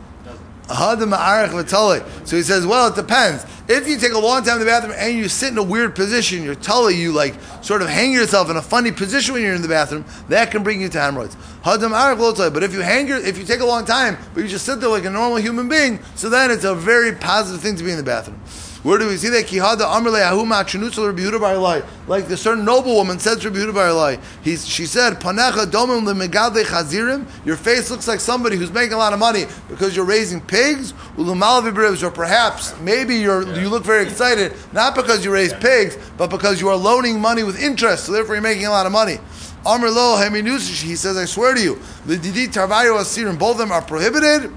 Hadam 0.67 1.15
ha'arech 1.15 1.49
v'tali. 1.49 2.27
So 2.27 2.35
he 2.35 2.43
says, 2.43 2.65
well, 2.65 2.87
it 2.87 2.95
depends. 2.95 3.45
If 3.67 3.87
you 3.87 3.97
take 3.97 4.13
a 4.13 4.19
long 4.19 4.43
time 4.43 4.55
in 4.55 4.59
the 4.59 4.65
bathroom 4.65 4.93
and 4.97 5.15
you 5.17 5.29
sit 5.29 5.51
in 5.51 5.57
a 5.57 5.63
weird 5.63 5.95
position, 5.95 6.43
your 6.43 6.55
tully, 6.55 6.95
you 6.95 7.11
like 7.11 7.35
sort 7.61 7.81
of 7.81 7.87
hang 7.89 8.11
yourself 8.11 8.49
in 8.49 8.57
a 8.57 8.61
funny 8.61 8.91
position 8.91 9.33
when 9.33 9.43
you're 9.43 9.53
in 9.53 9.61
the 9.61 9.67
bathroom, 9.67 10.05
that 10.29 10.51
can 10.51 10.63
bring 10.63 10.81
you 10.81 10.89
to 10.89 10.99
hemorrhoids. 10.99 11.35
Hadam 11.63 11.91
ha'arech 11.91 12.17
v'tali. 12.17 12.53
But 12.53 12.63
if 12.63 12.73
you 12.73 12.81
hang 12.81 13.07
your, 13.07 13.17
if 13.17 13.37
you 13.37 13.45
take 13.45 13.61
a 13.61 13.65
long 13.65 13.85
time, 13.85 14.17
but 14.33 14.41
you 14.41 14.49
just 14.49 14.65
sit 14.65 14.79
there 14.79 14.89
like 14.89 15.05
a 15.05 15.09
normal 15.09 15.37
human 15.37 15.69
being, 15.69 15.99
so 16.15 16.29
then 16.29 16.51
it's 16.51 16.63
a 16.63 16.75
very 16.75 17.13
positive 17.13 17.61
thing 17.61 17.75
to 17.75 17.83
be 17.83 17.91
in 17.91 17.97
the 17.97 18.03
bathroom. 18.03 18.39
Where 18.83 18.97
do 18.97 19.07
we 19.07 19.15
see 19.15 19.29
that? 19.29 19.45
Kihada 19.45 19.79
Amrle 19.79 20.21
Ahuma 20.29 20.61
Chinutzel 20.65 21.07
Rabbi 21.07 21.21
Yehuda 21.21 21.39
Bar 21.39 21.87
Like 22.05 22.27
the 22.27 22.35
certain 22.35 22.65
noble 22.65 22.95
woman 22.95 23.17
said 23.17 23.39
to 23.39 23.49
Rabbi 23.49 23.61
Yehuda 23.61 23.73
Bar 23.73 23.87
Elai. 23.87 24.21
He's, 24.43 24.67
she 24.67 24.85
said, 24.85 25.21
Panecha 25.21 25.65
domim 25.67 26.03
lemegadle 26.03 26.65
chazirim. 26.65 27.25
Your 27.45 27.55
face 27.55 27.89
looks 27.89 28.09
like 28.09 28.19
somebody 28.19 28.57
who's 28.57 28.71
making 28.71 28.91
a 28.91 28.97
lot 28.97 29.13
of 29.13 29.19
money 29.19 29.45
because 29.69 29.95
you're 29.95 30.03
raising 30.03 30.41
pigs. 30.41 30.93
Or 31.17 32.11
perhaps 32.11 32.77
maybe 32.81 33.15
you're 33.15 33.43
you 33.57 33.69
look 33.69 33.85
very 33.85 34.03
excited 34.03 34.53
not 34.73 34.95
because 34.95 35.23
you 35.23 35.31
raise 35.31 35.53
pigs, 35.53 35.97
but 36.17 36.29
because 36.29 36.59
you 36.59 36.67
are 36.67 36.75
loaning 36.75 37.21
money 37.21 37.43
with 37.43 37.57
interest. 37.57 38.05
So 38.05 38.11
therefore, 38.11 38.35
you're 38.35 38.41
making 38.41 38.65
a 38.65 38.71
lot 38.71 38.85
of 38.85 38.91
money. 38.91 39.17
Amr 39.65 39.89
lo. 39.89 40.17
He 40.17 40.95
says, 40.97 41.15
I 41.15 41.23
swear 41.23 41.53
to 41.53 41.61
you, 41.61 41.79
the 42.05 42.17
didi 42.17 42.47
tarvayo 42.47 42.99
asirim. 42.99 43.39
Both 43.39 43.53
of 43.53 43.57
them 43.59 43.71
are 43.71 43.81
prohibited. 43.81 44.51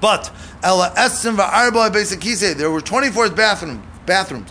But 0.00 0.30
there 2.58 2.72
were 2.72 2.80
24 2.80 3.30
bathroom, 3.30 3.86
bathrooms. 4.04 4.50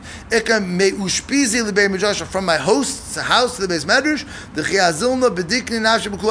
Midrash 1.89 2.21
from 2.21 2.45
my 2.45 2.55
host's 2.55 3.17
house 3.17 3.57
to 3.57 3.63
the 3.63 3.67
base 3.67 3.83
medrash. 3.83 4.25
The. 4.53 4.63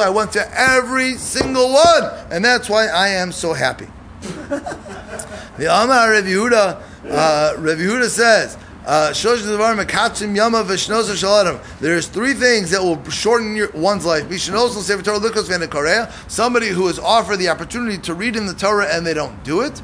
I 0.01 0.09
went 0.09 0.33
to 0.33 0.59
every 0.59 1.17
single 1.17 1.71
one, 1.75 2.05
and 2.31 2.43
that's 2.43 2.71
why 2.71 2.87
I 2.87 3.09
am 3.09 3.31
so 3.31 3.53
happy. 3.53 3.87
the 4.23 5.67
Amar 5.69 6.13
Rav 6.13 6.25
uh, 7.05 7.55
Rav 7.59 7.77
Yehuda 7.77 8.09
says. 8.09 8.57
Uh. 8.85 9.13
There's 11.81 12.09
three 12.09 12.35
things 12.35 12.71
that 12.71 12.83
will 12.83 13.11
shorten 13.11 13.57
your, 13.57 13.71
one's 13.71 14.05
life. 14.05 14.31
Somebody 16.29 16.69
who 16.69 16.89
is 16.89 16.99
offered 16.99 17.37
the 17.37 17.49
opportunity 17.49 17.99
to 17.99 18.15
read 18.15 18.37
in 18.37 18.47
the 18.47 18.55
Torah 18.55 18.87
and 18.91 19.07
they 19.07 19.15
don't 19.15 19.43
do 19.43 19.63
it. 19.63 19.81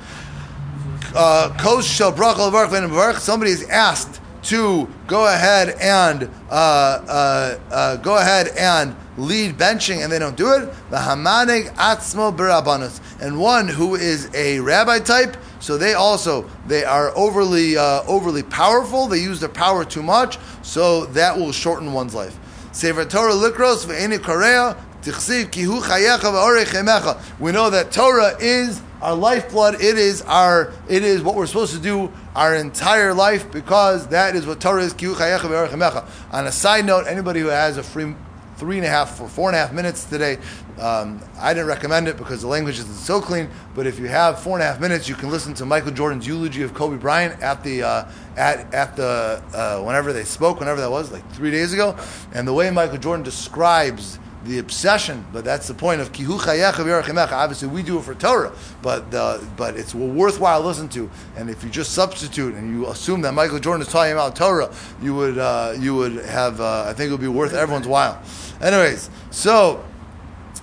Uh. 1.14 3.18
Somebody 3.18 3.50
is 3.50 3.68
asked 3.68 4.20
to 4.42 4.88
go 5.06 5.26
ahead 5.26 5.76
and 5.80 6.24
uh, 6.50 6.50
uh, 6.50 7.58
uh, 7.70 7.96
go 7.96 8.16
ahead 8.16 8.48
and 8.56 8.96
lead 9.16 9.56
benching 9.56 10.02
and 10.02 10.10
they 10.10 10.18
don't 10.18 10.36
do 10.36 10.54
it. 10.54 10.70
The 10.90 10.96
Atzmo. 10.96 13.20
And 13.20 13.38
one 13.38 13.68
who 13.68 13.96
is 13.96 14.34
a 14.34 14.60
rabbi 14.60 14.98
type 14.98 15.36
so 15.60 15.76
they 15.76 15.94
also 15.94 16.48
they 16.66 16.84
are 16.84 17.16
overly 17.16 17.76
uh, 17.76 18.02
overly 18.06 18.42
powerful. 18.42 19.06
They 19.06 19.18
use 19.18 19.40
their 19.40 19.48
power 19.48 19.84
too 19.84 20.02
much, 20.02 20.38
so 20.62 21.06
that 21.06 21.36
will 21.36 21.52
shorten 21.52 21.92
one's 21.92 22.14
life. 22.14 22.36
Sefer 22.72 23.04
Torah 23.04 23.34
likros 23.34 23.86
ve'eni 23.86 24.22
korea 24.22 24.76
tichsiv 25.02 25.50
kihu 25.50 25.80
chayecha. 25.80 27.40
We 27.40 27.52
know 27.52 27.70
that 27.70 27.92
Torah 27.92 28.36
is 28.40 28.80
our 29.02 29.14
lifeblood. 29.14 29.74
It 29.74 29.98
is 29.98 30.22
our 30.22 30.72
it 30.88 31.04
is 31.04 31.22
what 31.22 31.34
we're 31.34 31.46
supposed 31.46 31.74
to 31.74 31.80
do 31.80 32.10
our 32.34 32.54
entire 32.54 33.12
life 33.12 33.50
because 33.52 34.08
that 34.08 34.36
is 34.36 34.46
what 34.46 34.60
Torah 34.60 34.84
is. 34.84 34.94
On 34.94 36.46
a 36.46 36.52
side 36.52 36.86
note, 36.86 37.06
anybody 37.06 37.40
who 37.40 37.48
has 37.48 37.76
a 37.76 37.82
free 37.82 38.14
three 38.60 38.76
and 38.76 38.84
a 38.84 38.88
half 38.88 39.18
or 39.20 39.26
four 39.26 39.48
and 39.48 39.56
a 39.56 39.58
half 39.58 39.72
minutes 39.72 40.04
today. 40.04 40.36
Um, 40.78 41.20
I 41.38 41.54
didn't 41.54 41.68
recommend 41.68 42.08
it 42.08 42.18
because 42.18 42.42
the 42.42 42.46
language 42.46 42.78
isn't 42.78 42.94
so 42.94 43.20
clean. 43.20 43.48
But 43.74 43.86
if 43.86 43.98
you 43.98 44.06
have 44.08 44.38
four 44.38 44.56
and 44.56 44.62
a 44.62 44.66
half 44.66 44.80
minutes, 44.80 45.08
you 45.08 45.14
can 45.14 45.30
listen 45.30 45.54
to 45.54 45.66
Michael 45.66 45.92
Jordan's 45.92 46.26
eulogy 46.26 46.62
of 46.62 46.74
Kobe 46.74 46.98
Bryant 46.98 47.40
at 47.42 47.64
the 47.64 47.82
uh, 47.82 48.10
at 48.36 48.72
at 48.74 48.96
the 48.96 49.42
uh, 49.54 49.82
whenever 49.82 50.12
they 50.12 50.24
spoke, 50.24 50.60
whenever 50.60 50.80
that 50.80 50.90
was, 50.90 51.10
like 51.10 51.28
three 51.32 51.50
days 51.50 51.72
ago, 51.72 51.96
and 52.34 52.46
the 52.46 52.52
way 52.52 52.70
Michael 52.70 52.98
Jordan 52.98 53.24
describes 53.24 54.18
the 54.44 54.58
obsession, 54.58 55.24
but 55.32 55.44
that's 55.44 55.68
the 55.68 55.74
point 55.74 56.00
of 56.00 56.12
kihu 56.12 56.38
chayecha 56.38 57.32
Obviously, 57.32 57.68
we 57.68 57.82
do 57.82 57.98
it 57.98 58.02
for 58.04 58.14
Torah, 58.14 58.52
but 58.82 59.14
uh, 59.14 59.38
but 59.56 59.76
it's 59.76 59.94
worthwhile 59.94 60.62
to 60.62 60.66
listen 60.66 60.88
to. 60.90 61.10
And 61.36 61.50
if 61.50 61.62
you 61.62 61.70
just 61.70 61.92
substitute 61.92 62.54
and 62.54 62.70
you 62.70 62.88
assume 62.88 63.20
that 63.22 63.32
Michael 63.32 63.58
Jordan 63.58 63.82
is 63.82 63.92
talking 63.92 64.12
about 64.12 64.36
Torah, 64.36 64.72
you 65.02 65.14
would 65.14 65.38
uh, 65.38 65.74
you 65.78 65.94
would 65.94 66.24
have 66.24 66.60
uh, 66.60 66.84
I 66.86 66.94
think 66.94 67.08
it 67.08 67.12
would 67.12 67.20
be 67.20 67.28
worth 67.28 67.52
everyone's 67.52 67.86
while. 67.86 68.22
Anyways, 68.62 69.10
so 69.30 69.84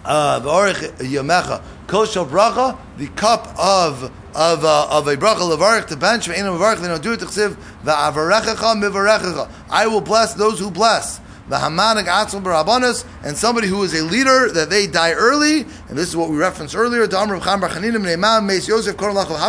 uh, 0.06 0.40
yamecha 0.42 1.62
koshel 1.86 2.28
bracha, 2.28 2.78
the 2.98 3.08
cup 3.10 3.48
of 3.60 4.12
of 4.36 4.66
uh, 4.66 4.88
of 4.90 5.08
a 5.08 5.16
bracha 5.16 5.40
levarich 5.40 5.88
to 5.88 5.98
bench 5.98 6.28
ve'enu 6.28 6.58
levarich 6.58 6.80
they 6.82 6.88
don't 6.88 7.04
do 7.04 7.14
it 7.14 7.20
to 7.20 7.26
chsiv 7.26 7.56
va'avarechecha 7.84 8.76
mivarechecha. 8.82 9.52
I 9.70 9.88
will 9.88 10.02
bless 10.02 10.34
those 10.34 10.60
who 10.60 10.72
bless 10.72 11.20
the 11.50 11.56
Hamanig 11.56 12.06
Atzal 12.06 12.42
Barabanas, 12.42 13.06
and 13.24 13.38
somebody 13.38 13.68
who 13.68 13.84
is 13.84 13.94
a 13.94 14.04
leader 14.04 14.52
that 14.52 14.70
they 14.70 14.86
die 14.88 15.14
early, 15.14 15.62
and 15.88 15.98
this 15.98 16.10
is 16.10 16.16
what 16.16 16.30
we 16.30 16.38
referenced 16.38 16.76
earlier. 16.76 17.08
How 17.08 17.26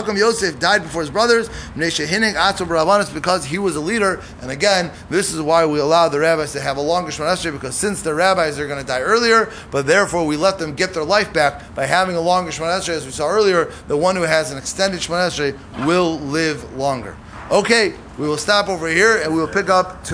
come 0.02 0.16
Yosef 0.16 0.58
died 0.60 0.82
before 0.82 1.02
his 1.02 1.10
brothers? 1.10 1.48
Because 3.12 3.44
he 3.44 3.58
was 3.58 3.76
a 3.76 3.80
leader, 3.80 4.22
and 4.40 4.50
again, 4.50 4.90
this 5.10 5.32
is 5.34 5.40
why 5.40 5.66
we 5.66 5.80
allow 5.80 6.08
the 6.08 6.20
rabbis 6.20 6.52
to 6.52 6.60
have 6.60 6.76
a 6.76 6.80
longer 6.80 7.10
Shemon 7.10 7.34
Esrei, 7.34 7.52
because 7.52 7.74
since 7.74 8.02
the 8.02 8.14
rabbis 8.14 8.58
are 8.58 8.66
going 8.66 8.80
to 8.80 8.86
die 8.86 9.00
earlier, 9.00 9.50
but 9.70 9.86
therefore 9.86 10.24
we 10.26 10.36
let 10.36 10.58
them 10.58 10.74
get 10.74 10.94
their 10.94 11.04
life 11.04 11.32
back 11.32 11.74
by 11.74 11.86
having 11.86 12.14
a 12.16 12.20
longer 12.20 12.50
Shemon 12.50 12.78
Esrei, 12.78 12.90
as 12.90 13.04
we 13.04 13.10
saw 13.10 13.28
earlier, 13.28 13.72
the 13.88 13.96
one 13.96 14.14
who 14.16 14.22
has 14.22 14.52
an 14.52 14.58
extended 14.58 15.00
Shemon 15.00 15.28
Esrei 15.28 15.58
will 15.86 16.18
live 16.20 16.76
longer. 16.76 17.16
Okay, 17.50 17.94
we 18.18 18.28
will 18.28 18.36
stop 18.36 18.68
over 18.68 18.88
here, 18.88 19.22
and 19.22 19.32
we 19.34 19.40
will 19.40 19.48
pick 19.48 19.68
up. 19.70 20.04